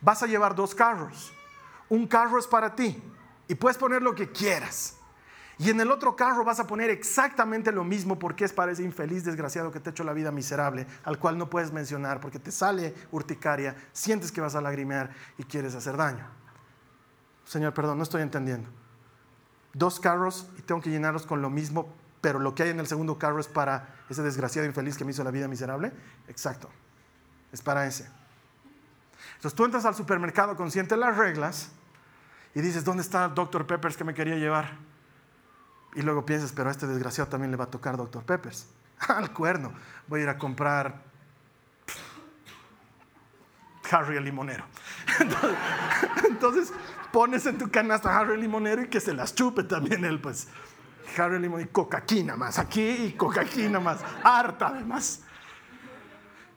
Vas 0.00 0.22
a 0.22 0.26
llevar 0.26 0.54
dos 0.54 0.74
carros. 0.74 1.32
Un 1.88 2.06
carro 2.06 2.38
es 2.38 2.46
para 2.46 2.74
ti 2.74 3.02
y 3.46 3.54
puedes 3.54 3.78
poner 3.78 4.02
lo 4.02 4.14
que 4.14 4.30
quieras. 4.30 4.96
Y 5.58 5.70
en 5.70 5.80
el 5.80 5.90
otro 5.90 6.16
carro 6.16 6.44
vas 6.44 6.58
a 6.58 6.66
poner 6.66 6.90
exactamente 6.90 7.70
lo 7.70 7.84
mismo 7.84 8.18
porque 8.18 8.44
es 8.44 8.52
para 8.52 8.72
ese 8.72 8.82
infeliz 8.82 9.24
desgraciado 9.24 9.70
que 9.70 9.78
te 9.78 9.90
ha 9.90 9.92
hecho 9.92 10.02
la 10.02 10.12
vida 10.12 10.32
miserable, 10.32 10.86
al 11.04 11.18
cual 11.18 11.38
no 11.38 11.48
puedes 11.48 11.72
mencionar 11.72 12.20
porque 12.20 12.40
te 12.40 12.50
sale 12.50 12.94
urticaria, 13.12 13.76
sientes 13.92 14.32
que 14.32 14.40
vas 14.40 14.56
a 14.56 14.60
lagrimear 14.60 15.10
y 15.38 15.44
quieres 15.44 15.74
hacer 15.74 15.96
daño. 15.96 16.26
Señor, 17.44 17.72
perdón, 17.72 17.98
no 17.98 18.02
estoy 18.02 18.22
entendiendo. 18.22 18.68
Dos 19.72 20.00
carros 20.00 20.48
y 20.58 20.62
tengo 20.62 20.80
que 20.80 20.90
llenarlos 20.90 21.26
con 21.26 21.40
lo 21.40 21.50
mismo, 21.50 21.94
pero 22.24 22.38
lo 22.38 22.54
que 22.54 22.62
hay 22.62 22.70
en 22.70 22.80
el 22.80 22.86
segundo 22.86 23.18
carro 23.18 23.38
es 23.38 23.48
para 23.48 23.96
ese 24.08 24.22
desgraciado 24.22 24.66
infeliz 24.66 24.96
que 24.96 25.04
me 25.04 25.10
hizo 25.10 25.22
la 25.22 25.30
vida 25.30 25.46
miserable. 25.46 25.92
Exacto, 26.26 26.70
es 27.52 27.60
para 27.60 27.86
ese. 27.86 28.08
Entonces 29.36 29.54
tú 29.54 29.66
entras 29.66 29.84
al 29.84 29.94
supermercado 29.94 30.56
consciente 30.56 30.94
de 30.94 31.02
las 31.02 31.18
reglas 31.18 31.68
y 32.54 32.62
dices, 32.62 32.82
¿dónde 32.82 33.02
está 33.02 33.28
Dr. 33.28 33.66
Peppers 33.66 33.98
que 33.98 34.04
me 34.04 34.14
quería 34.14 34.36
llevar? 34.36 34.78
Y 35.94 36.00
luego 36.00 36.24
piensas, 36.24 36.52
pero 36.52 36.70
a 36.70 36.72
este 36.72 36.86
desgraciado 36.86 37.28
también 37.28 37.50
le 37.50 37.58
va 37.58 37.64
a 37.64 37.70
tocar 37.70 37.94
Dr. 37.98 38.24
Peppers. 38.24 38.68
Al 39.08 39.30
cuerno, 39.34 39.74
voy 40.06 40.20
a 40.20 40.22
ir 40.22 40.28
a 40.30 40.38
comprar 40.38 41.02
Harry 43.90 44.16
el 44.16 44.24
limonero. 44.24 44.64
Entonces, 46.26 46.72
pones 47.12 47.44
en 47.44 47.58
tu 47.58 47.70
canasta 47.70 48.18
Harry 48.18 48.32
el 48.32 48.40
limonero 48.40 48.80
y 48.80 48.88
que 48.88 49.00
se 49.00 49.12
las 49.12 49.34
chupe 49.34 49.62
también 49.62 50.06
él, 50.06 50.22
pues. 50.22 50.48
Harry 51.16 51.38
limonero 51.38 51.68
y 51.68 51.72
cocaquina 51.72 52.36
más, 52.36 52.58
aquí 52.58 52.82
y 52.82 53.12
cocaquina 53.12 53.80
más, 53.80 54.00
harta 54.22 54.68
además. 54.68 55.22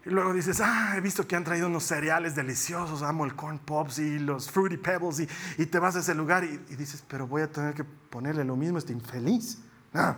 Y 0.05 0.09
luego 0.09 0.33
dices, 0.33 0.61
ah, 0.61 0.93
he 0.95 1.01
visto 1.01 1.27
que 1.27 1.35
han 1.35 1.43
traído 1.43 1.67
unos 1.67 1.83
cereales 1.83 2.33
deliciosos, 2.33 3.03
amo 3.03 3.25
el 3.25 3.35
corn 3.35 3.59
pops 3.59 3.99
y 3.99 4.19
los 4.19 4.49
fruity 4.49 4.77
pebbles, 4.77 5.27
y, 5.57 5.65
te 5.65 5.79
vas 5.79 5.97
a 5.97 5.99
ese 5.99 6.15
lugar 6.15 6.43
y, 6.43 6.57
dices, 6.75 7.03
pero 7.07 7.27
voy 7.27 7.41
a 7.41 7.51
tener 7.51 7.73
que 7.73 7.83
ponerle 7.83 8.45
lo 8.45 8.55
mismo 8.55 8.77
a 8.77 8.79
este 8.79 8.93
infeliz. 8.93 9.59
Ah, 9.93 10.15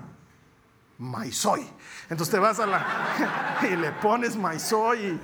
maizoy. 0.99 1.67
Entonces 2.09 2.29
te 2.29 2.39
vas 2.39 2.59
a 2.59 2.67
la 2.67 3.59
y 3.71 3.75
le 3.75 3.91
pones 3.93 4.35
maizoy 4.35 4.99
y 4.99 5.19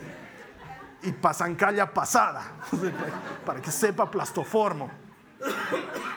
y 1.05 1.11
pasancalla 1.11 1.93
pasada, 1.93 2.43
para 3.45 3.61
que 3.61 3.71
sepa 3.71 4.09
plastoformo. 4.09 4.89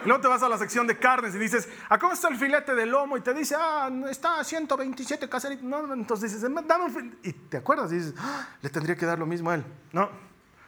Luego 0.05 0.21
te 0.21 0.29
vas 0.29 0.43
a 0.43 0.49
la 0.49 0.59
sección 0.59 0.87
de 0.87 0.99
carnes 0.99 1.35
y 1.35 1.39
dices, 1.39 1.69
¿a 1.89 1.99
cómo 1.99 2.13
está 2.13 2.29
el 2.29 2.37
filete 2.37 2.75
de 2.75 2.87
lomo? 2.87 3.17
Y 3.17 3.21
te 3.21 3.35
dice, 3.35 3.57
ah, 3.59 3.91
está 4.11 4.41
a 4.41 4.45
127 4.45 5.29
caseritos. 5.29 5.65
No, 5.65 5.93
entonces 5.93 6.33
dices, 6.33 6.51
dame 6.67 6.85
un 6.85 6.93
filete. 6.93 7.29
Y 7.29 7.33
te 7.33 7.57
acuerdas 7.59 7.93
y 7.93 7.97
dices, 7.97 8.15
ah, 8.19 8.47
le 8.61 8.71
tendría 8.71 8.97
que 8.97 9.07
dar 9.07 9.19
lo 9.19 9.27
mismo 9.27 9.51
a 9.51 9.57
él. 9.57 9.65
No, 9.93 10.09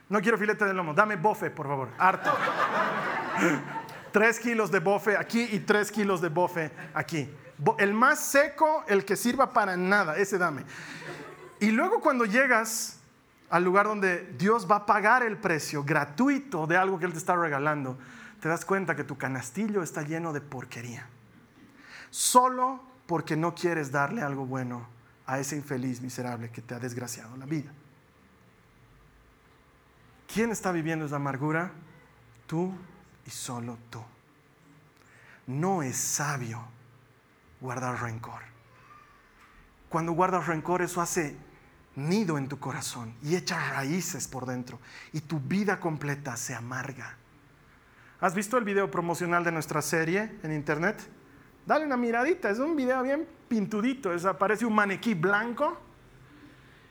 no 0.09 0.21
quiero 0.21 0.39
filete 0.39 0.65
de 0.65 0.75
lomo, 0.75 0.95
dame 0.95 1.17
bofe, 1.17 1.51
por 1.51 1.67
favor, 1.67 1.89
harto. 1.99 2.31
tres 4.13 4.41
kilos 4.41 4.71
de 4.71 4.81
bofe 4.81 5.17
aquí 5.17 5.49
y 5.53 5.61
tres 5.61 5.91
kilos 5.91 6.21
de 6.21 6.29
bofe 6.29 6.71
aquí. 6.95 7.29
El 7.79 7.95
más 7.95 8.21
seco, 8.21 8.85
el 8.89 9.05
que 9.05 9.17
sirva 9.17 9.53
para 9.53 9.77
nada, 9.77 10.17
ese 10.17 10.39
dame. 10.39 10.65
Y 11.61 11.71
luego 11.71 12.01
cuando 12.01 12.25
llegas 12.25 13.00
al 13.51 13.65
lugar 13.65 13.87
donde 13.87 14.33
Dios 14.39 14.71
va 14.71 14.77
a 14.77 14.87
pagar 14.87 15.25
el 15.25 15.37
precio 15.37 15.83
gratuito 15.83 16.67
de 16.67 16.77
algo 16.77 16.99
que 16.99 17.07
Él 17.07 17.13
te 17.13 17.19
está 17.19 17.35
regalando, 17.35 17.99
te 18.41 18.49
das 18.49 18.65
cuenta 18.65 18.95
que 18.95 19.05
tu 19.05 19.19
canastillo 19.19 19.83
está 19.83 20.03
lleno 20.03 20.33
de 20.33 20.41
porquería. 20.41 21.07
Solo 22.11 22.83
porque 23.07 23.37
no 23.37 23.55
quieres 23.55 23.91
darle 23.91 24.23
algo 24.23 24.47
bueno 24.47 24.87
a 25.27 25.39
ese 25.39 25.57
infeliz 25.57 26.01
miserable 26.01 26.51
que 26.51 26.63
te 26.63 26.75
ha 26.75 26.79
desgraciado 26.79 27.37
la 27.37 27.47
vida. 27.47 27.71
¿Quién 30.33 30.51
está 30.51 30.71
viviendo 30.71 31.05
esa 31.05 31.17
amargura? 31.17 31.73
Tú 32.47 32.73
y 33.27 33.31
solo 33.31 33.79
tú. 33.91 34.01
No 35.49 35.83
es 35.83 35.97
sabio 35.97 36.63
guardar 37.61 38.01
rencor. 38.01 38.43
Cuando 39.89 40.13
guardas 40.13 40.47
rencor, 40.47 40.83
eso 40.83 41.01
hace 41.01 41.37
nido 41.97 42.39
en 42.39 42.49
tu 42.49 42.59
corazón 42.59 43.15
y 43.23 43.35
echa 43.37 43.73
raíces 43.73 44.29
por 44.29 44.47
dentro 44.47 44.79
y 45.13 45.21
tu 45.21 45.41
vida 45.41 45.81
completa 45.81 46.37
se 46.37 46.55
amarga. 46.55 47.17
¿Has 48.21 48.35
visto 48.35 48.59
el 48.59 48.65
video 48.65 48.91
promocional 48.91 49.45
de 49.45 49.53
nuestra 49.53 49.83
serie 49.83 50.39
en 50.43 50.53
internet? 50.53 51.01
Dale 51.67 51.87
una 51.87 51.97
miradita, 51.97 52.51
es 52.51 52.59
un 52.59 52.77
video 52.77 53.03
bien 53.03 53.27
pintudito, 53.49 54.13
es, 54.13 54.25
aparece 54.25 54.67
un 54.67 54.75
maniquí 54.75 55.15
blanco 55.15 55.79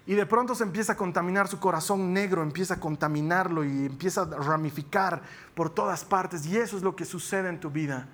y 0.06 0.16
de 0.16 0.26
pronto 0.26 0.56
se 0.56 0.64
empieza 0.64 0.94
a 0.94 0.98
contaminar 0.98 1.48
su 1.48 1.60
corazón 1.60 2.14
negro, 2.14 2.42
empieza 2.42 2.76
a 2.76 2.80
contaminarlo 2.80 3.64
y 3.64 3.86
empieza 3.86 4.22
a 4.22 4.26
ramificar 4.26 5.22
por 5.54 5.70
todas 5.70 6.04
partes 6.04 6.46
y 6.48 6.58
eso 6.58 6.78
es 6.78 6.84
lo 6.84 6.96
que 6.96 7.06
sucede 7.06 7.50
en 7.50 7.60
tu 7.60 7.70
vida 7.70 8.08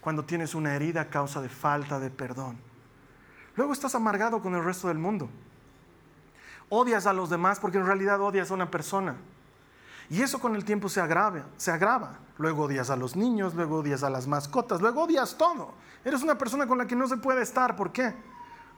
cuando 0.00 0.24
tienes 0.24 0.54
una 0.54 0.74
herida 0.74 1.02
a 1.02 1.08
causa 1.08 1.40
de 1.40 1.48
falta 1.48 1.98
de 1.98 2.10
perdón. 2.10 2.58
Luego 3.56 3.72
estás 3.72 3.94
amargado 3.94 4.40
con 4.40 4.54
el 4.54 4.62
resto 4.62 4.88
del 4.88 4.98
mundo. 4.98 5.30
Odias 6.68 7.06
a 7.06 7.12
los 7.12 7.30
demás 7.30 7.60
porque 7.60 7.78
en 7.78 7.86
realidad 7.86 8.20
odias 8.20 8.50
a 8.50 8.54
una 8.54 8.70
persona. 8.70 9.16
Y 10.10 10.22
eso 10.22 10.38
con 10.38 10.54
el 10.54 10.64
tiempo 10.64 10.88
se 10.88 11.00
agrava, 11.00 11.44
se 11.56 11.70
agrava. 11.70 12.18
Luego 12.38 12.64
odias 12.64 12.90
a 12.90 12.96
los 12.96 13.16
niños, 13.16 13.54
luego 13.54 13.78
odias 13.78 14.02
a 14.02 14.10
las 14.10 14.26
mascotas, 14.26 14.80
luego 14.80 15.02
odias 15.02 15.36
todo. 15.36 15.72
Eres 16.04 16.22
una 16.22 16.38
persona 16.38 16.66
con 16.66 16.78
la 16.78 16.86
que 16.86 16.96
no 16.96 17.06
se 17.08 17.18
puede 17.18 17.42
estar. 17.42 17.76
¿Por 17.76 17.92
qué? 17.92 18.14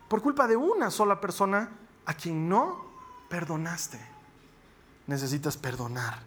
Por 0.08 0.22
culpa 0.22 0.48
de 0.48 0.56
una 0.56 0.90
sola 0.90 1.20
persona 1.20 1.70
a 2.06 2.14
quien 2.14 2.48
no 2.48 2.84
perdonaste. 3.28 4.00
Necesitas 5.06 5.56
perdonar. 5.56 6.18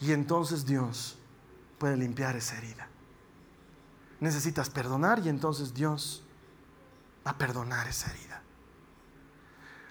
Y 0.00 0.12
entonces 0.12 0.66
Dios 0.66 1.18
puede 1.78 1.96
limpiar 1.96 2.36
esa 2.36 2.56
herida. 2.58 2.88
Necesitas 4.20 4.68
perdonar 4.68 5.20
y 5.20 5.30
entonces 5.30 5.72
Dios 5.72 6.22
va 7.26 7.32
a 7.32 7.38
perdonar 7.38 7.88
esa 7.88 8.10
herida. 8.10 8.29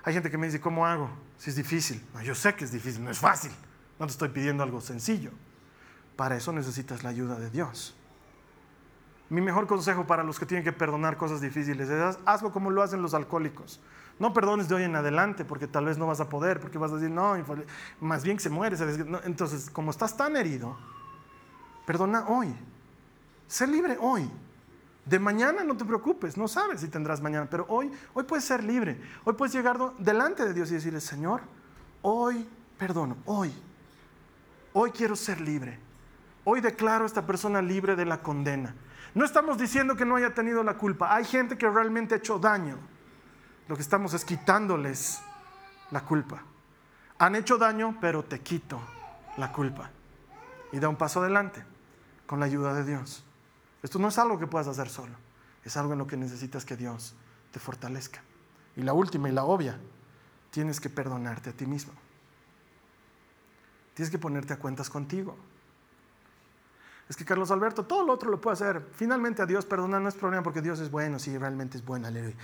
Hay 0.03 0.13
gente 0.13 0.31
que 0.31 0.37
me 0.37 0.47
dice, 0.47 0.61
¿cómo 0.61 0.85
hago? 0.85 1.09
Si 1.37 1.49
es 1.49 1.55
difícil. 1.55 2.03
yo 2.23 2.35
sé 2.35 2.55
que 2.55 2.65
es 2.65 2.71
difícil, 2.71 3.03
no 3.03 3.11
es 3.11 3.19
fácil. 3.19 3.51
No 3.99 4.05
te 4.05 4.11
estoy 4.11 4.29
pidiendo 4.29 4.63
algo 4.63 4.81
sencillo. 4.81 5.31
Para 6.15 6.37
eso 6.37 6.51
necesitas 6.51 7.03
la 7.03 7.09
ayuda 7.09 7.37
de 7.39 7.49
Dios. 7.49 7.95
Mi 9.29 9.41
mejor 9.41 9.67
consejo 9.67 10.07
para 10.07 10.23
los 10.23 10.39
que 10.39 10.45
tienen 10.45 10.63
que 10.63 10.71
perdonar 10.71 11.17
cosas 11.17 11.39
difíciles 11.39 11.89
es 11.89 12.17
hazlo 12.25 12.51
como 12.51 12.71
lo 12.71 12.81
hacen 12.81 13.01
los 13.01 13.13
alcohólicos. 13.13 13.79
No 14.17 14.33
perdones 14.33 14.67
de 14.67 14.75
hoy 14.75 14.83
en 14.83 14.95
adelante 14.95 15.45
porque 15.45 15.67
tal 15.67 15.85
vez 15.85 15.97
no 15.97 16.07
vas 16.07 16.19
a 16.19 16.27
poder, 16.27 16.59
porque 16.59 16.77
vas 16.77 16.91
a 16.91 16.95
decir, 16.95 17.09
no, 17.09 17.35
más 18.01 18.23
bien 18.23 18.39
se 18.39 18.49
muere. 18.49 18.75
Entonces, 19.23 19.69
como 19.69 19.91
estás 19.91 20.17
tan 20.17 20.35
herido, 20.35 20.77
perdona 21.85 22.27
hoy. 22.27 22.53
Sé 23.47 23.67
libre 23.67 23.97
hoy. 23.99 24.29
De 25.09 25.17
mañana 25.17 25.63
no 25.63 25.75
te 25.75 25.85
preocupes, 25.85 26.37
no 26.37 26.47
sabes 26.47 26.81
si 26.81 26.87
tendrás 26.87 27.19
mañana, 27.19 27.47
pero 27.49 27.65
hoy, 27.67 27.91
hoy 28.13 28.25
puedes 28.25 28.45
ser 28.45 28.63
libre. 28.63 29.01
Hoy 29.23 29.33
puedes 29.33 29.51
llegar 29.51 29.79
delante 29.97 30.45
de 30.45 30.53
Dios 30.53 30.69
y 30.69 30.75
decirle, 30.75 31.01
Señor, 31.01 31.41
hoy 32.03 32.47
perdono, 32.77 33.17
hoy. 33.25 33.51
Hoy 34.71 34.91
quiero 34.91 35.15
ser 35.15 35.41
libre. 35.41 35.79
Hoy 36.43 36.61
declaro 36.61 37.05
a 37.05 37.07
esta 37.07 37.25
persona 37.25 37.59
libre 37.59 37.95
de 37.95 38.05
la 38.05 38.21
condena. 38.21 38.75
No 39.15 39.25
estamos 39.25 39.57
diciendo 39.57 39.95
que 39.95 40.05
no 40.05 40.15
haya 40.15 40.35
tenido 40.35 40.61
la 40.61 40.77
culpa. 40.77 41.15
Hay 41.15 41.25
gente 41.25 41.57
que 41.57 41.67
realmente 41.67 42.13
ha 42.13 42.17
hecho 42.19 42.37
daño. 42.37 42.77
Lo 43.67 43.75
que 43.75 43.81
estamos 43.81 44.13
es 44.13 44.23
quitándoles 44.23 45.21
la 45.89 46.01
culpa. 46.01 46.43
Han 47.17 47.33
hecho 47.33 47.57
daño, 47.57 47.97
pero 47.99 48.23
te 48.23 48.41
quito 48.41 48.79
la 49.37 49.51
culpa. 49.51 49.89
Y 50.71 50.77
da 50.77 50.87
un 50.87 50.97
paso 50.97 51.19
adelante 51.19 51.63
con 52.27 52.39
la 52.39 52.45
ayuda 52.45 52.75
de 52.75 52.85
Dios. 52.85 53.25
Esto 53.81 53.99
no 53.99 54.09
es 54.09 54.17
algo 54.17 54.39
que 54.39 54.47
puedas 54.47 54.67
hacer 54.67 54.89
solo, 54.89 55.13
es 55.63 55.77
algo 55.77 55.93
en 55.93 55.99
lo 55.99 56.07
que 56.07 56.17
necesitas 56.17 56.65
que 56.65 56.75
Dios 56.75 57.15
te 57.51 57.59
fortalezca. 57.59 58.21
Y 58.75 58.81
la 58.81 58.93
última 58.93 59.29
y 59.29 59.31
la 59.31 59.43
obvia, 59.43 59.79
tienes 60.51 60.79
que 60.79 60.89
perdonarte 60.89 61.49
a 61.49 61.53
ti 61.53 61.65
mismo. 61.65 61.93
Tienes 63.93 64.11
que 64.11 64.17
ponerte 64.17 64.53
a 64.53 64.57
cuentas 64.57 64.89
contigo. 64.89 65.35
Es 67.09 67.15
que 67.15 67.25
Carlos 67.25 67.49
Alberto, 67.49 67.85
todo 67.85 68.05
lo 68.05 68.13
otro 68.13 68.29
lo 68.29 68.39
puede 68.39 68.53
hacer. 68.53 68.87
Finalmente 68.93 69.41
a 69.41 69.45
Dios 69.45 69.65
perdonar 69.65 70.01
no 70.01 70.09
es 70.09 70.15
problema 70.15 70.43
porque 70.43 70.61
Dios 70.61 70.79
es 70.79 70.91
bueno, 70.91 71.17
sí, 71.17 71.37
realmente 71.37 71.77
es 71.77 71.83
bueno, 71.83 72.07
aleluya. 72.07 72.35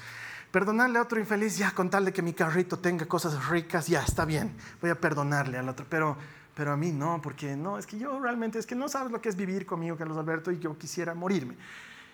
Perdonarle 0.51 0.97
a 0.97 1.03
otro 1.03 1.19
infeliz, 1.19 1.57
ya 1.57 1.71
con 1.71 1.89
tal 1.89 2.05
de 2.05 2.13
que 2.13 2.21
mi 2.21 2.33
carrito 2.33 2.79
tenga 2.79 3.05
cosas 3.05 3.47
ricas, 3.49 3.87
ya 3.87 4.01
está 4.01 4.25
bien. 4.25 4.55
Voy 4.81 4.89
a 4.89 4.99
perdonarle 4.99 5.57
al 5.57 5.69
otro. 5.69 5.85
Pero 5.87 6.17
pero 6.55 6.71
a 6.71 6.77
mí 6.77 6.91
no, 6.91 7.21
porque 7.21 7.55
no, 7.55 7.77
es 7.77 7.85
que 7.85 7.99
yo 7.99 8.17
realmente, 8.19 8.57
es 8.57 8.65
que 8.65 8.75
no 8.75 8.87
sabes 8.87 9.11
lo 9.11 9.21
que 9.21 9.27
es 9.27 9.35
vivir 9.35 9.65
conmigo, 9.65 9.97
Carlos 9.97 10.17
Alberto, 10.17 10.51
y 10.51 10.57
yo 10.57 10.77
quisiera 10.77 11.13
morirme. 11.13 11.57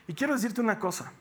Y 0.08 0.16
quiero 0.16 0.34
decirte 0.34 0.60
una 0.60 0.80
cosa, 0.80 1.12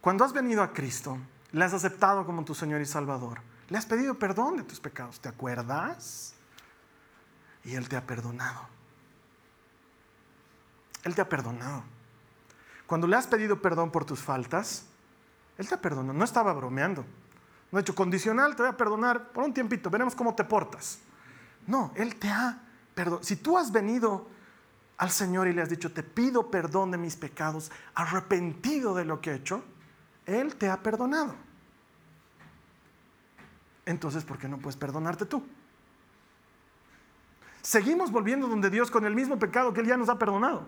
cuando 0.00 0.24
has 0.24 0.32
venido 0.32 0.62
a 0.62 0.72
Cristo, 0.72 1.18
le 1.50 1.64
has 1.64 1.74
aceptado 1.74 2.24
como 2.24 2.44
tu 2.44 2.54
Señor 2.54 2.80
y 2.80 2.86
Salvador, 2.86 3.40
le 3.68 3.76
has 3.76 3.84
pedido 3.84 4.14
perdón 4.14 4.58
de 4.58 4.62
tus 4.62 4.78
pecados, 4.78 5.18
¿te 5.18 5.28
acuerdas? 5.28 6.34
Y 7.64 7.74
Él 7.74 7.88
te 7.88 7.96
ha 7.96 8.06
perdonado. 8.06 8.60
Él 11.02 11.16
te 11.16 11.20
ha 11.20 11.28
perdonado. 11.28 11.82
Cuando 12.86 13.08
le 13.08 13.16
has 13.16 13.26
pedido 13.26 13.60
perdón 13.60 13.90
por 13.90 14.04
tus 14.04 14.20
faltas, 14.20 14.86
Él 15.58 15.68
te 15.68 15.74
ha 15.74 15.80
perdonado. 15.80 16.16
No 16.16 16.24
estaba 16.24 16.52
bromeando. 16.52 17.04
No 17.72 17.78
ha 17.78 17.80
hecho 17.80 17.96
condicional, 17.96 18.54
te 18.54 18.62
voy 18.62 18.70
a 18.70 18.76
perdonar 18.76 19.32
por 19.32 19.42
un 19.42 19.52
tiempito, 19.52 19.90
veremos 19.90 20.14
cómo 20.14 20.32
te 20.36 20.44
portas. 20.44 21.00
No, 21.66 21.92
Él 21.96 22.16
te 22.16 22.28
ha 22.28 22.60
perdonado. 22.94 23.24
Si 23.24 23.36
tú 23.36 23.58
has 23.58 23.72
venido 23.72 24.28
al 24.98 25.10
Señor 25.10 25.48
y 25.48 25.52
le 25.52 25.62
has 25.62 25.68
dicho, 25.68 25.92
te 25.92 26.02
pido 26.02 26.50
perdón 26.50 26.90
de 26.90 26.98
mis 26.98 27.16
pecados, 27.16 27.70
arrepentido 27.94 28.94
de 28.94 29.04
lo 29.04 29.20
que 29.20 29.32
he 29.32 29.34
hecho, 29.34 29.64
Él 30.24 30.56
te 30.56 30.68
ha 30.68 30.82
perdonado. 30.82 31.34
Entonces, 33.84 34.24
¿por 34.24 34.38
qué 34.38 34.48
no 34.48 34.58
puedes 34.58 34.76
perdonarte 34.76 35.26
tú? 35.26 35.44
Seguimos 37.62 38.10
volviendo 38.10 38.48
donde 38.48 38.70
Dios 38.70 38.90
con 38.90 39.04
el 39.04 39.14
mismo 39.14 39.38
pecado 39.38 39.72
que 39.72 39.80
Él 39.80 39.86
ya 39.86 39.96
nos 39.96 40.08
ha 40.08 40.18
perdonado. 40.18 40.66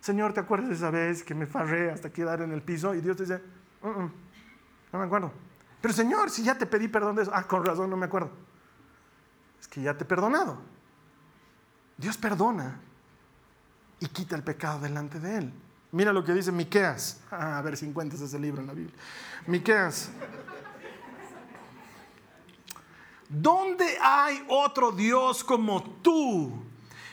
Señor, 0.00 0.32
¿te 0.32 0.40
acuerdas 0.40 0.68
de 0.68 0.74
esa 0.74 0.90
vez 0.90 1.22
que 1.22 1.34
me 1.34 1.46
farré 1.46 1.90
hasta 1.90 2.10
quedar 2.10 2.42
en 2.42 2.52
el 2.52 2.62
piso? 2.62 2.94
Y 2.94 3.00
Dios 3.00 3.16
te 3.16 3.22
dice, 3.22 3.42
mm, 3.82 3.88
mm, 3.88 4.12
no 4.92 4.98
me 4.98 5.04
acuerdo. 5.04 5.32
Pero 5.80 5.94
Señor, 5.94 6.30
si 6.30 6.42
ya 6.42 6.56
te 6.56 6.66
pedí 6.66 6.88
perdón 6.88 7.16
de 7.16 7.22
eso, 7.22 7.30
ah, 7.34 7.44
con 7.44 7.64
razón 7.64 7.88
no 7.88 7.96
me 7.96 8.06
acuerdo 8.06 8.30
que 9.68 9.82
ya 9.82 9.96
te 9.96 10.04
he 10.04 10.06
perdonado. 10.06 10.58
Dios 11.96 12.16
perdona 12.16 12.80
y 14.00 14.06
quita 14.06 14.36
el 14.36 14.42
pecado 14.42 14.80
delante 14.80 15.20
de 15.20 15.38
él. 15.38 15.52
Mira 15.92 16.12
lo 16.12 16.24
que 16.24 16.32
dice 16.32 16.50
Miqueas. 16.50 17.20
Ah, 17.30 17.58
a 17.58 17.62
ver 17.62 17.76
si 17.76 17.86
encuentras 17.86 18.20
ese 18.20 18.38
libro 18.38 18.60
en 18.60 18.66
la 18.66 18.72
Biblia. 18.72 18.96
Miqueas. 19.46 20.10
¿Dónde 23.28 23.96
hay 24.02 24.44
otro 24.48 24.92
Dios 24.92 25.42
como 25.42 25.82
tú 26.02 26.64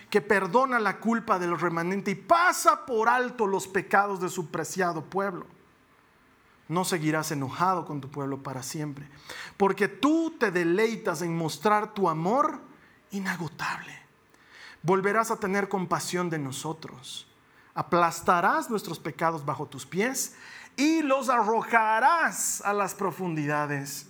que 0.10 0.20
perdona 0.20 0.80
la 0.80 1.00
culpa 1.00 1.40
del 1.40 1.60
remanente 1.60 2.12
y 2.12 2.16
pasa 2.16 2.86
por 2.86 3.08
alto 3.08 3.48
los 3.48 3.68
pecados 3.68 4.20
de 4.20 4.30
su 4.30 4.50
preciado 4.50 5.04
pueblo? 5.04 5.46
No 6.72 6.86
seguirás 6.86 7.32
enojado 7.32 7.86
con 7.86 8.00
tu 8.00 8.10
pueblo 8.10 8.42
para 8.42 8.64
siempre, 8.64 9.06
porque 9.58 9.90
tú 9.90 10.38
te 10.40 10.52
deleitas 10.52 11.22
en 11.22 11.36
mostrar 11.36 11.94
tu 11.94 12.08
amor 12.08 12.62
inagotable. 13.12 13.94
Volverás 14.82 15.32
a 15.32 15.36
tener 15.36 15.68
compasión 15.68 16.30
de 16.30 16.40
nosotros, 16.40 17.28
aplastarás 17.76 18.70
nuestros 18.70 19.00
pecados 19.00 19.44
bajo 19.44 19.66
tus 19.66 19.86
pies 19.86 20.38
y 20.78 21.02
los 21.02 21.28
arrojarás 21.28 22.62
a 22.62 22.72
las 22.72 22.96
profundidades 22.96 24.08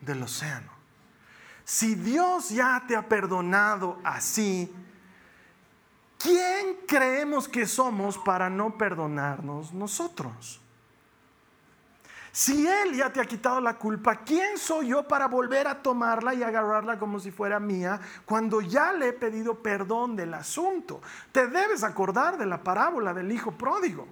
del 0.00 0.22
océano. 0.22 0.70
Si 1.64 1.96
Dios 1.96 2.50
ya 2.50 2.84
te 2.86 2.94
ha 2.94 3.08
perdonado 3.08 3.98
así, 4.04 4.72
¿quién 6.18 6.76
creemos 6.86 7.48
que 7.48 7.66
somos 7.66 8.18
para 8.18 8.48
no 8.48 8.78
perdonarnos 8.78 9.72
nosotros? 9.72 10.60
Si 12.34 12.66
Él 12.66 12.96
ya 12.96 13.12
te 13.12 13.20
ha 13.20 13.24
quitado 13.26 13.60
la 13.60 13.78
culpa, 13.78 14.16
¿quién 14.24 14.58
soy 14.58 14.88
yo 14.88 15.06
para 15.06 15.28
volver 15.28 15.68
a 15.68 15.80
tomarla 15.80 16.34
y 16.34 16.42
agarrarla 16.42 16.98
como 16.98 17.20
si 17.20 17.30
fuera 17.30 17.60
mía 17.60 18.00
cuando 18.24 18.60
ya 18.60 18.92
le 18.92 19.10
he 19.10 19.12
pedido 19.12 19.62
perdón 19.62 20.16
del 20.16 20.34
asunto? 20.34 21.00
Te 21.30 21.46
debes 21.46 21.84
acordar 21.84 22.36
de 22.36 22.44
la 22.44 22.60
parábola 22.60 23.14
del 23.14 23.30
hijo 23.30 23.52
pródigo. 23.52 24.08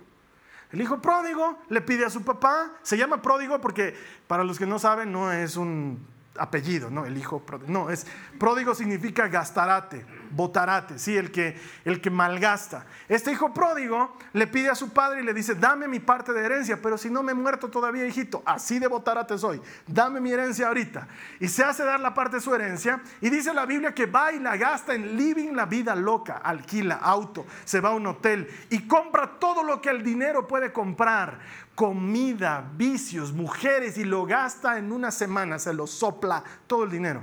El 0.70 0.80
hijo 0.80 1.02
pródigo 1.02 1.58
le 1.68 1.80
pide 1.80 2.04
a 2.04 2.10
su 2.10 2.22
papá, 2.22 2.70
se 2.82 2.96
llama 2.96 3.20
pródigo 3.20 3.60
porque 3.60 3.96
para 4.28 4.44
los 4.44 4.56
que 4.56 4.66
no 4.66 4.78
saben 4.78 5.10
no 5.10 5.32
es 5.32 5.56
un 5.56 6.06
apellido, 6.38 6.90
no, 6.90 7.04
el 7.04 7.18
hijo 7.18 7.40
pródigo. 7.40 7.72
No, 7.72 7.90
es 7.90 8.06
pródigo 8.38 8.76
significa 8.76 9.26
gastarate, 9.26 10.06
botarate, 10.32 10.98
sí, 10.98 11.16
el 11.16 11.30
que, 11.30 11.60
el 11.84 12.00
que 12.00 12.10
malgasta. 12.10 12.86
Este 13.08 13.32
hijo 13.32 13.52
pródigo 13.52 14.16
le 14.32 14.46
pide 14.46 14.70
a 14.70 14.74
su 14.74 14.90
padre 14.90 15.22
y 15.22 15.24
le 15.24 15.34
dice, 15.34 15.54
dame 15.54 15.88
mi 15.88 16.00
parte 16.00 16.32
de 16.32 16.44
herencia, 16.44 16.80
pero 16.80 16.98
si 16.98 17.10
no 17.10 17.22
me 17.22 17.32
he 17.32 17.34
muerto 17.34 17.68
todavía, 17.68 18.06
hijito, 18.06 18.42
así 18.44 18.78
de 18.78 18.86
botarate 18.86 19.38
soy, 19.38 19.60
dame 19.86 20.20
mi 20.20 20.32
herencia 20.32 20.68
ahorita. 20.68 21.06
Y 21.40 21.48
se 21.48 21.64
hace 21.64 21.84
dar 21.84 22.00
la 22.00 22.14
parte 22.14 22.36
de 22.36 22.42
su 22.42 22.54
herencia 22.54 23.00
y 23.20 23.30
dice 23.30 23.54
la 23.54 23.66
Biblia 23.66 23.94
que 23.94 24.06
va 24.06 24.32
y 24.32 24.38
la 24.38 24.56
gasta 24.56 24.94
en 24.94 25.16
living 25.16 25.52
la 25.52 25.66
vida 25.66 25.94
loca, 25.94 26.40
alquila 26.42 26.96
auto, 26.96 27.46
se 27.64 27.80
va 27.80 27.90
a 27.90 27.94
un 27.94 28.06
hotel 28.06 28.48
y 28.70 28.86
compra 28.86 29.38
todo 29.38 29.62
lo 29.62 29.80
que 29.80 29.90
el 29.90 30.02
dinero 30.02 30.46
puede 30.46 30.72
comprar 30.72 31.38
comida, 31.74 32.70
vicios, 32.76 33.32
mujeres 33.32 33.96
y 33.98 34.04
lo 34.04 34.24
gasta 34.24 34.78
en 34.78 34.92
una 34.92 35.10
semana, 35.10 35.58
se 35.58 35.72
lo 35.72 35.86
sopla 35.86 36.42
todo 36.66 36.84
el 36.84 36.90
dinero. 36.90 37.22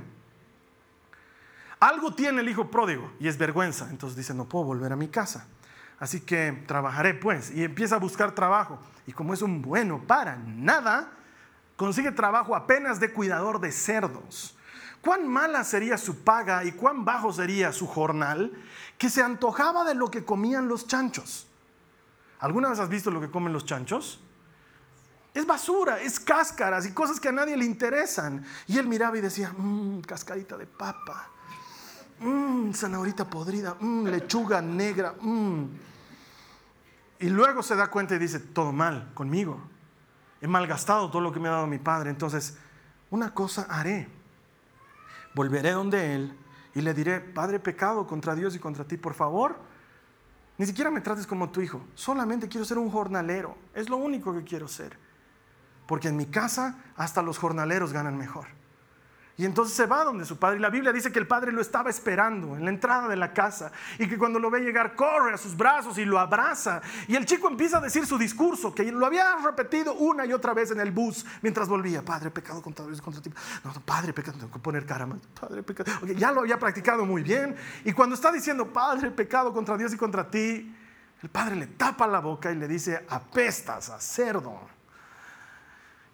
Algo 1.80 2.14
tiene 2.14 2.42
el 2.42 2.48
hijo 2.48 2.70
pródigo 2.70 3.10
y 3.18 3.26
es 3.26 3.38
vergüenza, 3.38 3.88
entonces 3.90 4.16
dice, 4.16 4.34
no 4.34 4.44
puedo 4.44 4.66
volver 4.66 4.92
a 4.92 4.96
mi 4.96 5.08
casa. 5.08 5.46
Así 5.98 6.20
que 6.20 6.64
trabajaré 6.66 7.14
pues 7.14 7.50
y 7.50 7.64
empieza 7.64 7.96
a 7.96 7.98
buscar 7.98 8.34
trabajo. 8.34 8.78
Y 9.06 9.12
como 9.12 9.34
es 9.34 9.42
un 9.42 9.62
bueno 9.62 10.02
para 10.06 10.36
nada, 10.36 11.10
consigue 11.76 12.12
trabajo 12.12 12.54
apenas 12.54 13.00
de 13.00 13.12
cuidador 13.12 13.60
de 13.60 13.72
cerdos. 13.72 14.56
Cuán 15.02 15.26
mala 15.26 15.64
sería 15.64 15.96
su 15.96 16.22
paga 16.22 16.64
y 16.64 16.72
cuán 16.72 17.04
bajo 17.06 17.32
sería 17.32 17.72
su 17.72 17.86
jornal 17.86 18.52
que 18.98 19.08
se 19.08 19.22
antojaba 19.22 19.84
de 19.84 19.94
lo 19.94 20.10
que 20.10 20.24
comían 20.24 20.68
los 20.68 20.86
chanchos. 20.86 21.46
¿Alguna 22.40 22.68
vez 22.68 22.78
has 22.78 22.88
visto 22.88 23.10
lo 23.10 23.20
que 23.20 23.30
comen 23.30 23.52
los 23.52 23.64
chanchos? 23.64 24.20
Es 25.32 25.46
basura, 25.46 26.00
es 26.00 26.20
cáscaras 26.20 26.86
y 26.86 26.92
cosas 26.92 27.20
que 27.20 27.28
a 27.28 27.32
nadie 27.32 27.56
le 27.56 27.64
interesan. 27.64 28.44
Y 28.66 28.78
él 28.78 28.86
miraba 28.86 29.16
y 29.16 29.20
decía, 29.20 29.52
mmm, 29.56 30.00
cascarita 30.00 30.58
de 30.58 30.66
papa, 30.66 31.30
mmm, 32.20 32.72
zanahorita 32.72 33.28
podrida, 33.28 33.76
mmm, 33.80 34.06
lechuga 34.06 34.60
negra, 34.62 35.14
mmm. 35.20 35.64
Y 37.18 37.28
luego 37.28 37.62
se 37.62 37.76
da 37.76 37.90
cuenta 37.90 38.14
y 38.14 38.18
dice, 38.18 38.38
todo 38.38 38.72
mal 38.72 39.12
conmigo. 39.14 39.60
He 40.40 40.46
malgastado 40.46 41.10
todo 41.10 41.20
lo 41.20 41.32
que 41.32 41.40
me 41.40 41.48
ha 41.48 41.52
dado 41.52 41.66
mi 41.66 41.78
padre. 41.78 42.10
Entonces, 42.10 42.56
una 43.10 43.34
cosa 43.34 43.66
haré. 43.68 44.08
Volveré 45.34 45.72
donde 45.72 46.14
él 46.14 46.36
y 46.74 46.80
le 46.80 46.94
diré, 46.94 47.20
Padre, 47.20 47.60
pecado 47.60 48.06
contra 48.06 48.34
Dios 48.34 48.54
y 48.54 48.58
contra 48.58 48.84
ti, 48.84 48.96
por 48.96 49.12
favor. 49.12 49.58
Ni 50.56 50.64
siquiera 50.64 50.90
me 50.90 51.00
trates 51.02 51.26
como 51.26 51.50
tu 51.50 51.60
hijo. 51.60 51.82
Solamente 51.94 52.48
quiero 52.48 52.64
ser 52.64 52.78
un 52.78 52.90
jornalero. 52.90 53.56
Es 53.74 53.90
lo 53.90 53.96
único 53.96 54.32
que 54.32 54.44
quiero 54.44 54.66
ser 54.66 54.96
porque 55.90 56.06
en 56.06 56.16
mi 56.16 56.26
casa 56.26 56.76
hasta 56.94 57.20
los 57.20 57.36
jornaleros 57.36 57.92
ganan 57.92 58.16
mejor. 58.16 58.46
Y 59.40 59.46
entonces 59.46 59.74
se 59.74 59.86
va 59.86 60.04
donde 60.04 60.26
su 60.26 60.36
padre. 60.36 60.58
Y 60.58 60.60
la 60.60 60.68
Biblia 60.68 60.92
dice 60.92 61.10
que 61.10 61.18
el 61.18 61.26
padre 61.26 61.50
lo 61.50 61.62
estaba 61.62 61.88
esperando 61.88 62.58
en 62.58 62.62
la 62.62 62.68
entrada 62.68 63.08
de 63.08 63.16
la 63.16 63.32
casa. 63.32 63.72
Y 63.98 64.06
que 64.06 64.18
cuando 64.18 64.38
lo 64.38 64.50
ve 64.50 64.60
llegar, 64.60 64.94
corre 64.94 65.32
a 65.32 65.38
sus 65.38 65.56
brazos 65.56 65.96
y 65.96 66.04
lo 66.04 66.18
abraza. 66.18 66.82
Y 67.08 67.16
el 67.16 67.24
chico 67.24 67.48
empieza 67.48 67.78
a 67.78 67.80
decir 67.80 68.04
su 68.04 68.18
discurso, 68.18 68.74
que 68.74 68.92
lo 68.92 69.06
había 69.06 69.36
repetido 69.42 69.94
una 69.94 70.26
y 70.26 70.34
otra 70.34 70.52
vez 70.52 70.72
en 70.72 70.80
el 70.80 70.90
bus 70.90 71.24
mientras 71.40 71.70
volvía. 71.70 72.04
Padre, 72.04 72.30
pecado 72.30 72.60
contra 72.60 72.84
Dios 72.84 72.98
y 72.98 73.00
contra 73.00 73.22
ti. 73.22 73.32
No, 73.64 73.72
padre, 73.80 74.12
pecado, 74.12 74.36
tengo 74.36 74.52
que 74.52 74.58
poner 74.58 74.84
cara 74.84 75.08
Padre, 75.40 75.62
pecado. 75.62 75.90
ya 76.04 76.32
lo 76.32 76.40
había 76.40 76.58
practicado 76.58 77.06
muy 77.06 77.22
bien. 77.22 77.56
Y 77.86 77.94
cuando 77.94 78.16
está 78.16 78.30
diciendo, 78.30 78.66
Padre, 78.70 79.10
pecado 79.10 79.54
contra 79.54 79.78
Dios 79.78 79.94
y 79.94 79.96
contra 79.96 80.30
ti, 80.30 80.76
el 81.22 81.30
padre 81.30 81.56
le 81.56 81.66
tapa 81.66 82.06
la 82.06 82.20
boca 82.20 82.52
y 82.52 82.56
le 82.56 82.68
dice, 82.68 83.06
apestas 83.08 83.88
a 83.88 84.00
cerdo 84.00 84.60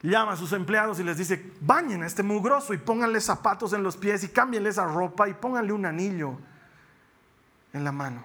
llama 0.03 0.33
a 0.33 0.37
sus 0.37 0.53
empleados 0.53 1.01
y 1.01 1.05
les 1.05 1.17
dice, 1.17 1.53
bañen 1.61 2.03
a 2.03 2.07
este 2.07 2.23
mugroso 2.23 2.75
y 2.75 2.79
pónganle 2.79 3.21
zapatos 3.21 3.73
en 3.73 3.83
los 3.83 3.97
pies 3.97 4.25
y 4.25 4.29
cámbienle 4.29 4.71
esa 4.71 4.85
ropa 4.87 5.29
y 5.29 5.35
pónganle 5.35 5.73
un 5.73 5.87
anillo 5.87 6.39
en 7.73 7.85
la 7.85 7.93
mano. 7.93 8.23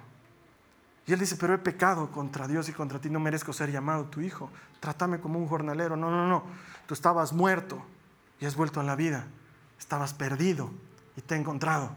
Y 1.08 1.14
él 1.14 1.20
dice, 1.20 1.36
pero 1.36 1.54
he 1.54 1.58
pecado 1.58 2.12
contra 2.12 2.48
Dios 2.48 2.70
y 2.70 2.74
contra 2.74 3.00
ti, 3.00 3.10
no 3.10 3.20
merezco 3.20 3.54
ser 3.54 3.72
llamado 3.72 4.06
tu 4.06 4.22
hijo. 4.22 4.50
Trátame 4.80 5.20
como 5.20 5.40
un 5.40 5.48
jornalero. 5.48 5.96
No, 5.96 6.10
no, 6.10 6.28
no. 6.28 6.44
Tú 6.88 6.94
estabas 6.94 7.34
muerto 7.34 7.84
y 8.40 8.46
has 8.46 8.56
vuelto 8.56 8.80
a 8.80 8.84
la 8.84 8.96
vida. 8.96 9.26
Estabas 9.80 10.14
perdido 10.14 10.72
y 11.18 11.22
te 11.22 11.36
he 11.36 11.38
encontrado. 11.38 11.96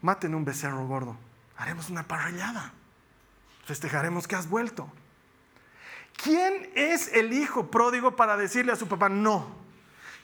Maten 0.00 0.34
un 0.34 0.44
becerro 0.44 0.86
gordo. 0.86 1.16
Haremos 1.56 1.90
una 1.90 2.04
parrillada. 2.04 2.72
Festejaremos 3.64 4.26
que 4.26 4.36
has 4.36 4.48
vuelto. 4.48 4.90
¿Quién 6.20 6.72
es 6.74 7.12
el 7.14 7.32
hijo 7.32 7.70
pródigo 7.70 8.16
para 8.16 8.36
decirle 8.36 8.72
a 8.72 8.76
su 8.76 8.88
papá, 8.88 9.08
no, 9.08 9.46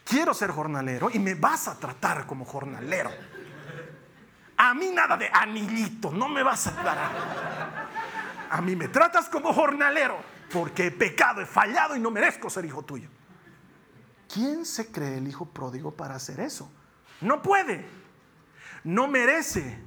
quiero 0.04 0.34
ser 0.34 0.50
jornalero 0.50 1.08
y 1.12 1.20
me 1.20 1.34
vas 1.36 1.68
a 1.68 1.78
tratar 1.78 2.26
como 2.26 2.44
jornalero? 2.44 3.10
A 4.56 4.74
mí 4.74 4.90
nada 4.90 5.16
de 5.16 5.30
anillito, 5.32 6.10
no 6.10 6.28
me 6.28 6.42
vas 6.42 6.66
a 6.66 6.72
dar. 6.82 6.98
A 8.50 8.60
mí 8.60 8.74
me 8.74 8.88
tratas 8.88 9.28
como 9.28 9.52
jornalero 9.52 10.18
porque 10.52 10.86
he 10.86 10.90
pecado, 10.90 11.40
he 11.40 11.46
fallado 11.46 11.94
y 11.94 12.00
no 12.00 12.10
merezco 12.10 12.50
ser 12.50 12.64
hijo 12.64 12.82
tuyo. 12.82 13.08
¿Quién 14.32 14.64
se 14.64 14.90
cree 14.90 15.18
el 15.18 15.28
hijo 15.28 15.46
pródigo 15.46 15.92
para 15.92 16.16
hacer 16.16 16.40
eso? 16.40 16.68
No 17.20 17.40
puede, 17.40 17.86
no 18.82 19.06
merece, 19.06 19.78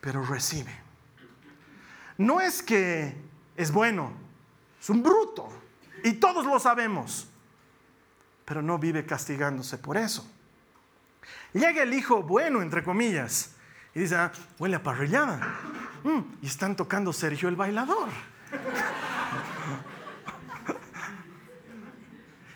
pero 0.00 0.24
recibe. 0.24 0.74
No 2.16 2.40
es 2.40 2.64
que 2.64 3.16
es 3.56 3.70
bueno, 3.70 4.27
es 4.80 4.90
un 4.90 5.02
bruto. 5.02 5.48
Y 6.04 6.14
todos 6.14 6.46
lo 6.46 6.58
sabemos. 6.58 7.28
Pero 8.44 8.62
no 8.62 8.78
vive 8.78 9.04
castigándose 9.04 9.78
por 9.78 9.96
eso. 9.96 10.26
Llega 11.52 11.82
el 11.82 11.92
hijo 11.92 12.22
bueno, 12.22 12.62
entre 12.62 12.82
comillas, 12.82 13.52
y 13.94 14.00
dice, 14.00 14.16
ah, 14.16 14.32
huele 14.58 14.76
a 14.76 14.82
parrillada. 14.82 15.40
Mm, 16.04 16.20
y 16.42 16.46
están 16.46 16.76
tocando 16.76 17.12
Sergio 17.12 17.48
el 17.48 17.56
bailador. 17.56 18.08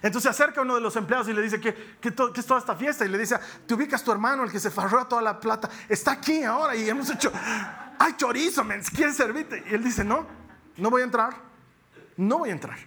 Entonces 0.02 0.22
se 0.22 0.42
acerca 0.42 0.62
uno 0.62 0.74
de 0.74 0.80
los 0.80 0.96
empleados 0.96 1.28
y 1.28 1.32
le 1.32 1.42
dice 1.42 1.60
que, 1.60 1.96
que, 2.00 2.08
es 2.08 2.46
toda 2.46 2.58
esta 2.58 2.74
fiesta. 2.74 3.04
Y 3.04 3.08
le 3.08 3.18
dice, 3.18 3.38
te 3.66 3.74
ubicas 3.74 4.02
tu 4.02 4.10
hermano, 4.10 4.42
el 4.42 4.50
que 4.50 4.58
se 4.58 4.70
farró 4.70 5.06
toda 5.06 5.22
la 5.22 5.38
plata, 5.38 5.70
está 5.88 6.12
aquí 6.12 6.42
ahora 6.42 6.74
y 6.74 6.88
hemos 6.88 7.08
hecho, 7.10 7.32
hay 7.98 8.14
chorizo, 8.16 8.64
men, 8.64 8.82
¿quieres 8.82 9.16
servirte? 9.16 9.62
Y 9.70 9.74
él 9.74 9.84
dice, 9.84 10.02
no, 10.02 10.26
no 10.76 10.90
voy 10.90 11.02
a 11.02 11.04
entrar 11.04 11.51
no 12.16 12.38
voy 12.38 12.50
a 12.50 12.52
entrar. 12.52 12.78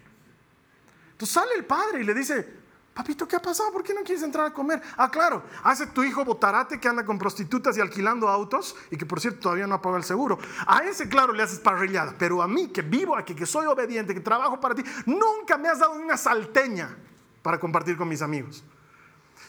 Entonces 1.12 1.34
sale 1.34 1.54
el 1.56 1.66
padre 1.66 2.02
y 2.02 2.04
le 2.04 2.14
dice, 2.14 2.46
papito, 2.94 3.28
¿qué 3.28 3.36
ha 3.36 3.42
pasado? 3.42 3.72
¿Por 3.72 3.84
qué 3.84 3.94
no 3.94 4.04
quieres 4.04 4.24
entrar 4.24 4.46
a 4.46 4.54
comer? 4.54 4.82
Ah, 4.98 5.12
claro, 5.12 5.44
hace 5.64 5.88
tu 5.88 6.04
hijo 6.04 6.24
botarate 6.24 6.80
que 6.80 6.88
anda 6.88 7.06
con 7.06 7.20
prostitutas 7.20 7.78
y 7.78 7.82
alquilando 7.82 8.28
autos 8.30 8.76
y 8.90 8.98
que 8.98 9.06
por 9.06 9.20
cierto 9.20 9.42
todavía 9.42 9.68
no 9.68 9.76
ha 9.76 9.82
pagado 9.82 9.98
el 9.98 10.04
seguro. 10.04 10.40
A 10.66 10.80
ese, 10.80 11.08
claro, 11.10 11.34
le 11.34 11.44
haces 11.44 11.60
parrillada, 11.60 12.16
pero 12.18 12.42
a 12.42 12.48
mí 12.48 12.70
que 12.70 12.82
vivo 12.82 13.16
aquí, 13.16 13.36
que 13.36 13.46
soy 13.46 13.66
obediente, 13.66 14.14
que 14.14 14.22
trabajo 14.22 14.60
para 14.60 14.76
ti, 14.76 14.84
nunca 15.06 15.58
me 15.58 15.68
has 15.68 15.80
dado 15.80 15.94
una 15.94 16.18
salteña 16.18 16.98
para 17.42 17.60
compartir 17.60 17.98
con 17.98 18.08
mis 18.08 18.22
amigos. 18.22 18.64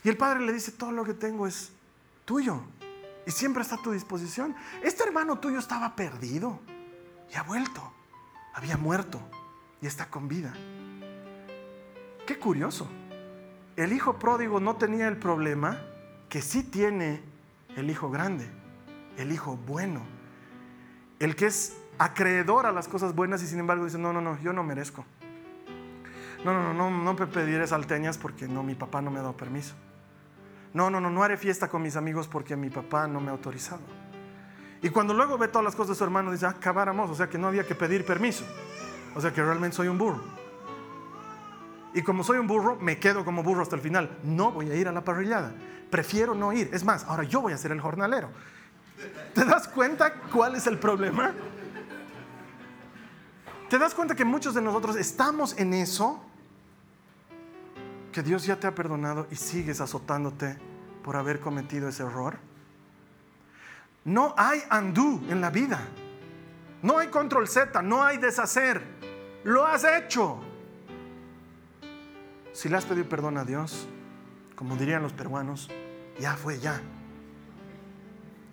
Y 0.02 0.08
el 0.08 0.16
padre 0.16 0.40
le 0.40 0.52
dice, 0.52 0.72
todo 0.72 0.92
lo 0.92 1.04
que 1.04 1.14
tengo 1.14 1.46
es 1.46 1.72
tuyo 2.24 2.62
y 3.26 3.30
siempre 3.30 3.62
está 3.62 3.76
a 3.76 3.82
tu 3.82 3.92
disposición. 3.92 4.54
Este 4.82 5.04
hermano 5.04 5.38
tuyo 5.38 5.58
estaba 5.58 5.96
perdido 5.96 6.60
y 7.32 7.36
ha 7.36 7.42
vuelto, 7.42 7.92
había 8.54 8.76
muerto 8.76 9.20
y 9.80 9.86
está 9.86 10.06
con 10.06 10.28
vida. 10.28 10.52
Qué 12.26 12.38
curioso. 12.38 12.88
El 13.76 13.92
hijo 13.92 14.18
pródigo 14.18 14.58
no 14.58 14.76
tenía 14.76 15.08
el 15.08 15.16
problema 15.16 15.80
que 16.28 16.42
sí 16.42 16.62
tiene 16.62 17.22
el 17.76 17.90
hijo 17.90 18.10
grande, 18.10 18.48
el 19.16 19.32
hijo 19.32 19.56
bueno, 19.56 20.02
el 21.18 21.36
que 21.36 21.46
es 21.46 21.76
acreedor 21.98 22.66
a 22.66 22.72
las 22.72 22.88
cosas 22.88 23.14
buenas 23.14 23.42
y 23.42 23.46
sin 23.46 23.58
embargo 23.58 23.84
dice, 23.84 23.98
no, 23.98 24.12
no, 24.12 24.20
no, 24.20 24.38
yo 24.40 24.52
no 24.52 24.62
merezco. 24.62 25.04
No, 26.44 26.52
no, 26.52 26.72
no, 26.72 26.90
no, 26.90 27.14
no 27.14 27.16
pediré 27.16 27.66
salteñas 27.66 28.18
porque 28.18 28.46
no, 28.46 28.62
mi 28.62 28.74
papá 28.74 29.02
no 29.02 29.10
me 29.10 29.18
ha 29.18 29.22
dado 29.22 29.36
permiso. 29.36 29.74
No, 30.74 30.90
no, 30.90 31.00
no, 31.00 31.10
no 31.10 31.22
haré 31.22 31.36
fiesta 31.36 31.68
con 31.68 31.82
mis 31.82 31.96
amigos 31.96 32.28
porque 32.28 32.56
mi 32.56 32.70
papá 32.70 33.06
no 33.08 33.20
me 33.20 33.28
ha 33.28 33.32
autorizado. 33.32 33.80
Y 34.82 34.90
cuando 34.90 35.14
luego 35.14 35.38
ve 35.38 35.48
todas 35.48 35.64
las 35.64 35.74
cosas 35.74 35.90
de 35.90 35.94
su 35.96 36.04
hermano, 36.04 36.30
dice, 36.30 36.46
ah, 36.46 36.54
cabáramos, 36.60 37.10
o 37.10 37.14
sea 37.14 37.28
que 37.28 37.38
no 37.38 37.48
había 37.48 37.66
que 37.66 37.74
pedir 37.74 38.04
permiso. 38.04 38.44
O 39.16 39.20
sea 39.20 39.32
que 39.32 39.42
realmente 39.42 39.74
soy 39.74 39.88
un 39.88 39.96
burro. 39.96 40.22
Y 41.94 42.02
como 42.02 42.22
soy 42.22 42.36
un 42.36 42.46
burro, 42.46 42.76
me 42.76 42.98
quedo 42.98 43.24
como 43.24 43.42
burro 43.42 43.62
hasta 43.62 43.74
el 43.74 43.80
final. 43.80 44.18
No 44.22 44.52
voy 44.52 44.70
a 44.70 44.74
ir 44.74 44.86
a 44.88 44.92
la 44.92 45.02
parrillada. 45.02 45.54
Prefiero 45.90 46.34
no 46.34 46.52
ir. 46.52 46.68
Es 46.74 46.84
más, 46.84 47.04
ahora 47.04 47.22
yo 47.22 47.40
voy 47.40 47.54
a 47.54 47.56
ser 47.56 47.72
el 47.72 47.80
jornalero. 47.80 48.28
¿Te 49.34 49.46
das 49.46 49.68
cuenta 49.68 50.12
cuál 50.12 50.54
es 50.54 50.66
el 50.66 50.78
problema? 50.78 51.32
¿Te 53.70 53.78
das 53.78 53.94
cuenta 53.94 54.14
que 54.14 54.26
muchos 54.26 54.54
de 54.54 54.60
nosotros 54.60 54.96
estamos 54.96 55.56
en 55.58 55.72
eso? 55.72 56.22
Que 58.12 58.22
Dios 58.22 58.44
ya 58.44 58.60
te 58.60 58.66
ha 58.66 58.74
perdonado 58.74 59.28
y 59.30 59.36
sigues 59.36 59.80
azotándote 59.80 60.58
por 61.02 61.16
haber 61.16 61.40
cometido 61.40 61.88
ese 61.88 62.02
error. 62.02 62.36
No 64.04 64.34
hay 64.36 64.62
undo 64.70 65.22
en 65.30 65.40
la 65.40 65.48
vida. 65.48 65.80
No 66.82 66.98
hay 66.98 67.08
control 67.08 67.48
Z, 67.48 67.80
no 67.80 68.04
hay 68.04 68.18
deshacer 68.18 68.95
lo 69.46 69.64
has 69.64 69.84
hecho. 69.84 70.40
Si 72.52 72.68
le 72.68 72.76
has 72.76 72.84
pedido 72.84 73.08
perdón 73.08 73.38
a 73.38 73.44
Dios, 73.44 73.86
como 74.56 74.76
dirían 74.76 75.02
los 75.02 75.12
peruanos, 75.12 75.68
ya 76.18 76.34
fue 76.34 76.58
ya. 76.58 76.80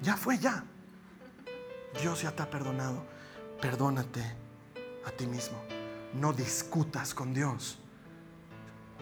Ya 0.02 0.16
fue 0.16 0.38
ya. 0.38 0.64
Dios 2.00 2.22
ya 2.22 2.32
te 2.32 2.44
ha 2.44 2.50
perdonado. 2.50 3.04
Perdónate 3.60 4.22
a 5.06 5.12
ti 5.12 5.26
mismo. 5.26 5.58
No 6.14 6.32
discutas 6.32 7.14
con 7.16 7.34
Dios. 7.34 7.80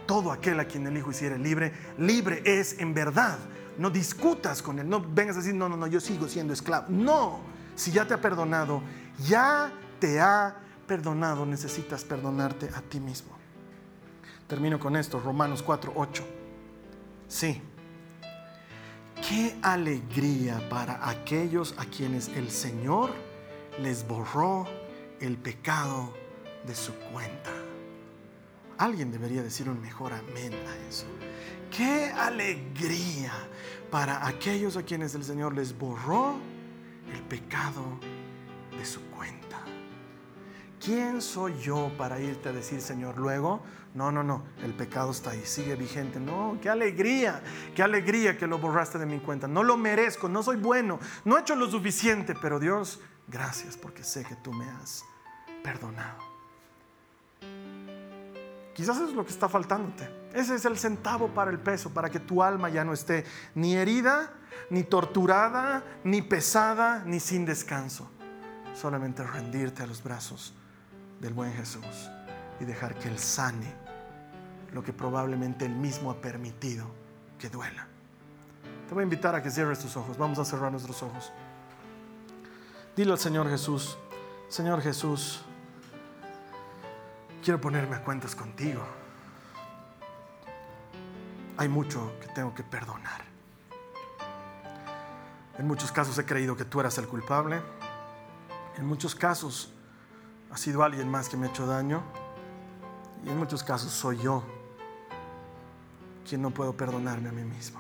Todo 0.06 0.32
aquel 0.32 0.60
a 0.62 0.66
quien 0.66 0.88
el 0.88 0.98
Hijo 0.98 1.12
hiciera 1.12 1.38
libre, 1.38 1.74
libre 1.98 2.42
es 2.46 2.80
en 2.80 2.94
verdad. 2.94 3.38
No 3.78 3.90
discutas 3.90 4.62
con 4.62 4.80
Él. 4.80 4.88
No 4.88 5.02
vengas 5.02 5.36
a 5.36 5.40
decir, 5.40 5.56
no, 5.56 5.68
no, 5.68 5.76
no, 5.76 5.88
yo 5.88 6.00
sigo 6.00 6.28
siendo 6.30 6.54
esclavo. 6.54 6.86
No, 6.90 7.42
si 7.76 7.92
ya 7.92 8.08
te 8.08 8.14
ha 8.14 8.22
perdonado, 8.22 8.82
ya 9.26 9.74
te 10.00 10.22
ha 10.22 10.56
perdonado, 10.92 11.46
necesitas 11.46 12.04
perdonarte 12.04 12.70
a 12.76 12.82
ti 12.82 13.00
mismo. 13.00 13.32
Termino 14.46 14.78
con 14.78 14.98
esto, 14.98 15.22
Romanos 15.22 15.64
4, 15.64 15.94
8. 15.96 16.24
Sí. 17.30 17.62
Qué 19.26 19.56
alegría 19.62 20.62
para 20.70 21.10
aquellos 21.10 21.76
a 21.78 21.86
quienes 21.86 22.28
el 22.36 22.52
Señor 22.52 23.12
les 23.80 24.06
borró 24.06 24.68
el 25.22 25.38
pecado 25.38 26.14
de 26.68 26.76
su 26.76 26.94
cuenta. 27.14 27.52
Alguien 28.78 29.14
debería 29.14 29.44
decir 29.44 29.70
un 29.70 29.80
mejor 29.80 30.12
amén 30.12 30.52
a 30.54 30.90
eso. 30.90 31.06
Qué 31.74 32.12
alegría 32.12 33.32
para 33.90 34.28
aquellos 34.28 34.76
a 34.76 34.84
quienes 34.84 35.16
el 35.16 35.24
Señor 35.24 35.56
les 35.56 35.72
borró 35.72 36.36
el 37.14 37.22
pecado 37.22 37.82
de 38.78 38.86
su 38.86 39.00
cuenta. 39.04 39.41
¿Quién 40.84 41.22
soy 41.22 41.58
yo 41.60 41.92
para 41.98 42.20
irte 42.20 42.50
a 42.50 42.52
decir, 42.52 42.82
Señor, 42.82 43.18
luego? 43.18 43.62
No, 43.94 44.12
no, 44.12 44.24
no, 44.24 44.44
el 44.64 44.74
pecado 44.74 45.12
está 45.12 45.32
ahí, 45.32 45.46
sigue 45.46 45.76
vigente. 45.76 46.20
No, 46.20 46.58
qué 46.62 46.70
alegría, 46.70 47.42
qué 47.76 47.84
alegría 47.84 48.38
que 48.38 48.48
lo 48.48 48.58
borraste 48.58 48.98
de 48.98 49.06
mi 49.06 49.20
cuenta. 49.20 49.48
No 49.48 49.64
lo 49.64 49.78
merezco, 49.78 50.28
no 50.28 50.44
soy 50.44 50.58
bueno, 50.58 51.00
no 51.24 51.38
he 51.38 51.42
hecho 51.42 51.56
lo 51.56 51.70
suficiente, 51.70 52.36
pero 52.42 52.60
Dios, 52.60 53.00
gracias 53.28 53.78
porque 53.78 54.04
sé 54.04 54.24
que 54.24 54.36
tú 54.36 54.52
me 54.54 54.66
has 54.66 55.04
perdonado. 55.64 56.20
Quizás 58.74 58.96
eso 58.96 59.10
es 59.10 59.14
lo 59.14 59.26
que 59.26 59.32
está 59.32 59.50
faltándote. 59.50 60.10
Ese 60.34 60.56
es 60.56 60.64
el 60.64 60.78
centavo 60.78 61.28
para 61.28 61.52
el 61.52 61.60
peso, 61.60 61.94
para 61.94 62.10
que 62.10 62.20
tu 62.20 62.42
alma 62.42 62.70
ya 62.70 62.86
no 62.86 62.94
esté 62.94 63.26
ni 63.54 63.76
herida, 63.76 64.34
ni 64.70 64.84
torturada, 64.84 65.84
ni 66.06 66.22
pesada, 66.22 67.04
ni 67.06 67.20
sin 67.20 67.46
descanso. 67.46 68.10
Solamente 68.74 69.22
rendirte 69.24 69.84
a 69.84 69.88
los 69.88 70.02
brazos 70.02 70.56
del 71.22 71.34
buen 71.34 71.54
Jesús 71.54 72.10
y 72.60 72.66
dejar 72.66 72.96
que 72.96 73.08
Él 73.08 73.20
sane 73.20 73.72
lo 74.74 74.84
que 74.84 74.92
probablemente 74.92 75.66
Él 75.66 75.76
mismo 75.76 76.10
ha 76.10 76.20
permitido 76.20 76.88
que 77.38 77.50
duela. 77.50 77.88
Te 78.88 78.94
voy 78.94 79.02
a 79.02 79.04
invitar 79.04 79.36
a 79.36 79.42
que 79.42 79.50
cierres 79.50 79.80
tus 79.80 79.96
ojos. 79.96 80.18
Vamos 80.18 80.40
a 80.40 80.46
cerrar 80.46 80.72
nuestros 80.72 81.02
ojos. 81.04 81.32
Dile 82.96 83.12
al 83.12 83.20
Señor 83.20 83.50
Jesús, 83.50 83.98
Señor 84.50 84.82
Jesús, 84.82 85.44
quiero 87.44 87.62
ponerme 87.62 87.96
a 87.96 88.04
cuentas 88.04 88.36
contigo. 88.36 88.82
Hay 91.58 91.70
mucho 91.70 92.14
que 92.20 92.28
tengo 92.30 92.54
que 92.54 92.64
perdonar. 92.64 93.22
En 95.58 95.68
muchos 95.68 95.92
casos 95.92 96.18
he 96.18 96.26
creído 96.26 96.58
que 96.58 96.66
tú 96.66 96.80
eras 96.80 96.98
el 96.98 97.08
culpable. 97.08 97.62
En 98.78 98.86
muchos 98.86 99.14
casos 99.16 99.72
ha 100.52 100.58
sido 100.58 100.84
alguien 100.84 101.10
más 101.10 101.30
que 101.30 101.38
me 101.38 101.48
ha 101.48 101.50
hecho 101.50 101.66
daño. 101.66 102.02
Y 103.24 103.30
en 103.30 103.38
muchos 103.38 103.64
casos 103.64 103.92
soy 103.92 104.18
yo 104.18 104.44
quien 106.28 106.42
no 106.42 106.52
puedo 106.52 106.74
perdonarme 106.74 107.30
a 107.30 107.32
mí 107.32 107.44
mismo. 107.44 107.80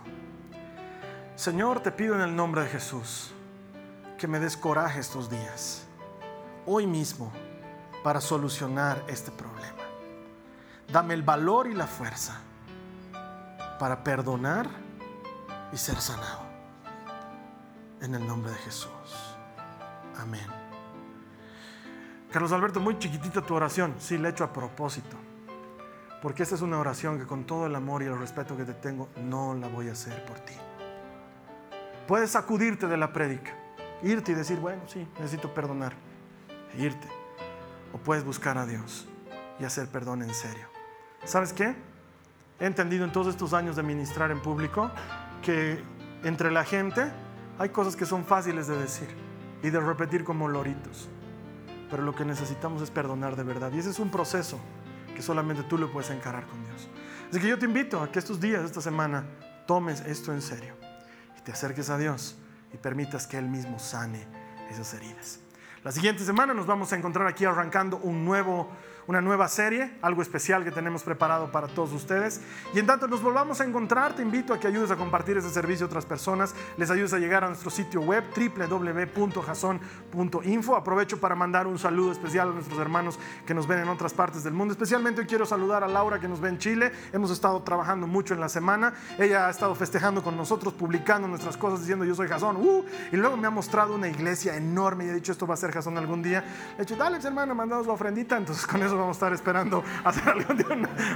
Señor, 1.35 1.81
te 1.81 1.91
pido 1.91 2.15
en 2.15 2.21
el 2.21 2.35
nombre 2.35 2.63
de 2.63 2.69
Jesús 2.69 3.31
que 4.17 4.27
me 4.27 4.39
des 4.39 4.55
coraje 4.55 4.99
estos 4.99 5.29
días, 5.29 5.85
hoy 6.65 6.85
mismo, 6.85 7.31
para 8.03 8.21
solucionar 8.21 9.03
este 9.07 9.31
problema. 9.31 9.83
Dame 10.91 11.13
el 11.13 11.23
valor 11.23 11.67
y 11.67 11.73
la 11.73 11.87
fuerza 11.87 12.39
para 13.79 14.03
perdonar 14.03 14.69
y 15.71 15.77
ser 15.77 15.95
sanado. 15.95 16.41
En 18.01 18.13
el 18.13 18.27
nombre 18.27 18.51
de 18.51 18.57
Jesús. 18.57 18.91
Amén. 20.19 20.60
Carlos 22.31 22.53
Alberto, 22.53 22.79
muy 22.79 22.97
chiquitita 22.97 23.41
tu 23.41 23.53
oración. 23.53 23.95
Sí, 23.99 24.17
la 24.17 24.29
he 24.29 24.31
hecho 24.31 24.45
a 24.45 24.53
propósito. 24.53 25.17
Porque 26.21 26.43
esta 26.43 26.55
es 26.55 26.61
una 26.61 26.79
oración 26.79 27.19
que 27.19 27.25
con 27.25 27.45
todo 27.45 27.65
el 27.65 27.75
amor 27.75 28.03
y 28.03 28.05
el 28.05 28.17
respeto 28.17 28.55
que 28.55 28.63
te 28.63 28.73
tengo, 28.73 29.09
no 29.17 29.53
la 29.53 29.67
voy 29.67 29.89
a 29.89 29.91
hacer 29.91 30.23
por 30.25 30.39
ti. 30.39 30.53
Puedes 32.07 32.31
sacudirte 32.31 32.87
de 32.87 32.95
la 32.95 33.11
prédica, 33.11 33.51
irte 34.03 34.31
y 34.31 34.35
decir, 34.35 34.59
bueno, 34.59 34.81
sí, 34.87 35.07
necesito 35.17 35.53
perdonar, 35.53 35.93
e 36.75 36.83
irte. 36.83 37.07
O 37.91 37.97
puedes 37.97 38.23
buscar 38.23 38.57
a 38.57 38.65
Dios 38.65 39.07
y 39.59 39.65
hacer 39.65 39.87
perdón 39.87 40.21
en 40.21 40.33
serio. 40.33 40.67
¿Sabes 41.25 41.51
qué? 41.51 41.75
He 42.59 42.65
entendido 42.65 43.03
en 43.03 43.11
todos 43.11 43.27
estos 43.27 43.53
años 43.53 43.75
de 43.75 43.83
ministrar 43.83 44.31
en 44.31 44.39
público 44.41 44.91
que 45.41 45.83
entre 46.23 46.51
la 46.51 46.63
gente 46.63 47.11
hay 47.59 47.69
cosas 47.69 47.95
que 47.95 48.05
son 48.05 48.23
fáciles 48.23 48.67
de 48.67 48.77
decir 48.77 49.09
y 49.63 49.69
de 49.69 49.79
repetir 49.79 50.23
como 50.23 50.47
loritos. 50.47 51.09
Pero 51.91 52.03
lo 52.03 52.15
que 52.15 52.25
necesitamos 52.25 52.81
es 52.81 52.89
perdonar 52.89 53.35
de 53.35 53.43
verdad. 53.43 53.71
Y 53.73 53.79
ese 53.79 53.91
es 53.91 53.99
un 53.99 54.09
proceso 54.09 54.57
que 55.15 55.21
solamente 55.21 55.63
tú 55.63 55.77
lo 55.77 55.91
puedes 55.91 56.09
encarar 56.09 56.47
con 56.47 56.63
Dios. 56.65 56.89
Así 57.29 57.39
que 57.39 57.47
yo 57.47 57.59
te 57.59 57.65
invito 57.65 58.01
a 58.01 58.11
que 58.11 58.17
estos 58.17 58.39
días, 58.39 58.63
esta 58.63 58.81
semana, 58.81 59.25
tomes 59.67 60.01
esto 60.01 60.33
en 60.33 60.41
serio 60.41 60.73
y 61.37 61.41
te 61.41 61.51
acerques 61.51 61.89
a 61.89 61.97
Dios 61.97 62.37
y 62.73 62.77
permitas 62.77 63.27
que 63.27 63.37
Él 63.37 63.47
mismo 63.47 63.77
sane 63.77 64.25
esas 64.69 64.93
heridas. 64.93 65.39
La 65.83 65.91
siguiente 65.91 66.23
semana 66.23 66.53
nos 66.53 66.65
vamos 66.65 66.93
a 66.93 66.95
encontrar 66.95 67.27
aquí 67.27 67.43
arrancando 67.45 67.97
un 67.97 68.23
nuevo 68.23 68.69
una 69.07 69.21
nueva 69.21 69.47
serie, 69.47 69.93
algo 70.01 70.21
especial 70.21 70.63
que 70.63 70.71
tenemos 70.71 71.03
preparado 71.03 71.51
para 71.51 71.67
todos 71.67 71.91
ustedes. 71.93 72.41
Y 72.73 72.79
en 72.79 72.85
tanto 72.85 73.07
nos 73.07 73.21
volvamos 73.21 73.61
a 73.61 73.65
encontrar, 73.65 74.15
te 74.15 74.21
invito 74.21 74.53
a 74.53 74.59
que 74.59 74.67
ayudes 74.67 74.91
a 74.91 74.95
compartir 74.95 75.37
ese 75.37 75.49
servicio 75.49 75.85
a 75.85 75.87
otras 75.87 76.05
personas, 76.05 76.53
les 76.77 76.91
ayudes 76.91 77.13
a 77.13 77.19
llegar 77.19 77.43
a 77.43 77.47
nuestro 77.47 77.69
sitio 77.69 77.99
web 78.01 78.23
www.jason.info. 78.35 80.75
Aprovecho 80.75 81.19
para 81.19 81.35
mandar 81.35 81.67
un 81.67 81.77
saludo 81.79 82.11
especial 82.11 82.49
a 82.49 82.53
nuestros 82.53 82.79
hermanos 82.79 83.19
que 83.45 83.53
nos 83.53 83.67
ven 83.67 83.79
en 83.79 83.89
otras 83.89 84.13
partes 84.13 84.43
del 84.43 84.53
mundo. 84.53 84.73
Especialmente 84.73 85.21
hoy 85.21 85.27
quiero 85.27 85.45
saludar 85.45 85.83
a 85.83 85.87
Laura 85.87 86.19
que 86.19 86.27
nos 86.27 86.39
ve 86.39 86.49
en 86.49 86.57
Chile. 86.57 86.91
Hemos 87.11 87.31
estado 87.31 87.61
trabajando 87.63 88.07
mucho 88.07 88.33
en 88.33 88.39
la 88.39 88.49
semana. 88.49 88.93
Ella 89.17 89.47
ha 89.47 89.49
estado 89.49 89.75
festejando 89.75 90.23
con 90.23 90.37
nosotros, 90.37 90.73
publicando 90.73 91.27
nuestras 91.27 91.57
cosas, 91.57 91.81
diciendo 91.81 92.05
yo 92.05 92.15
soy 92.15 92.27
Jason. 92.27 92.57
Uh, 92.57 92.83
y 93.11 93.17
luego 93.17 93.37
me 93.37 93.47
ha 93.47 93.51
mostrado 93.51 93.95
una 93.95 94.07
iglesia 94.07 94.55
enorme 94.55 95.05
y 95.05 95.09
ha 95.09 95.13
dicho 95.13 95.31
esto 95.31 95.47
va 95.47 95.55
a 95.55 95.57
ser 95.57 95.71
Jason 95.71 95.97
algún 95.97 96.21
día. 96.21 96.43
Le 96.77 96.83
he 96.83 96.85
dicho, 96.85 96.95
dale 96.95 97.17
hermano, 97.23 97.55
mandanos 97.55 97.87
la 97.87 97.93
ofrendita. 97.93 98.37
Entonces 98.37 98.65
con 98.65 98.81
eso 98.83 98.90
vamos 98.97 99.15
a 99.15 99.17
estar 99.17 99.33
esperando 99.33 99.83
hacer 100.03 100.29
algún 100.29 100.57
día 100.57 100.67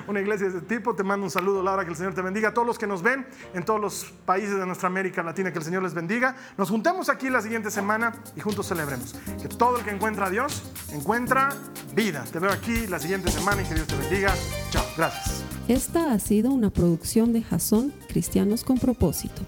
una, 0.08 0.20
iglesia 0.20 0.50
de 0.50 0.58
ese 0.58 0.66
tipo. 0.66 0.96
Te 0.96 1.04
mando 1.04 1.26
un 1.26 1.32
saludo, 1.32 1.64
Laura, 1.64 1.84
que 1.84 1.92
el 1.92 1.96
Señor 1.96 2.14
te 2.14 2.22
bendiga. 2.22 2.50
A 2.50 2.54
todos 2.54 2.68
los 2.68 2.78
que 2.78 2.88
nos 2.88 3.02
ven 3.02 3.26
en 3.54 3.64
todos 3.64 3.80
los 3.80 4.14
países 4.26 4.58
de 4.58 4.66
nuestra 4.66 4.88
América 4.88 5.24
Latina, 5.24 5.52
que 5.52 5.60
el 5.60 5.66
Señor 5.66 5.84
les 5.84 5.94
bendiga. 5.94 6.36
Nos 6.58 6.70
juntemos 6.70 7.10
aquí 7.10 7.30
la 7.30 7.42
siguiente 7.42 7.72
semana 7.72 8.14
y 8.36 8.40
juntos 8.40 8.68
celebremos. 8.68 9.14
Que 9.42 9.48
todo 9.48 9.78
el 9.78 9.84
que 9.84 9.92
encuentra 9.92 10.28
a 10.28 10.30
Dios 10.30 10.64
encuentra 10.92 11.50
vida. 11.94 12.24
Te 12.32 12.40
veo 12.40 12.52
aquí 12.52 12.88
la 12.88 13.00
siguiente 13.00 13.32
semana 13.32 13.62
y 13.62 13.66
que 13.66 13.76
Dios 13.76 13.88
te 13.88 13.96
bendiga. 13.96 14.34
Chao, 14.70 14.86
gracias. 14.98 15.44
Esta 15.68 16.14
ha 16.14 16.20
sido 16.20 16.52
una 16.52 16.70
producción 16.70 17.34
de 17.34 17.42
Jason 17.42 17.94
Cristianos 18.08 18.64
con 18.64 18.78
propósito. 18.78 19.42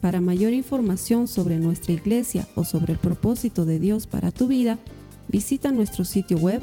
Para 0.00 0.20
mayor 0.20 0.52
información 0.52 1.26
sobre 1.26 1.56
nuestra 1.56 1.92
iglesia 1.92 2.46
o 2.54 2.64
sobre 2.64 2.92
el 2.92 2.98
propósito 2.98 3.64
de 3.64 3.80
Dios 3.80 4.06
para 4.06 4.30
tu 4.30 4.46
vida, 4.46 4.78
visita 5.26 5.72
nuestro 5.72 6.04
sitio 6.04 6.38
web 6.38 6.62